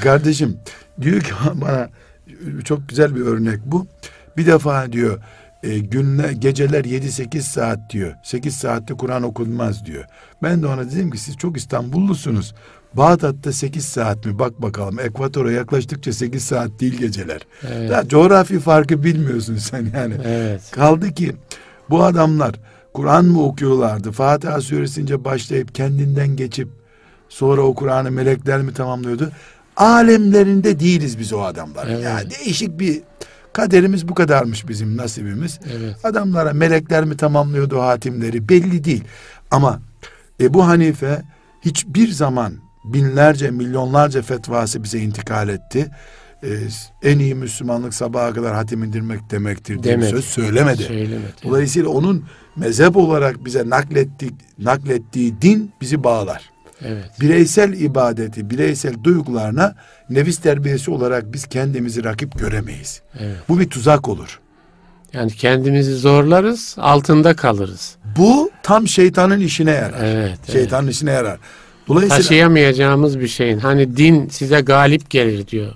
kardeşim 0.02 0.56
diyor 1.00 1.20
ki 1.20 1.32
bana 1.54 1.88
çok 2.64 2.88
güzel 2.88 3.14
bir 3.16 3.20
örnek 3.20 3.58
bu. 3.64 3.86
Bir 4.36 4.46
defa 4.46 4.92
diyor 4.92 5.18
e, 5.62 5.78
günler 5.78 6.30
geceler 6.30 6.84
7-8 6.84 7.40
saat 7.40 7.78
diyor. 7.90 8.14
8 8.22 8.56
saatte 8.56 8.94
Kur'an 8.94 9.22
okunmaz 9.22 9.86
diyor. 9.86 10.04
Ben 10.42 10.62
de 10.62 10.66
ona 10.66 10.90
dedim 10.90 11.10
ki 11.10 11.18
siz 11.18 11.36
çok 11.36 11.56
İstanbullusunuz. 11.56 12.54
Bağdat'ta 12.94 13.52
8 13.52 13.84
saat 13.84 14.26
mi? 14.26 14.38
Bak 14.38 14.62
bakalım. 14.62 15.00
Ekvatora 15.00 15.52
yaklaştıkça 15.52 16.12
8 16.12 16.44
saat 16.44 16.80
değil 16.80 16.98
geceler. 16.98 17.40
Evet. 17.68 17.90
Daha 17.90 18.08
coğrafi 18.08 18.58
farkı 18.58 19.04
bilmiyorsun 19.04 19.56
sen 19.56 19.86
yani. 19.94 20.14
Evet. 20.24 20.70
Kaldı 20.70 21.12
ki 21.12 21.32
bu 21.90 22.04
adamlar 22.04 22.54
Kur'an 22.94 23.24
mı 23.24 23.42
okuyorlardı? 23.42 24.12
Fatiha 24.12 24.60
süresince 24.60 25.24
başlayıp 25.24 25.74
kendinden 25.74 26.36
geçip 26.36 26.68
sonra 27.28 27.60
o 27.60 27.74
Kur'an'ı 27.74 28.10
melekler 28.10 28.62
mi 28.62 28.74
tamamlıyordu? 28.74 29.30
Alemlerinde 29.76 30.80
değiliz 30.80 31.18
biz 31.18 31.32
o 31.32 31.40
adamlar. 31.40 31.86
Evet. 31.86 32.04
Ya 32.04 32.20
değişik 32.30 32.80
bir 32.80 33.02
kaderimiz 33.52 34.08
bu 34.08 34.14
kadarmış 34.14 34.68
bizim 34.68 34.96
nasibimiz. 34.96 35.60
Evet. 35.76 36.04
Adamlara 36.04 36.52
melekler 36.52 37.04
mi 37.04 37.16
tamamlıyordu 37.16 37.80
hatimleri 37.80 38.48
belli 38.48 38.84
değil. 38.84 39.04
Ama 39.50 39.80
Ebu 40.40 40.66
Hanife 40.66 41.22
hiçbir 41.64 42.10
zaman 42.10 42.52
binlerce 42.84 43.50
milyonlarca 43.50 44.22
fetvası 44.22 44.82
bize 44.82 44.98
intikal 44.98 45.48
etti. 45.48 45.90
Ee, 46.44 46.48
en 47.02 47.18
iyi 47.18 47.34
Müslümanlık 47.34 47.94
sabaha 47.94 48.32
kadar 48.32 48.54
hatim 48.54 48.84
indirmek 48.84 49.30
demektir 49.30 49.82
diye 49.82 49.94
Demedi. 49.94 50.10
söz 50.10 50.24
söylemedi. 50.24 50.82
Söylemedi. 50.82 51.32
Dolayısıyla 51.44 51.88
onun 51.88 52.24
mezhep 52.56 52.96
olarak 52.96 53.44
bize 53.44 53.70
naklettik, 53.70 54.32
naklettiği 54.58 55.42
din 55.42 55.72
bizi 55.80 56.04
bağlar. 56.04 56.50
Evet. 56.84 57.20
Bireysel 57.20 57.72
ibadeti, 57.72 58.50
bireysel 58.50 58.94
duygularına 59.04 59.74
nefis 60.10 60.38
terbiyesi 60.38 60.90
olarak 60.90 61.32
biz 61.32 61.46
kendimizi 61.46 62.04
rakip 62.04 62.38
göremeyiz. 62.38 63.02
Evet. 63.18 63.36
Bu 63.48 63.60
bir 63.60 63.70
tuzak 63.70 64.08
olur. 64.08 64.40
Yani 65.12 65.30
kendimizi 65.30 65.94
zorlarız, 65.94 66.76
altında 66.78 67.36
kalırız. 67.36 67.96
Bu 68.16 68.50
tam 68.62 68.88
şeytanın 68.88 69.40
işine 69.40 69.70
yarar. 69.70 70.00
Evet. 70.00 70.38
evet. 70.44 70.52
Şeytanın 70.52 70.88
işine 70.88 71.10
yarar. 71.10 71.38
Dolayısıyla 71.88 72.16
Taşıyamayacağımız 72.16 73.20
bir 73.20 73.28
şeyin. 73.28 73.58
Hani 73.58 73.96
din 73.96 74.28
size 74.28 74.60
galip 74.60 75.10
gelir 75.10 75.46
diyor. 75.46 75.74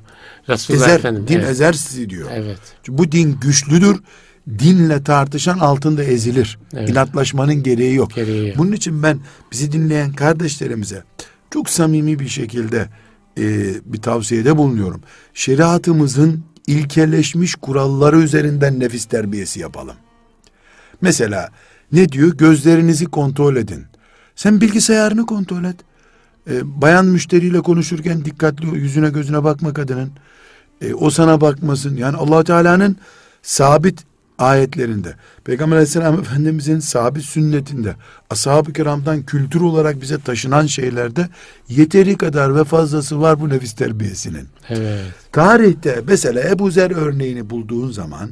Resulullah 0.49 0.87
ezer, 0.87 0.99
Efendimiz. 0.99 1.29
din 1.29 1.39
evet. 1.39 1.49
ezer 1.49 1.73
sizi 1.73 2.11
diyor. 2.11 2.31
Evet. 2.35 2.59
Bu 2.89 3.13
din 3.13 3.41
güçlüdür. 3.41 4.01
Dinle 4.49 5.05
tartışan 5.05 5.59
altında 5.59 6.05
ezilir. 6.05 6.59
Evet. 6.75 6.91
İnatlaşmanın 6.91 7.63
gereği 7.63 7.95
yok. 7.95 8.15
Gereği 8.15 8.49
yok. 8.49 8.59
Bunun 8.59 8.73
için 8.73 9.03
ben 9.03 9.21
bizi 9.53 9.73
dinleyen 9.73 10.13
kardeşlerimize 10.13 11.05
çok 11.51 11.71
samimi 11.71 12.19
bir 12.19 12.29
şekilde 12.29 12.89
e, 13.39 13.75
bir 13.85 14.03
tavsiyede 14.03 14.57
bulunuyorum. 14.57 15.01
Şeriatımızın 15.35 16.45
ilkeleşmiş 16.67 17.55
kuralları 17.55 18.21
üzerinden 18.21 18.81
nefis 18.81 19.05
terbiyesi 19.05 19.61
yapalım. 19.61 19.97
Mesela 21.01 21.51
ne 21.93 22.09
diyor? 22.09 22.37
Gözlerinizi 22.37 23.07
kontrol 23.07 23.57
edin. 23.57 23.85
Sen 24.37 24.61
bilgisayarını 24.61 25.27
kontrol 25.27 25.65
et. 25.65 25.77
E, 26.51 26.81
bayan 26.81 27.07
müşteriyle 27.07 27.61
konuşurken 27.61 28.25
dikkatli 28.25 28.79
yüzüne 28.79 29.11
gözüne 29.11 29.45
bakma 29.45 29.75
kadının. 29.75 30.11
E, 30.81 30.95
o 30.95 31.11
sana 31.11 31.41
bakmasın. 31.41 31.97
Yani 31.97 32.17
allah 32.17 32.45
Teala'nın 32.45 32.97
sabit 33.43 34.05
ayetlerinde, 34.39 35.15
Peygamber 35.45 35.77
aleyhisselam 35.77 36.21
efendimizin 36.21 36.79
sabit 36.79 37.25
sünnetinde, 37.25 37.95
ashab-ı 38.31 38.73
kiramdan 38.73 39.23
kültür 39.23 39.61
olarak 39.61 40.01
bize 40.01 40.21
taşınan 40.21 40.67
şeylerde 40.67 41.29
yeteri 41.69 42.17
kadar 42.17 42.57
ve 42.57 42.65
fazlası 42.65 43.21
var 43.21 43.41
bu 43.41 43.49
nefis 43.49 43.73
terbiyesinin. 43.73 44.49
Evet. 44.69 45.05
Tarihte 45.33 46.03
mesela 46.07 46.51
Ebu 46.51 46.71
Zer 46.71 46.91
örneğini 46.91 47.51
bulduğun 47.51 47.91
zaman 47.91 48.31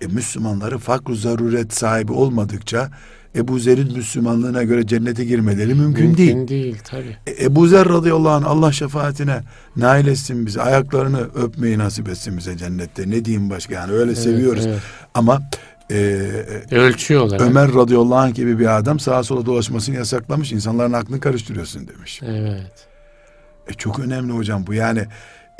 e, 0.00 0.06
Müslümanları 0.06 0.78
fakr 0.78 1.12
zaruret 1.12 1.74
sahibi 1.74 2.12
olmadıkça 2.12 2.90
Ebu 3.36 3.58
Zer'in 3.58 3.92
Müslümanlığına 3.96 4.62
göre 4.62 4.86
cennete 4.86 5.24
girmeleri 5.24 5.74
mümkün, 5.74 6.06
Mümkün 6.06 6.16
değil. 6.26 6.48
değil 6.48 6.76
tabii. 6.84 7.16
E, 7.26 7.44
Ebu 7.44 7.66
Zer 7.66 7.88
radıyallahu 7.88 8.30
anh 8.32 8.46
Allah 8.46 8.72
şefaatine 8.72 9.40
nail 9.76 10.06
etsin 10.06 10.46
bizi. 10.46 10.62
Ayaklarını 10.62 11.20
öpmeyi 11.20 11.78
nasip 11.78 12.08
etsin 12.08 12.36
bize 12.36 12.56
cennette. 12.56 13.10
Ne 13.10 13.24
diyeyim 13.24 13.50
başka 13.50 13.74
yani 13.74 13.92
öyle 13.92 14.14
seviyoruz. 14.14 14.66
evet. 14.66 14.80
Ama 15.14 15.42
e, 15.90 15.96
Ölçü 16.70 17.16
olarak. 17.16 17.40
Ömer 17.40 17.74
radıyallahu 17.74 18.14
anh 18.14 18.34
gibi 18.34 18.58
bir 18.58 18.76
adam 18.78 19.00
sağa 19.00 19.22
sola 19.22 19.46
dolaşmasını 19.46 19.96
yasaklamış. 19.96 20.52
İnsanların 20.52 20.92
aklını 20.92 21.20
karıştırıyorsun 21.20 21.88
demiş. 21.88 22.20
Evet. 22.26 22.86
E 23.68 23.72
çok 23.74 23.98
önemli 23.98 24.32
hocam 24.32 24.66
bu 24.66 24.74
yani 24.74 25.04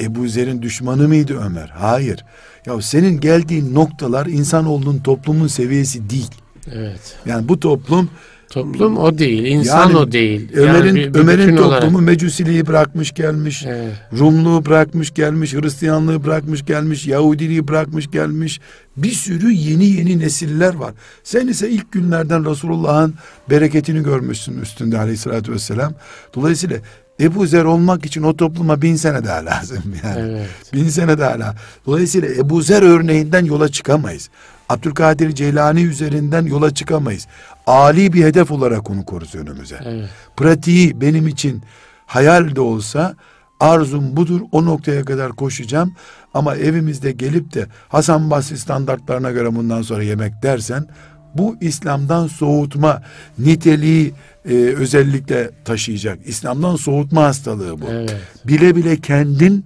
Ebu 0.00 0.28
Zer'in 0.28 0.62
düşmanı 0.62 1.08
mıydı 1.08 1.40
Ömer? 1.46 1.68
Hayır. 1.68 2.24
Ya 2.66 2.82
senin 2.82 3.20
geldiğin 3.20 3.74
noktalar 3.74 4.26
insanoğlunun 4.26 4.98
toplumun 4.98 5.46
seviyesi 5.46 6.10
değil. 6.10 6.30
Evet. 6.72 7.16
Yani 7.26 7.48
bu 7.48 7.60
toplum 7.60 8.10
Toplum 8.54 8.98
o 8.98 9.18
değil, 9.18 9.44
insan 9.44 9.80
Yani 9.80 9.96
o 9.96 10.12
değil. 10.12 10.48
Ömer'in 10.54 10.96
Yani 10.96 11.10
Ömer'in 11.14 11.56
toplumu 11.56 11.68
olarak. 11.68 12.00
Mecusiliği 12.00 12.66
bırakmış 12.66 13.12
gelmiş. 13.12 13.64
Evet. 13.66 13.92
Rumluğu 14.18 14.66
bırakmış 14.66 15.14
gelmiş, 15.14 15.54
Hristiyanlığı 15.54 16.24
bırakmış 16.24 16.64
gelmiş, 16.64 17.06
Yahudiliği 17.06 17.68
bırakmış 17.68 18.10
gelmiş. 18.10 18.60
Bir 18.96 19.10
sürü 19.10 19.52
yeni 19.52 19.86
yeni 19.86 20.18
nesiller 20.18 20.74
var. 20.74 20.94
Sen 21.24 21.48
ise 21.48 21.70
ilk 21.70 21.92
günlerden 21.92 22.50
Resulullah'ın 22.50 23.14
bereketini 23.50 24.02
görmüşsün 24.02 24.60
üstünde 24.60 24.98
aleyhissalatü 24.98 25.52
vesselam. 25.52 25.92
Dolayısıyla 26.34 26.76
Ebu 27.20 27.46
Zer 27.46 27.64
olmak 27.64 28.06
için 28.06 28.22
o 28.22 28.36
topluma 28.36 28.82
bin 28.82 28.96
sene 28.96 29.24
daha 29.24 29.44
lazım 29.44 29.82
yani. 30.04 30.30
Evet. 30.30 30.48
Bin 30.72 30.88
sene 30.88 31.18
daha 31.18 31.40
lazım. 31.40 31.56
Dolayısıyla 31.86 32.28
Ebu 32.28 32.62
Zer 32.62 32.82
örneğinden 32.82 33.44
yola 33.44 33.68
çıkamayız. 33.68 34.30
Abdülkadir 34.68 35.34
Ceylani 35.34 35.82
üzerinden 35.82 36.46
yola 36.46 36.74
çıkamayız. 36.74 37.26
Ali 37.66 38.12
bir 38.12 38.24
hedef 38.24 38.50
olarak 38.50 38.90
onu 38.90 39.04
koruz 39.04 39.34
önümüze 39.34 39.78
Evet. 39.84 40.08
pratiği 40.36 41.00
benim 41.00 41.28
için 41.28 41.62
hayal 42.06 42.56
de 42.56 42.60
olsa 42.60 43.14
arzum 43.60 44.16
budur 44.16 44.40
o 44.52 44.64
noktaya 44.64 45.04
kadar 45.04 45.32
koşacağım 45.32 45.94
ama 46.34 46.56
evimizde 46.56 47.12
gelip 47.12 47.54
de 47.54 47.66
Hasan 47.88 48.30
Basri 48.30 48.58
standartlarına 48.58 49.30
göre 49.30 49.54
bundan 49.56 49.82
sonra 49.82 50.02
yemek 50.02 50.42
dersen 50.42 50.86
bu 51.34 51.56
İslam'dan 51.60 52.26
soğutma 52.26 53.02
niteliği 53.38 54.14
e, 54.44 54.54
özellikle 54.54 55.50
taşıyacak. 55.64 56.18
İslam'dan 56.26 56.76
soğutma 56.76 57.22
hastalığı 57.24 57.80
bu. 57.80 57.84
Evet. 57.90 58.16
Bile 58.44 58.76
bile 58.76 58.96
kendin 58.96 59.64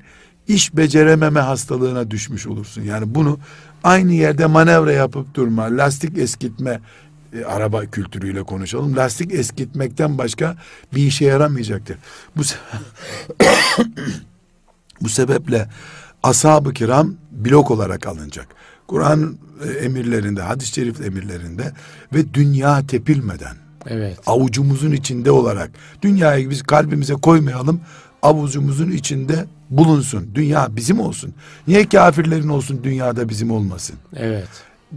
iş 0.49 0.77
becerememe 0.77 1.41
hastalığına 1.41 2.11
düşmüş 2.11 2.47
olursun. 2.47 2.83
Yani 2.83 3.15
bunu 3.15 3.39
aynı 3.85 4.13
yerde 4.13 4.47
manevra 4.47 4.93
yapıp 4.93 5.35
durma, 5.35 5.63
lastik 5.63 6.19
eskitme 6.19 6.81
e, 7.33 7.45
araba 7.45 7.87
kültürüyle 7.87 8.43
konuşalım. 8.43 8.97
Lastik 8.97 9.35
eskitmekten 9.35 10.19
başka 10.19 10.57
bir 10.95 11.07
işe 11.07 11.25
yaramayacaktır. 11.25 11.97
Bu 12.37 12.43
se- 12.43 12.57
bu 15.01 15.09
sebeple 15.09 15.69
ashab-ı 16.23 16.73
kiram 16.73 17.15
blok 17.33 17.71
olarak 17.71 18.07
alınacak. 18.07 18.47
Kur'an 18.87 19.39
e, 19.65 19.71
emirlerinde, 19.71 20.43
hadis-i 20.43 20.75
şerif 20.75 21.01
emirlerinde 21.01 21.73
ve 22.15 22.35
dünya 22.35 22.87
tepilmeden 22.87 23.57
Evet. 23.87 24.19
avucumuzun 24.27 24.93
içinde 24.93 25.31
olarak 25.31 25.71
dünyayı 26.03 26.51
biz 26.51 26.63
kalbimize 26.63 27.15
koymayalım 27.15 27.81
avucumuzun 28.23 28.91
içinde 28.91 29.45
bulunsun 29.71 30.31
dünya 30.35 30.77
bizim 30.77 31.01
olsun 31.01 31.35
niye 31.67 31.89
kafirlerin 31.89 32.49
olsun 32.49 32.81
dünyada 32.85 33.29
bizim 33.29 33.51
olmasın 33.51 33.97
Evet. 34.17 34.49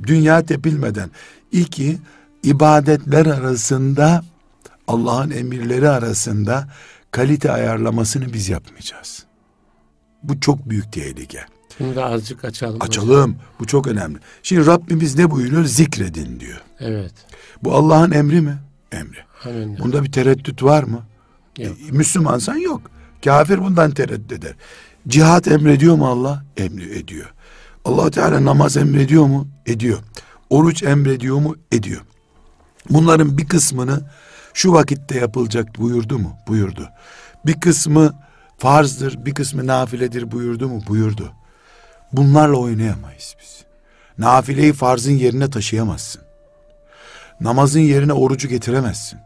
dünya 0.04 0.46
tepilmeden 0.46 1.10
iki 1.52 1.98
ibadetler 2.44 3.26
arasında 3.26 4.24
Allah'ın 4.88 5.32
emirleri 5.32 5.90
arasında 5.90 6.68
kalite 7.12 7.52
ayarlamasını 7.52 8.34
biz 8.34 8.50
yapmayacağız 8.50 9.26
bu 10.24 10.40
çok 10.40 10.70
büyük 10.70 10.92
tehlike 10.94 11.40
Bunu 11.80 11.96
da 11.96 12.06
azıcık 12.06 12.46
açalım. 12.46 12.78
açalım 12.82 13.36
bu 13.60 13.68
çok 13.68 13.88
önemli 13.88 14.18
şimdi 14.44 14.66
Rabbimiz 14.66 15.18
ne 15.18 15.32
buyuruyor 15.32 15.64
zikredin 15.66 16.40
diyor 16.40 16.62
Evet. 16.80 17.14
bu 17.64 17.76
Allah'ın 17.76 18.12
emri 18.12 18.42
mi 18.42 18.58
emri 18.92 19.18
Amin. 19.46 19.80
Bunda 19.80 20.04
bir 20.04 20.12
tereddüt 20.12 20.64
var 20.64 20.84
mı? 20.84 21.00
Yok. 21.58 21.78
E, 21.90 21.92
Müslümansan 21.92 22.56
yok. 22.56 22.82
Kafir 23.24 23.62
bundan 23.62 23.92
tereddüt 23.92 24.32
eder. 24.32 24.54
Cihat 25.08 25.48
emrediyor 25.48 25.96
mu 25.96 26.08
Allah? 26.08 26.44
Emri 26.58 26.98
ediyor. 26.98 27.34
allah 27.86 28.12
Teala 28.12 28.46
namaz 28.46 28.78
emrediyor 28.78 29.26
mu? 29.26 29.48
Ediyor. 29.66 30.00
Oruç 30.50 30.84
emrediyor 30.84 31.38
mu? 31.38 31.56
Ediyor. 31.72 32.02
Bunların 32.90 33.38
bir 33.38 33.48
kısmını 33.48 34.02
şu 34.54 34.74
vakitte 34.74 35.20
yapılacak 35.20 35.80
buyurdu 35.80 36.20
mu? 36.20 36.38
Buyurdu. 36.48 36.90
Bir 37.46 37.60
kısmı 37.60 38.14
farzdır, 38.58 39.26
bir 39.26 39.34
kısmı 39.34 39.68
nafiledir 39.68 40.32
buyurdu 40.32 40.68
mu? 40.68 40.82
Buyurdu. 40.88 41.32
Bunlarla 42.14 42.58
oynayamayız 42.58 43.36
biz. 43.42 43.64
Nafileyi 44.18 44.74
farzın 44.74 45.12
yerine 45.12 45.50
taşıyamazsın. 45.50 46.22
Namazın 47.42 47.80
yerine 47.80 48.14
orucu 48.14 48.48
getiremezsin. 48.48 49.20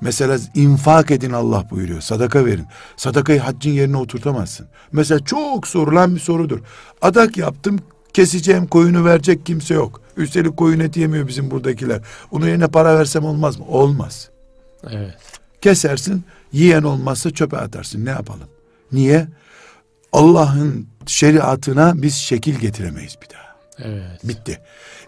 Mesela 0.00 0.38
infak 0.54 1.10
edin 1.10 1.32
Allah 1.32 1.64
buyuruyor. 1.70 2.00
Sadaka 2.00 2.46
verin. 2.46 2.66
Sadakayı 2.96 3.40
haccın 3.40 3.70
yerine 3.70 3.96
oturtamazsın. 3.96 4.66
Mesela 4.92 5.24
çok 5.24 5.66
sorulan 5.66 6.14
bir 6.14 6.20
sorudur. 6.20 6.60
Adak 7.02 7.36
yaptım 7.36 7.78
keseceğim 8.12 8.66
koyunu 8.66 9.04
verecek 9.04 9.46
kimse 9.46 9.74
yok. 9.74 10.00
Üstelik 10.16 10.56
koyun 10.56 10.80
eti 10.80 11.00
yemiyor 11.00 11.28
bizim 11.28 11.50
buradakiler. 11.50 12.00
Onun 12.30 12.46
yerine 12.46 12.68
para 12.68 12.98
versem 12.98 13.24
olmaz 13.24 13.58
mı? 13.58 13.64
Olmaz. 13.68 14.30
Evet. 14.90 15.16
Kesersin 15.60 16.24
yiyen 16.52 16.82
olmazsa 16.82 17.30
çöpe 17.30 17.56
atarsın. 17.56 18.04
Ne 18.04 18.10
yapalım? 18.10 18.48
Niye? 18.92 19.28
Allah'ın 20.12 20.86
şeriatına 21.06 21.92
biz 21.96 22.14
şekil 22.14 22.54
getiremeyiz 22.54 23.16
bir 23.22 23.34
daha. 23.34 23.56
Evet. 23.88 24.24
Bitti. 24.24 24.60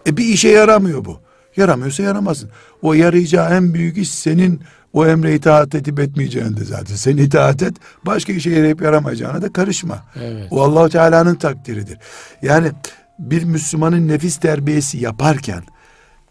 E 0.06 0.16
bir 0.16 0.24
işe 0.24 0.48
yaramıyor 0.48 1.04
bu. 1.04 1.20
Yaramıyorsa 1.56 2.02
yaramasın. 2.02 2.50
O 2.82 2.94
yarayacağı 2.94 3.54
en 3.54 3.74
büyük 3.74 3.98
iş 3.98 4.10
senin 4.10 4.60
o 4.92 5.06
emre 5.06 5.34
itaat 5.34 5.74
edip 5.74 6.00
etmeyeceğin 6.00 6.56
de 6.56 6.64
zaten. 6.64 6.94
Sen 6.94 7.16
itaat 7.16 7.62
et, 7.62 7.74
başka 8.06 8.32
işe 8.32 8.50
yarayıp 8.50 8.82
yaramayacağına 8.82 9.42
da 9.42 9.52
karışma. 9.52 10.02
Evet. 10.22 10.48
O 10.50 10.62
Allahu 10.62 10.88
Teala'nın 10.88 11.34
takdiridir. 11.34 11.98
Yani 12.42 12.72
bir 13.18 13.44
Müslümanın 13.44 14.08
nefis 14.08 14.36
terbiyesi 14.36 14.98
yaparken 14.98 15.62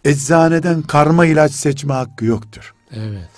eczaneden 0.06 0.82
karma 0.82 1.26
ilaç 1.26 1.52
seçme 1.52 1.94
hakkı 1.94 2.26
yoktur. 2.26 2.74
Evet. 2.92 3.30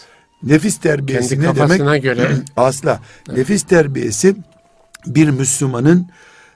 Nefis 0.44 0.78
terbiyesi 0.80 1.42
Kendi 1.42 1.60
ne 1.60 1.78
demek? 1.78 2.04
göre 2.04 2.32
Asla. 2.58 3.00
Nefis 3.28 3.64
terbiyesi 3.64 4.36
bir 5.08 5.30
Müslümanın 5.30 6.08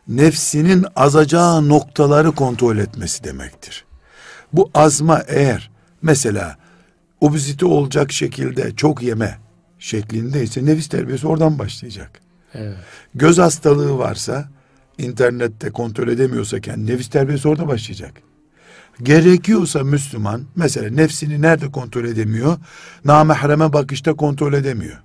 nefsinin 0.07 0.85
azacağı 0.95 1.69
noktaları 1.69 2.31
kontrol 2.31 2.77
etmesi 2.77 3.23
demektir. 3.23 3.85
Bu 4.53 4.69
azma 4.73 5.23
eğer 5.27 5.71
mesela 6.01 6.55
obezite 7.25 7.65
olacak 7.65 8.11
şekilde 8.11 8.75
çok 8.75 9.03
yeme 9.03 9.37
şeklindeyse 9.79 10.65
nefis 10.65 10.87
terbiyesi 10.87 11.27
oradan 11.27 11.59
başlayacak. 11.59 12.21
evet. 12.53 12.75
Göz 13.15 13.37
hastalığı 13.37 13.97
varsa 13.97 14.49
internette 14.97 15.69
kontrol 15.69 16.07
edemiyorsa 16.07 16.59
kendi 16.59 16.91
nefis 16.91 17.09
terbiyesi 17.09 17.47
orada 17.47 17.67
başlayacak. 17.67 18.13
Gerekiyorsa 19.03 19.83
Müslüman 19.83 20.43
mesela 20.55 20.89
nefsini 20.89 21.41
nerede 21.41 21.71
kontrol 21.71 22.05
edemiyor? 22.05 22.57
Namahreme 23.05 23.73
bakışta 23.73 24.13
kontrol 24.13 24.53
edemiyor. 24.53 24.97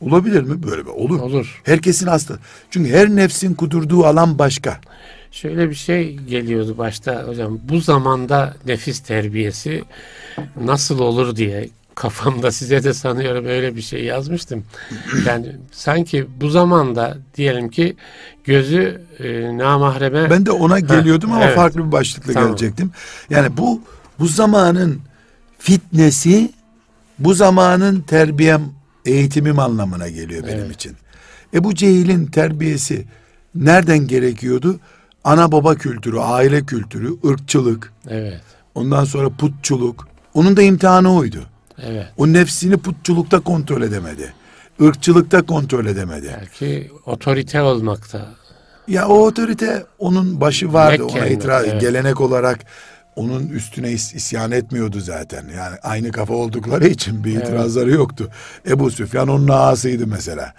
Olabilir 0.00 0.42
mi? 0.42 0.62
Böyle 0.62 0.84
bir 0.84 0.90
olur. 0.90 1.20
Olur. 1.20 1.60
Herkesin 1.64 2.06
hasta. 2.06 2.38
Çünkü 2.70 2.90
her 2.90 3.08
nefsin 3.08 3.54
kudurduğu 3.54 4.04
alan 4.04 4.38
başka. 4.38 4.80
Şöyle 5.36 5.70
bir 5.70 5.74
şey 5.74 6.16
geliyordu 6.16 6.78
başta 6.78 7.22
hocam. 7.22 7.58
Bu 7.68 7.80
zamanda 7.80 8.56
nefis 8.66 9.00
terbiyesi 9.00 9.84
nasıl 10.60 10.98
olur 10.98 11.36
diye 11.36 11.68
kafamda 11.94 12.50
size 12.52 12.84
de 12.84 12.94
sanıyorum 12.94 13.46
öyle 13.46 13.76
bir 13.76 13.82
şey 13.82 14.04
yazmıştım. 14.04 14.64
Yani 15.26 15.46
sanki 15.72 16.26
bu 16.40 16.50
zamanda 16.50 17.18
diyelim 17.36 17.68
ki 17.68 17.96
gözü 18.44 19.02
e, 19.18 19.58
namahreme 19.58 20.30
Ben 20.30 20.46
de 20.46 20.50
ona 20.50 20.80
geliyordum 20.80 21.32
ama 21.32 21.44
evet. 21.44 21.56
farklı 21.56 21.86
bir 21.86 21.92
başlıkla 21.92 22.32
Tamam. 22.32 22.48
gelecektim. 22.48 22.90
Yani 23.30 23.56
bu 23.56 23.80
bu 24.18 24.26
zamanın 24.26 25.00
fitnesi 25.58 26.52
bu 27.18 27.34
zamanın 27.34 28.00
terbiyem 28.00 28.62
eğitimim 29.04 29.58
anlamına 29.58 30.08
geliyor 30.08 30.46
benim 30.46 30.58
Evet. 30.64 30.74
için. 30.74 30.92
Ebu 31.54 31.74
Cehil'in 31.74 32.26
terbiyesi 32.26 33.04
nereden 33.54 34.06
gerekiyordu? 34.06 34.80
Ana 35.26 35.52
baba 35.52 35.74
kültürü, 35.74 36.18
aile 36.18 36.64
kültürü, 36.66 37.14
ırkçılık, 37.28 37.92
evet 38.08 38.40
ondan 38.74 39.04
sonra 39.04 39.30
putçuluk. 39.30 40.08
Onun 40.34 40.56
da 40.56 40.62
imtihanı 40.62 41.16
oydu. 41.16 41.46
evet 41.82 42.06
O 42.16 42.26
nefsini 42.26 42.76
putçulukta 42.76 43.40
kontrol 43.40 43.82
edemedi. 43.82 44.32
Irkçılıkta 44.80 45.42
kontrol 45.42 45.86
edemedi. 45.86 46.36
belki 46.40 46.90
otorite 47.06 47.62
olmakta 47.62 48.28
Ya 48.88 49.08
o 49.08 49.26
otorite 49.26 49.86
onun 49.98 50.40
başı 50.40 50.72
vardı 50.72 51.04
ona 51.04 51.12
Mekke'nin, 51.14 51.36
itiraz 51.36 51.64
evet. 51.66 51.80
gelenek 51.80 52.20
olarak 52.20 52.58
onun 53.16 53.48
üstüne 53.48 53.88
is- 53.92 54.16
isyan 54.16 54.50
etmiyordu 54.50 55.00
zaten. 55.00 55.48
Yani 55.56 55.76
aynı 55.82 56.12
kafa 56.12 56.34
oldukları 56.34 56.86
için 56.88 57.24
bir 57.24 57.32
itirazları 57.40 57.90
yoktu. 57.90 58.30
Ebu 58.68 58.90
Süfyan 58.90 59.28
onun 59.28 59.48
ağasıydı 59.48 60.06
mesela. 60.06 60.52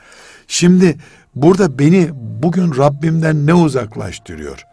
Şimdi 0.47 0.97
burada 1.41 1.79
beni 1.79 2.09
bugün 2.13 2.77
Rabbimden 2.77 3.47
ne 3.47 3.53
uzaklaştırıyor? 3.53 4.65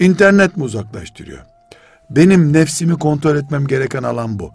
İnternet 0.00 0.56
mi 0.56 0.62
uzaklaştırıyor? 0.62 1.38
Benim 2.10 2.52
nefsimi 2.52 2.98
kontrol 2.98 3.36
etmem 3.36 3.66
gereken 3.66 4.02
alan 4.02 4.38
bu. 4.38 4.50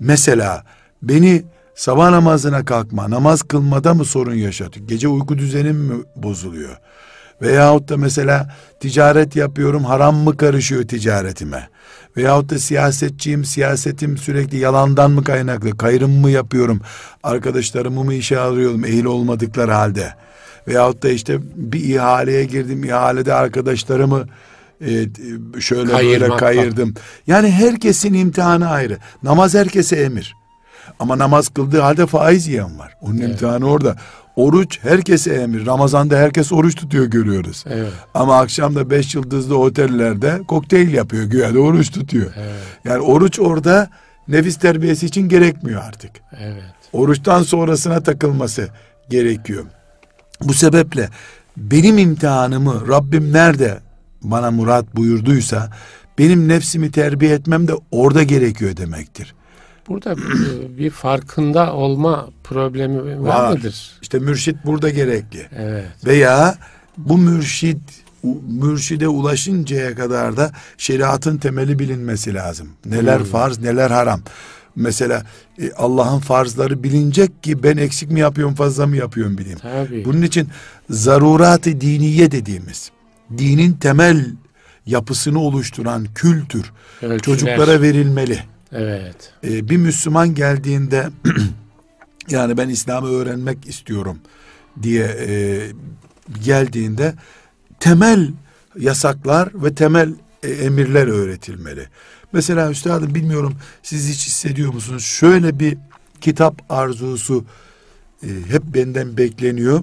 Mesela 0.00 0.62
beni 1.02 1.44
sabah 1.74 2.10
namazına 2.10 2.64
kalkma, 2.64 3.10
namaz 3.10 3.42
kılmada 3.42 3.94
mı 3.94 4.04
sorun 4.04 4.34
yaşatıyor? 4.34 4.88
Gece 4.88 5.08
uyku 5.08 5.38
düzenim 5.38 5.76
mi 5.76 6.04
bozuluyor? 6.16 6.78
Veyahut 7.42 7.88
da 7.88 7.96
mesela 7.96 8.54
ticaret 8.80 9.36
yapıyorum 9.36 9.84
haram 9.84 10.16
mı 10.16 10.36
karışıyor 10.36 10.88
ticaretime? 10.88 11.68
Veyahut 12.16 12.50
da 12.50 12.58
siyasetçiyim 12.58 13.44
siyasetim 13.44 14.18
sürekli 14.18 14.58
yalandan 14.58 15.10
mı 15.10 15.24
kaynaklı? 15.24 15.76
Kayrım 15.76 16.10
mı 16.10 16.30
yapıyorum? 16.30 16.80
Arkadaşlarımı 17.22 18.04
mı 18.04 18.14
işe 18.14 18.38
alıyorum 18.38 18.84
ehil 18.84 19.04
olmadıkları 19.04 19.72
halde? 19.72 20.14
Veyahut 20.68 21.02
da 21.02 21.08
işte 21.08 21.38
bir 21.54 21.84
ihaleye 21.84 22.44
girdim 22.44 22.84
ihalede 22.84 23.34
arkadaşlarımı 23.34 24.26
e, 24.80 24.90
şöyle 25.60 25.82
böyle 25.82 25.92
Kayırmak 25.92 26.38
kayırdım. 26.38 26.94
Yani 27.26 27.50
herkesin 27.50 28.14
imtihanı 28.14 28.68
ayrı. 28.70 28.98
Namaz 29.22 29.54
herkese 29.54 29.96
emir. 29.96 30.36
Ama 30.98 31.18
namaz 31.18 31.48
kıldığı 31.48 31.80
halde 31.80 32.06
faiz 32.06 32.48
yiyen 32.48 32.78
var. 32.78 32.94
Onun 33.00 33.16
imtihanı 33.18 33.66
orada. 33.70 33.96
Oruç 34.36 34.78
herkese 34.82 35.34
emir. 35.34 35.66
Ramazan'da 35.66 36.16
herkes 36.16 36.52
oruç 36.52 36.74
tutuyor 36.74 37.04
görüyoruz. 37.06 37.64
evet 37.70 37.92
Ama 38.14 38.38
akşam 38.38 38.74
da 38.74 38.90
beş 38.90 39.14
yıldızlı 39.14 39.58
otellerde 39.58 40.40
kokteyl 40.48 40.94
yapıyor. 40.94 41.24
Güya 41.24 41.54
da 41.54 41.58
oruç 41.58 41.90
tutuyor. 41.90 42.32
Yani 42.84 42.98
oruç 43.00 43.40
orada 43.40 43.90
nefis 44.28 44.56
terbiyesi 44.56 45.06
için 45.06 45.28
gerekmiyor 45.28 45.82
artık. 45.82 46.10
evet 46.40 46.62
Oruçtan 46.92 47.42
sonrasına 47.42 48.02
takılması 48.02 48.68
gerekiyor. 49.10 49.64
Bu 50.44 50.54
sebeple 50.54 51.08
benim 51.56 51.98
imtihanımı 51.98 52.88
Rabbim 52.88 53.32
nerede 53.32 53.78
bana 54.22 54.50
murat 54.50 54.96
buyurduysa 54.96 55.70
benim 56.18 56.48
nefsimi 56.48 56.90
terbiye 56.90 57.34
etmem 57.34 57.68
de 57.68 57.72
orada 57.90 58.22
gerekiyor 58.22 58.76
demektir. 58.76 59.34
burada 59.88 60.16
bir, 60.78 60.90
farkında 60.90 61.72
olma 61.74 62.28
problemi 62.44 63.22
var, 63.22 63.28
Var. 63.42 63.52
mıdır 63.52 63.98
İşte 64.02 64.18
mürşit 64.18 64.56
burada 64.66 64.90
gerekli. 64.90 65.46
evet 65.56 65.86
Veya 66.06 66.54
bu 66.98 67.18
mürşit 67.18 67.78
mürşide 68.48 69.08
ulaşıncaya 69.08 69.94
kadar 69.94 70.36
da 70.36 70.52
şeriatın 70.78 71.38
temeli 71.38 71.78
bilinmesi 71.78 72.34
lazım. 72.34 72.68
Neler 72.86 73.24
farz, 73.24 73.58
neler 73.58 73.90
haram. 73.90 74.20
Mesela 74.78 75.26
e, 75.62 75.72
Allah'ın 75.72 76.18
farzları 76.18 76.82
bilinecek 76.82 77.42
ki 77.42 77.62
ben 77.62 77.76
eksik 77.76 78.10
mi 78.10 78.20
yapıyorum, 78.20 78.54
fazla 78.54 78.86
mı 78.86 78.96
yapıyorum 78.96 79.38
bileyim. 79.38 79.58
tabii 79.58 80.04
Bunun 80.04 80.22
için 80.22 80.48
zarurat-ı 80.90 81.80
diniye 81.80 82.30
dediğimiz 82.30 82.90
dinin 83.38 83.72
temel 83.72 84.26
yapısını 84.86 85.38
oluşturan 85.40 86.06
kültür 86.14 86.72
Ölçüler. 87.02 87.18
çocuklara 87.18 87.82
verilmeli. 87.82 88.38
evet 88.72 89.32
Ee, 89.44 89.68
bir 89.68 89.76
Müslüman 89.76 90.34
geldiğinde 90.34 91.08
yani 92.30 92.56
ben 92.56 92.68
İslam'ı 92.68 93.08
öğrenmek 93.08 93.68
istiyorum 93.68 94.18
diye 94.82 95.04
e, 95.28 95.60
geldiğinde 96.44 97.14
temel 97.80 98.30
yasaklar 98.78 99.48
ve 99.54 99.74
temel 99.74 100.14
e, 100.42 100.50
emirler 100.50 101.06
öğretilmeli. 101.06 101.86
Mesela 102.32 102.70
üstadım 102.70 103.14
bilmiyorum 103.14 103.54
siz 103.82 104.08
hiç 104.08 104.26
hissediyor 104.26 104.74
musunuz? 104.74 105.04
Şöyle 105.04 105.60
bir 105.60 105.76
kitap 106.20 106.62
arzusu 106.68 107.44
e, 108.22 108.28
hep 108.48 108.62
benden 108.62 109.16
bekleniyor. 109.16 109.82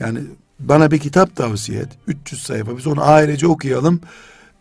Yani 0.00 0.18
bana 0.58 0.90
bir 0.90 0.98
kitap 0.98 1.36
tavsiye 1.36 1.80
et. 1.80 1.88
300 2.06 2.42
sayfa 2.42 2.76
biz 2.78 2.86
onu 2.86 3.02
ailece 3.02 3.46
okuyalım. 3.46 4.00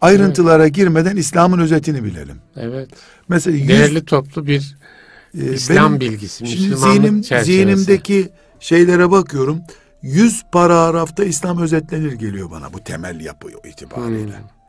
Ayrıntılara 0.01 0.67
girmeden 0.67 1.15
İslam'ın 1.15 1.59
özetini 1.59 2.03
bilelim. 2.03 2.37
evet 2.55 2.89
Mesela 3.29 3.57
100 3.57 3.67
değerli 3.67 4.05
toplu 4.05 4.47
bir 4.47 4.75
ee, 5.37 5.53
İslam 5.53 5.99
benim 5.99 6.11
bilgisi, 6.13 6.47
Şimdi 6.47 6.69
Müslümanlık 6.69 7.03
zihnim, 7.03 7.21
çerçevesi. 7.21 7.51
zihnimdeki 7.51 8.29
şeylere 8.59 9.11
bakıyorum. 9.11 9.61
100 10.01 10.43
paragrafta 10.51 11.23
İslam 11.23 11.61
özetlenir 11.61 12.11
geliyor 12.11 12.51
bana 12.51 12.73
bu 12.73 12.83
temel 12.83 13.19
yapı 13.19 13.47
itibariyle. 13.69 14.37
Hmm. 14.37 14.60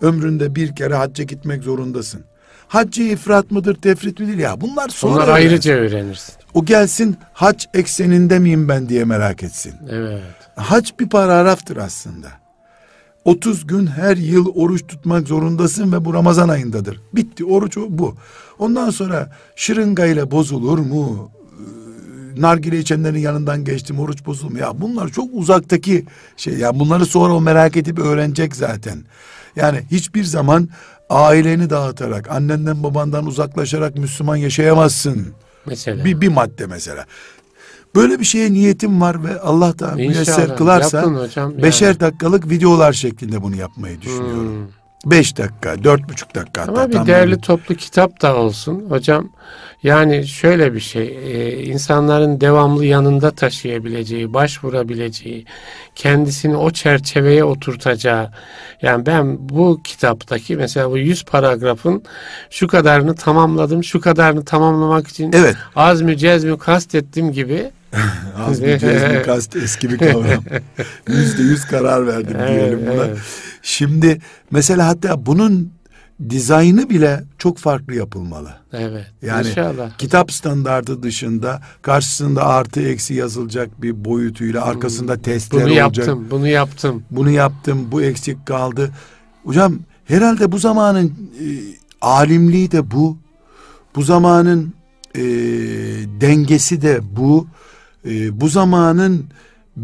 Ömründe 0.00 0.54
bir 0.54 0.74
kere 0.74 0.94
hacca 0.94 1.24
gitmek 1.24 1.62
zorundasın. 1.62 2.24
Haccı 2.68 3.02
ifrat 3.02 3.50
mıdır, 3.50 3.74
tefrit 3.74 4.20
midir 4.20 4.38
ya? 4.38 4.60
Bunlar 4.60 4.88
sonra 4.88 5.14
öğrensin. 5.14 5.32
ayrıca 5.32 5.74
öğrenirsin. 5.74 6.34
O 6.54 6.64
gelsin 6.64 7.16
hac 7.32 7.64
ekseninde 7.74 8.38
miyim 8.38 8.68
ben 8.68 8.88
diye 8.88 9.04
merak 9.04 9.42
etsin. 9.42 9.74
Evet. 9.90 10.22
Hac 10.56 10.90
bir 11.00 11.08
paragraftır 11.08 11.76
aslında. 11.76 12.28
30 13.24 13.66
gün 13.66 13.86
her 13.86 14.16
yıl 14.16 14.46
oruç 14.54 14.86
tutmak 14.86 15.28
zorundasın 15.28 15.92
ve 15.92 16.04
bu 16.04 16.14
Ramazan 16.14 16.48
ayındadır. 16.48 17.00
Bitti 17.12 17.44
oruç 17.44 17.76
bu. 17.76 18.14
Ondan 18.58 18.90
sonra 18.90 19.30
şırıngayla 19.56 20.30
bozulur 20.30 20.78
mu? 20.78 21.30
Ee, 22.36 22.40
Nargile 22.40 22.78
içenlerin 22.78 23.18
yanından 23.18 23.64
geçtim 23.64 24.00
oruç 24.00 24.26
bozulur 24.26 24.52
mu? 24.52 24.58
Ya 24.58 24.80
bunlar 24.80 25.08
çok 25.08 25.28
uzaktaki 25.32 26.04
şey. 26.36 26.54
Ya 26.54 26.80
bunları 26.80 27.06
sonra 27.06 27.34
o 27.34 27.40
merak 27.40 27.76
edip 27.76 27.98
öğrenecek 27.98 28.56
zaten. 28.56 29.04
Yani 29.56 29.82
hiçbir 29.90 30.24
zaman 30.24 30.68
aileni 31.10 31.70
dağıtarak, 31.70 32.30
annenden 32.30 32.82
babandan 32.82 33.26
uzaklaşarak 33.26 33.98
Müslüman 33.98 34.36
yaşayamazsın. 34.36 35.26
Mesela. 35.66 36.04
Bir, 36.04 36.20
bir 36.20 36.28
madde 36.28 36.66
mesela. 36.66 37.06
Böyle 37.94 38.20
bir 38.20 38.24
şeye 38.24 38.52
niyetim 38.52 39.00
var 39.00 39.24
ve 39.24 39.40
Allah 39.40 39.78
da 39.78 39.90
müyesser 39.94 40.56
kılarsa 40.56 41.02
hocam 41.02 41.50
yani. 41.50 41.62
beşer 41.62 42.00
dakikalık 42.00 42.50
videolar 42.50 42.92
şeklinde 42.92 43.42
bunu 43.42 43.56
yapmayı 43.56 44.00
düşünüyorum. 44.00 44.46
Hmm. 44.46 44.79
Beş 45.06 45.38
dakika, 45.38 45.84
dört 45.84 46.08
buçuk 46.08 46.34
dakika 46.34 46.62
hatta. 46.62 46.72
Ama 46.72 46.88
bir 46.88 46.92
tam 46.92 47.06
değerli 47.06 47.30
böyle. 47.30 47.40
toplu 47.40 47.74
kitap 47.74 48.22
da 48.22 48.36
olsun 48.36 48.86
hocam. 48.88 49.28
Yani 49.82 50.26
şöyle 50.26 50.74
bir 50.74 50.80
şey, 50.80 51.18
e, 51.24 51.62
insanların 51.64 52.40
devamlı 52.40 52.84
yanında 52.84 53.30
taşıyabileceği, 53.30 54.34
başvurabileceği, 54.34 55.44
kendisini 55.94 56.56
o 56.56 56.70
çerçeveye 56.70 57.44
oturtacağı. 57.44 58.30
Yani 58.82 59.06
ben 59.06 59.48
bu 59.48 59.80
kitaptaki 59.84 60.56
mesela 60.56 60.90
bu 60.90 60.98
100 60.98 61.24
paragrafın 61.24 62.02
şu 62.50 62.68
kadarını 62.68 63.14
tamamladım, 63.14 63.84
şu 63.84 64.00
kadarını 64.00 64.44
tamamlamak 64.44 65.08
için 65.08 65.32
Evet. 65.32 65.56
azmü 65.76 66.16
cezmü 66.16 66.58
kastettim 66.58 67.32
gibi. 67.32 67.70
Az 68.48 68.64
bir 68.64 68.78
cezmi 68.78 69.22
kast 69.22 69.56
eski 69.56 69.90
bir 69.90 69.98
kavram. 69.98 70.44
Yüzde 71.08 71.42
yüz 71.42 71.64
karar 71.64 72.06
verdim 72.06 72.36
diyelim 72.48 72.80
buna. 72.86 73.04
evet. 73.04 73.18
Şimdi 73.62 74.20
mesela 74.50 74.86
hatta 74.88 75.26
bunun 75.26 75.72
dizaynı 76.30 76.90
bile 76.90 77.24
çok 77.38 77.58
farklı 77.58 77.94
yapılmalı. 77.94 78.50
Evet. 78.72 79.06
Yani 79.22 79.48
İnşallah. 79.48 79.98
kitap 79.98 80.32
standardı 80.32 81.02
dışında 81.02 81.60
karşısında 81.82 82.46
artı 82.46 82.80
eksi 82.82 83.14
yazılacak 83.14 83.82
bir 83.82 84.04
boyutuyla 84.04 84.64
arkasında 84.64 85.22
testler 85.22 85.60
Hmm. 85.60 85.66
Bunu 85.66 85.84
olacak. 85.84 85.96
yaptım, 86.06 86.26
bunu 86.30 86.46
yaptım. 86.48 87.02
bunu 87.10 87.30
yaptım, 87.30 87.88
bu 87.92 88.02
eksik 88.02 88.46
kaldı. 88.46 88.90
Hocam 89.44 89.78
herhalde 90.04 90.52
bu 90.52 90.58
zamanın 90.58 91.06
e, 91.40 91.46
alimliği 92.00 92.70
de 92.72 92.90
bu. 92.90 93.18
Bu 93.96 94.02
zamanın 94.02 94.74
e, 95.14 95.20
dengesi 96.20 96.82
de 96.82 97.00
bu. 97.16 97.46
E, 98.04 98.40
bu 98.40 98.48
zamanın 98.48 99.24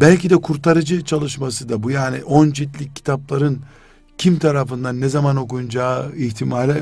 belki 0.01 0.29
de 0.29 0.37
kurtarıcı 0.37 1.03
çalışması 1.03 1.69
da 1.69 1.83
bu. 1.83 1.91
Yani 1.91 2.23
on 2.23 2.51
ciltlik 2.51 2.95
kitapların 2.95 3.59
kim 4.17 4.39
tarafından 4.39 5.01
ne 5.01 5.09
zaman 5.09 5.35
okunacağı 5.35 6.15
ihtimali 6.15 6.73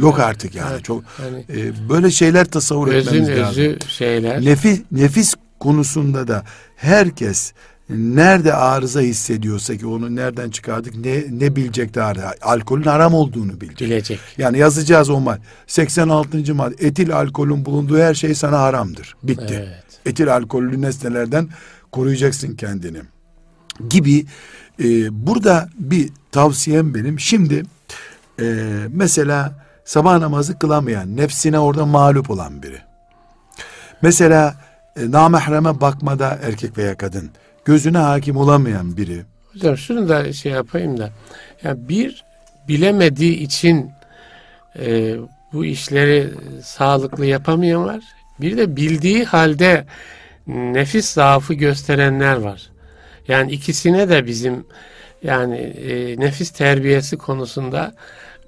yok 0.00 0.20
artık 0.20 0.54
yani. 0.54 0.70
Evet, 0.72 0.84
Çok 0.84 1.04
hani 1.04 1.44
e, 1.60 1.88
böyle 1.88 2.10
şeyler 2.10 2.44
tasavvur 2.44 2.88
özün 2.88 3.08
etmemiz 3.08 3.28
lazım. 3.28 3.62
özü 3.62 3.78
şeyler. 3.88 4.44
Nefis 4.44 4.82
nefis 4.92 5.34
konusunda 5.60 6.28
da 6.28 6.44
herkes 6.76 7.52
nerede 7.88 8.54
arıza 8.54 9.00
hissediyorsa 9.00 9.76
ki 9.76 9.86
onu 9.86 10.16
nereden 10.16 10.50
çıkardık 10.50 10.94
ne 10.96 11.24
ne 11.30 11.56
bilecek 11.56 11.96
arıza. 11.96 12.34
Alkolün 12.42 12.84
haram 12.84 13.14
olduğunu 13.14 13.60
bilecek. 13.60 13.80
bilecek. 13.88 14.18
Yani 14.38 14.58
yazacağız 14.58 15.10
o 15.10 15.20
mal. 15.20 15.38
86. 15.66 16.54
madde 16.54 16.86
etil 16.86 17.16
alkolün 17.16 17.64
bulunduğu 17.64 17.98
her 17.98 18.14
şey 18.14 18.34
sana 18.34 18.58
haramdır. 18.60 19.16
Bitti. 19.22 19.64
Evet. 19.68 19.84
Etil 20.06 20.34
alkollü 20.34 20.82
nesnelerden 20.82 21.48
koruyacaksın 21.94 22.56
kendini. 22.56 22.98
Gibi 23.88 24.26
e, 24.80 24.86
burada 25.26 25.68
bir 25.78 26.10
tavsiyem 26.32 26.94
benim. 26.94 27.20
Şimdi 27.20 27.62
e, 28.40 28.44
mesela 28.88 29.52
sabah 29.84 30.18
namazı 30.18 30.58
kılamayan, 30.58 31.16
nefsine 31.16 31.58
orada 31.58 31.86
mağlup 31.86 32.30
olan 32.30 32.62
biri. 32.62 32.78
Mesela 34.02 34.54
e, 34.96 35.10
namahreme 35.10 35.80
bakmada 35.80 36.38
erkek 36.42 36.78
veya 36.78 36.96
kadın 36.96 37.30
gözüne 37.64 37.98
hakim 37.98 38.36
olamayan 38.36 38.96
biri. 38.96 39.22
Hocam 39.52 39.76
şunu 39.76 40.08
da 40.08 40.32
şey 40.32 40.52
yapayım 40.52 40.98
da. 40.98 41.10
Ya 41.62 41.88
bir 41.88 42.24
bilemediği 42.68 43.36
için 43.36 43.90
e, 44.78 45.16
bu 45.52 45.64
işleri 45.64 46.30
sağlıklı 46.62 47.26
yapamayan 47.26 47.84
var. 47.84 48.04
Bir 48.40 48.56
de 48.56 48.76
bildiği 48.76 49.24
halde 49.24 49.86
nefis 50.46 51.08
zaafı 51.08 51.54
gösterenler 51.54 52.36
var. 52.36 52.70
Yani 53.28 53.52
ikisine 53.52 54.08
de 54.08 54.26
bizim 54.26 54.64
yani 55.22 55.56
e, 55.56 56.20
nefis 56.20 56.50
terbiyesi 56.50 57.16
konusunda 57.16 57.94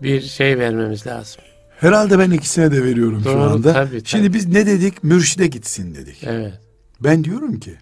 bir 0.02 0.20
şey 0.22 0.58
vermemiz 0.58 1.06
lazım. 1.06 1.42
Herhalde 1.80 2.18
ben 2.18 2.30
ikisine 2.30 2.72
de 2.72 2.84
veriyorum 2.84 3.20
şu 3.22 3.28
Doğru, 3.28 3.40
anda. 3.40 3.72
tabii, 3.72 3.88
tabii. 3.90 4.02
Şimdi 4.04 4.32
biz 4.34 4.46
ne 4.48 4.66
dedik? 4.66 5.04
Mürşide 5.04 5.46
gitsin 5.46 5.94
dedik. 5.94 6.24
Evet. 6.24 6.54
Ben 7.00 7.24
diyorum 7.24 7.60
ki 7.60 7.74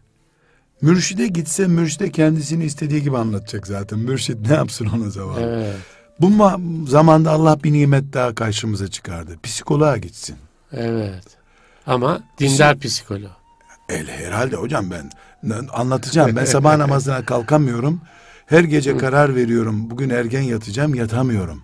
mürşide 0.82 1.26
gitse 1.26 1.66
mürşide 1.66 2.10
kendisini 2.10 2.64
istediği 2.64 3.02
gibi 3.02 3.18
anlatacak 3.18 3.66
zaten. 3.66 3.98
Mürşid 3.98 4.50
ne 4.50 4.54
yapsın 4.54 4.86
ona 4.96 5.10
zavallı. 5.10 5.40
Evet. 5.40 5.76
Bu 6.20 6.26
ma- 6.26 6.88
zamanda 6.88 7.30
Allah 7.30 7.64
bir 7.64 7.72
nimet 7.72 8.12
daha 8.12 8.34
karşımıza 8.34 8.88
çıkardı. 8.88 9.36
Psikoloğa 9.42 9.96
gitsin. 9.96 10.36
Evet. 10.72 11.24
Ama 11.86 12.20
dindar 12.38 12.78
psikolog. 12.78 13.30
El 13.88 14.08
herhalde 14.08 14.56
hocam 14.56 14.90
ben 14.90 15.10
anlatacağım. 15.72 16.36
Ben 16.36 16.44
sabah 16.44 16.76
namazına 16.76 17.24
kalkamıyorum. 17.24 18.00
Her 18.46 18.64
gece 18.64 18.96
karar 18.96 19.34
veriyorum. 19.36 19.90
Bugün 19.90 20.10
ergen 20.10 20.42
yatacağım, 20.42 20.94
yatamıyorum. 20.94 21.62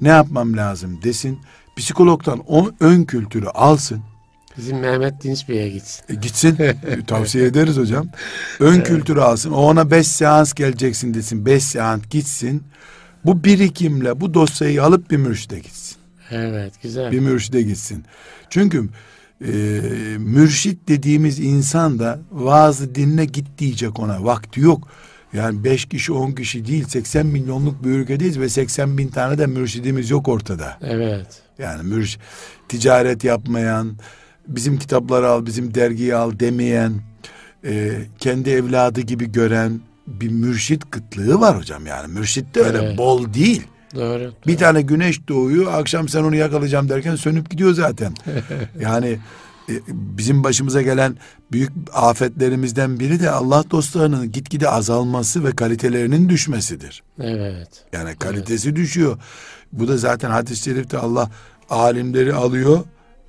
Ne 0.00 0.08
yapmam 0.08 0.56
lazım 0.56 1.00
desin. 1.02 1.38
Psikologdan 1.76 2.42
o 2.46 2.70
ön 2.80 3.04
kültürü 3.04 3.46
alsın. 3.46 4.02
Bizim 4.58 4.78
Mehmet 4.78 5.22
Dinç 5.22 5.48
Bey'e 5.48 5.68
gitsin. 5.68 6.04
E, 6.08 6.14
gitsin. 6.14 6.56
E, 6.60 7.04
Tavsiye 7.06 7.46
ederiz 7.46 7.76
hocam. 7.76 8.06
Ön 8.60 8.80
kültürü 8.80 9.20
alsın. 9.20 9.50
O 9.50 9.56
ona 9.56 9.90
beş 9.90 10.06
seans 10.06 10.52
geleceksin 10.52 11.14
desin. 11.14 11.46
Beş 11.46 11.64
seans 11.64 12.00
gitsin. 12.10 12.62
Bu 13.24 13.44
birikimle 13.44 14.20
bu 14.20 14.34
dosyayı 14.34 14.84
alıp 14.84 15.10
bir 15.10 15.16
mürşide 15.16 15.58
gitsin. 15.58 15.96
Evet 16.30 16.82
güzel. 16.82 17.12
Bir 17.12 17.20
mürşide 17.20 17.62
gitsin. 17.62 18.04
Çünkü 18.50 18.88
e, 19.40 19.52
mürşit 20.18 20.88
dediğimiz 20.88 21.38
insan 21.40 21.98
da 21.98 22.18
vaazı 22.32 22.94
dinle 22.94 23.24
git 23.24 23.46
diyecek 23.58 24.00
ona. 24.00 24.24
Vakti 24.24 24.60
yok. 24.60 24.88
Yani 25.32 25.64
beş 25.64 25.84
kişi 25.84 26.12
on 26.12 26.32
kişi 26.32 26.66
değil 26.66 26.84
80 26.88 27.26
milyonluk 27.26 27.84
bir 27.84 27.90
ülkedeyiz 27.90 28.40
ve 28.40 28.48
80 28.48 28.98
bin 28.98 29.08
tane 29.08 29.38
de 29.38 29.46
mürşidimiz 29.46 30.10
yok 30.10 30.28
ortada. 30.28 30.78
Evet. 30.82 31.42
Yani 31.58 31.82
mürş 31.82 32.18
ticaret 32.68 33.24
yapmayan, 33.24 33.96
bizim 34.48 34.78
kitapları 34.78 35.28
al, 35.28 35.46
bizim 35.46 35.74
dergiyi 35.74 36.14
al 36.14 36.38
demeyen, 36.40 36.92
e, 37.64 37.92
kendi 38.18 38.50
evladı 38.50 39.00
gibi 39.00 39.32
gören 39.32 39.80
bir 40.06 40.30
mürşit 40.30 40.90
kıtlığı 40.90 41.40
var 41.40 41.58
hocam 41.58 41.86
yani. 41.86 42.12
Mürşit 42.12 42.54
de 42.54 42.60
öyle 42.60 42.78
Evet. 42.78 42.98
bol 42.98 43.34
değil. 43.34 43.62
Doğru. 43.94 44.32
Bir 44.46 44.56
tane 44.56 44.82
güneş 44.82 45.28
doğuyor, 45.28 45.72
akşam 45.72 46.08
sen 46.08 46.24
onu 46.24 46.36
yakalayacağım 46.36 46.88
derken 46.88 47.16
sönüp 47.16 47.50
gidiyor 47.50 47.72
zaten. 47.74 48.14
yani 48.80 49.18
e, 49.68 49.74
bizim 49.88 50.44
başımıza 50.44 50.82
gelen 50.82 51.16
büyük 51.52 51.72
afetlerimizden 51.92 53.00
biri 53.00 53.20
de 53.20 53.30
Allah 53.30 53.64
dostlarının 53.70 54.32
gitgide 54.32 54.68
azalması 54.68 55.44
ve 55.44 55.50
kalitelerinin 55.50 56.28
düşmesidir. 56.28 57.02
Evet. 57.20 57.84
Yani 57.92 58.16
kalitesi 58.16 58.76
düşüyor. 58.76 59.18
Bu 59.72 59.88
da 59.88 59.96
zaten 59.96 60.30
hadis-i 60.30 60.62
şerifte 60.64 60.98
Allah 60.98 61.30
alimleri 61.70 62.34
alıyor. 62.34 62.80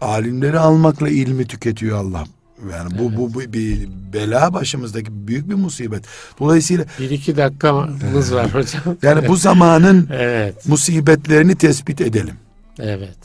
Alimleri 0.01 0.59
almakla 0.59 1.09
ilmi 1.09 1.47
tüketiyor 1.47 1.97
Allah. 1.97 2.23
Yani 2.71 2.99
bu, 2.99 3.17
bu, 3.17 3.33
bu 3.33 3.39
bir 3.53 3.87
bela 4.13 4.53
başımızdaki 4.53 5.27
büyük 5.27 5.49
bir 5.49 5.55
musibet. 5.55 6.05
Dolayısıyla 6.39 6.85
Bir 6.99 7.09
iki 7.09 7.37
dakikamız 7.37 8.33
var 8.33 8.53
hocam. 8.53 8.81
yani 9.01 9.27
bu 9.27 9.35
zamanın 9.35 10.09
Evet. 10.13 10.67
musibetlerini 10.67 11.55
tespit 11.55 12.01
edelim. 12.01 12.35
Evet. 12.79 13.17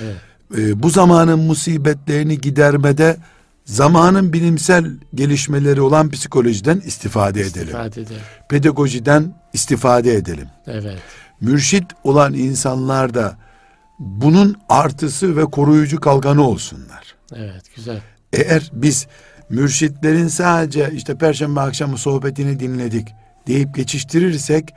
Evet. 0.00 0.16
Ee, 0.58 0.82
bu 0.82 0.90
zamanın 0.90 1.38
musibetlerini 1.38 2.40
gidermede 2.40 3.16
zamanın 3.64 4.32
bilimsel 4.32 4.86
gelişmeleri 5.14 5.80
olan 5.80 6.10
psikolojiden 6.10 6.82
istifade 6.84 7.40
edelim. 7.40 7.66
İstifade 7.66 8.00
edelim. 8.00 8.20
Pedagojiden 8.48 9.34
istifade 9.52 10.14
edelim. 10.14 10.48
Evet. 10.66 10.98
mürşit 11.40 11.84
olan 12.04 12.34
insanlar 12.34 13.14
da 13.14 13.36
bunun 13.98 14.56
artısı 14.68 15.36
ve 15.36 15.44
koruyucu 15.44 16.00
kalkanı 16.00 16.48
olsunlar. 16.48 17.14
Evet. 17.34 17.62
Güzel. 17.76 18.00
Eğer 18.32 18.70
biz 18.72 19.06
mürşitlerin 19.48 20.28
sadece 20.28 20.90
işte 20.94 21.18
perşembe 21.18 21.60
akşamı 21.60 21.98
sohbetini 21.98 22.60
dinledik 22.60 23.08
deyip 23.46 23.74
geçiştirirsek 23.74 24.74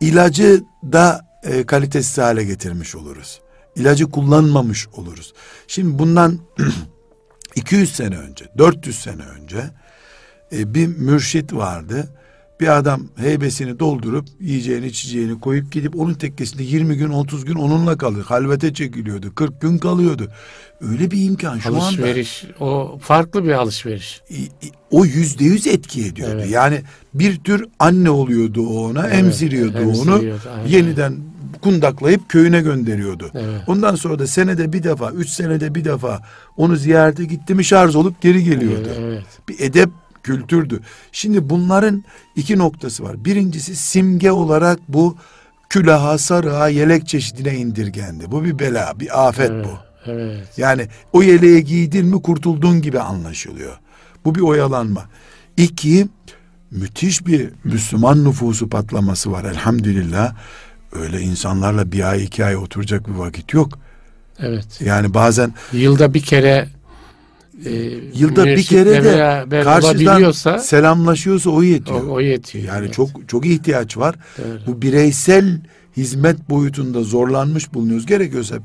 ilacı 0.00 0.64
da 0.92 1.26
e, 1.42 1.66
kalitesiz 1.66 2.18
hale 2.18 2.44
getirmiş 2.44 2.94
oluruz. 2.94 3.40
İlacı 3.76 4.10
kullanmamış 4.10 4.88
oluruz. 4.88 5.34
Şimdi 5.68 5.98
bundan 5.98 6.38
200 7.54 7.94
sene 7.94 8.18
önce, 8.18 8.44
400 8.58 9.00
sene 9.00 9.22
önce 9.22 9.70
e, 10.52 10.74
bir 10.74 10.86
mürşit 10.86 11.52
vardı. 11.52 12.19
Bir 12.60 12.76
adam 12.78 13.02
heybesini 13.16 13.78
doldurup 13.78 14.26
yiyeceğini 14.40 14.86
içeceğini 14.86 15.40
koyup 15.40 15.72
gidip 15.72 15.96
onun 15.96 16.14
tekkesinde 16.14 16.62
20 16.62 16.96
gün 16.96 17.10
30 17.10 17.44
gün 17.44 17.54
onunla 17.54 17.98
kalır. 17.98 18.24
Halvete 18.24 18.74
çekiliyordu. 18.74 19.34
40 19.34 19.60
gün 19.60 19.78
kalıyordu. 19.78 20.28
Öyle 20.80 21.10
bir 21.10 21.24
imkan 21.24 21.58
şu 21.58 21.68
anda. 21.68 21.78
alışveriş. 21.84 22.44
O 22.60 22.98
farklı 23.02 23.44
bir 23.44 23.52
alışveriş. 23.52 24.22
O 24.90 25.04
yüzde 25.04 25.44
yüz 25.44 25.66
etki 25.66 26.06
ediyordu. 26.06 26.34
Evet. 26.34 26.50
Yani 26.50 26.82
bir 27.14 27.36
tür 27.36 27.64
anne 27.78 28.10
oluyordu 28.10 28.66
ona, 28.68 29.06
Evet, 29.06 29.18
emziriyordu, 29.18 29.78
onu. 29.78 30.12
emziriyordu, 30.12 30.50
aynen. 30.56 30.68
Yeniden 30.68 31.16
kundaklayıp 31.62 32.28
köyüne 32.28 32.60
gönderiyordu. 32.60 33.30
Evet. 33.34 33.60
Ondan 33.66 33.94
sonra 33.94 34.18
da 34.18 34.26
senede 34.26 34.72
bir 34.72 34.82
defa, 34.82 35.10
üç 35.10 35.28
senede 35.28 35.74
bir 35.74 35.84
defa 35.84 36.22
onu 36.56 36.76
ziyarete 36.76 37.24
gitti 37.24 37.54
mi 37.54 37.64
şarj 37.64 37.96
olup 37.96 38.20
geri 38.22 38.44
geliyordu. 38.44 38.88
Evet. 39.00 39.24
Bir 39.48 39.60
edep 39.60 39.88
kültürdü. 40.22 40.80
Şimdi 41.12 41.50
bunların 41.50 42.04
iki 42.36 42.58
noktası 42.58 43.04
var. 43.04 43.24
Birincisi 43.24 43.76
simge 43.76 44.30
olarak 44.30 44.78
bu 44.88 45.16
külaha, 45.68 46.18
sarığa, 46.18 46.68
yelek 46.68 47.08
çeşidine 47.08 47.56
indirgendi. 47.56 48.30
Bu 48.30 48.44
bir 48.44 48.58
bela, 48.58 48.92
bir 49.00 49.28
afet 49.28 49.50
Evet. 49.50 49.66
bu. 49.66 49.78
Evet. 50.10 50.48
Yani 50.56 50.88
o 51.12 51.22
yeleği 51.22 51.64
giydin 51.64 52.06
mi 52.06 52.22
kurtuldun 52.22 52.82
gibi 52.82 53.00
anlaşılıyor. 53.00 53.78
Bu 54.24 54.34
bir 54.34 54.40
oyalanma. 54.40 55.04
İki, 55.56 56.08
müthiş 56.70 57.26
bir 57.26 57.48
Müslüman 57.64 58.24
nüfusu 58.24 58.68
patlaması 58.68 59.32
var 59.32 59.44
elhamdülillah. 59.44 60.34
Öyle 60.92 61.20
insanlarla 61.20 61.92
bir 61.92 62.10
ay 62.10 62.24
iki 62.24 62.44
ay 62.44 62.56
oturacak 62.56 63.08
bir 63.08 63.14
vakit 63.14 63.54
yok. 63.54 63.78
Evet. 64.38 64.80
Yani 64.80 65.14
bazen 65.14 65.54
Yılda 65.72 66.14
bir 66.14 66.22
kere 66.22 66.68
e, 67.66 67.72
yılda 68.14 68.46
bir 68.46 68.62
kere 68.62 69.04
de 69.04 69.62
karşıdan 69.64 70.58
selamlaşıyorsa 70.58 71.50
o 71.50 71.54
o, 71.54 71.62
yetiyor. 71.62 72.06
o 72.08 72.20
yetiyor. 72.20 72.64
Yani 72.64 72.84
Evet. 72.84 72.94
çok 72.94 73.28
çok 73.28 73.46
ihtiyaç 73.46 73.96
var. 73.96 74.14
Doğru. 74.38 74.58
Bu 74.66 74.82
bireysel 74.82 75.60
hizmet 75.96 76.50
boyutunda 76.50 77.02
zorlanmış 77.02 77.74
bulunuyoruz. 77.74 78.06
Gerekiyorsa 78.06 78.56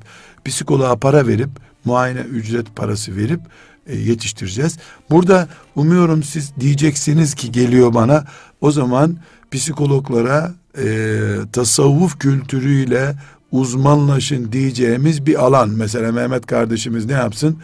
psikoloğa 0.45 0.95
para 0.95 1.27
verip 1.27 1.49
muayene 1.85 2.19
ücret 2.19 2.75
parası 2.75 3.15
verip 3.15 3.39
e, 3.87 3.95
yetiştireceğiz. 3.97 4.77
Burada 5.09 5.47
umuyorum 5.75 6.23
siz 6.23 6.51
diyeceksiniz 6.59 7.35
ki 7.35 7.51
geliyor 7.51 7.93
bana 7.93 8.25
o 8.61 8.71
zaman 8.71 9.17
psikologlara 9.51 10.53
e, 10.77 11.17
tasavvuf 11.53 12.19
kültürüyle 12.19 13.15
uzmanlaşın 13.51 14.51
diyeceğimiz 14.51 15.25
bir 15.25 15.45
alan. 15.45 15.69
Mesela 15.69 16.11
Mehmet 16.11 16.45
kardeşimiz 16.45 17.05
ne 17.05 17.13
yapsın? 17.13 17.57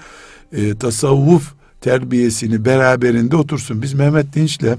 E, 0.54 0.78
tasavvuf 0.78 1.54
terbiyesini 1.82 2.66
beraberinde 2.66 3.36
otursun. 3.36 3.82
Biz 3.82 3.94
Mehmet 3.94 4.36
Dinç'le 4.36 4.76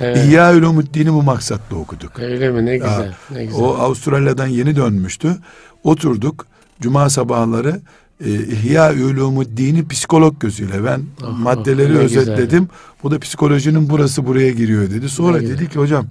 Evet. 0.00 0.16
İhya 0.16 0.54
Ulumuddin'i 0.54 1.12
bu 1.12 1.22
maksatla 1.22 1.76
okuduk. 1.76 2.18
Öyle 2.18 2.50
mi? 2.50 2.66
Ne 2.66 2.76
güzel. 2.76 2.90
Ya, 3.06 3.14
ne 3.30 3.44
güzel. 3.44 3.60
O 3.60 3.74
Avustralya'dan 3.74 4.46
yeni 4.46 4.76
dönmüştü. 4.76 5.36
Oturduk 5.84 6.46
cuma 6.80 7.10
sabahları 7.10 7.80
e, 8.24 8.30
İhya 8.34 8.92
Ulumuddin'i 8.92 9.88
psikolog 9.88 10.40
gözüyle 10.40 10.84
ben 10.84 11.02
Oh, 11.24 11.38
maddeleri 11.38 11.94
ne 11.94 11.98
özetledim. 11.98 12.68
Bu 13.02 13.10
da 13.10 13.18
psikolojinin 13.18 13.88
burası 13.90 14.26
buraya 14.26 14.50
giriyor 14.50 14.90
dedi. 14.90 15.08
Sonra 15.08 15.36
Ne 15.36 15.42
dedi 15.42 15.52
güzel. 15.52 15.66
ki 15.66 15.78
hocam 15.78 16.06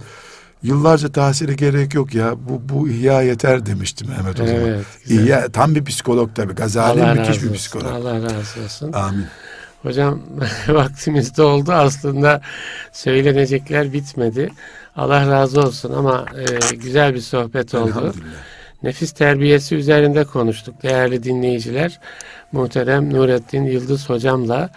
yıllarca 0.62 1.12
tahsile 1.12 1.54
gerek 1.54 1.94
yok 1.94 2.14
ya. 2.14 2.34
Bu 2.48 2.68
bu 2.68 2.88
ihya 2.88 3.22
yeter 3.22 3.66
demişti 3.66 4.04
Mehmet 4.08 4.40
o 4.40 4.46
zaman. 4.46 4.60
Evet, 4.60 4.86
güzel. 5.04 5.24
İhya 5.24 5.48
tam 5.48 5.74
bir 5.74 5.84
psikolog 5.84 6.30
tabii. 6.34 6.54
Gazali 6.54 7.02
Allah 7.02 7.14
müthiş 7.14 7.42
bir 7.42 7.52
psikolog. 7.52 7.86
Allah 7.86 8.14
razı 8.14 8.62
olsun. 8.64 8.92
Amin. 8.92 9.26
Hocam 9.82 10.22
vaktimiz 10.68 11.36
doldu 11.36 11.72
aslında 11.72 12.40
söylenecekler 12.92 13.92
bitmedi. 13.92 14.50
Allah 14.96 15.30
razı 15.30 15.60
olsun 15.60 15.92
ama 15.92 16.24
e, 16.38 16.76
güzel 16.76 17.14
bir 17.14 17.20
sohbet 17.20 17.74
oldu. 17.74 18.14
Nefis 18.82 19.12
terbiyesi 19.12 19.76
üzerinde 19.76 20.24
konuştuk 20.24 20.82
değerli 20.82 21.22
dinleyiciler. 21.22 22.00
Muhterem 22.52 23.14
Nurettin 23.14 23.64
Yıldız 23.64 24.08
hocamla 24.08 24.70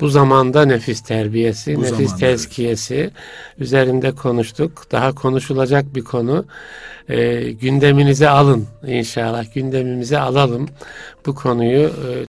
bu 0.00 0.08
zamanda 0.08 0.64
nefis 0.64 1.00
terbiyesi, 1.00 1.76
Bu 1.76 1.82
nefis 1.82 1.96
zamanda, 1.96 2.16
tezkiyesi 2.16 3.10
üzerinde 3.58 4.12
konuştuk. 4.12 4.86
Daha 4.92 5.14
konuşulacak 5.14 5.94
bir 5.94 6.04
konu. 6.04 6.44
E, 7.08 7.50
gündeminize 7.52 8.28
alın 8.28 8.66
inşallah. 8.86 9.54
Gündemimize 9.54 10.18
alalım 10.18 10.68
bu 11.26 11.34
konuyu. 11.34 11.80
E, 11.80 12.24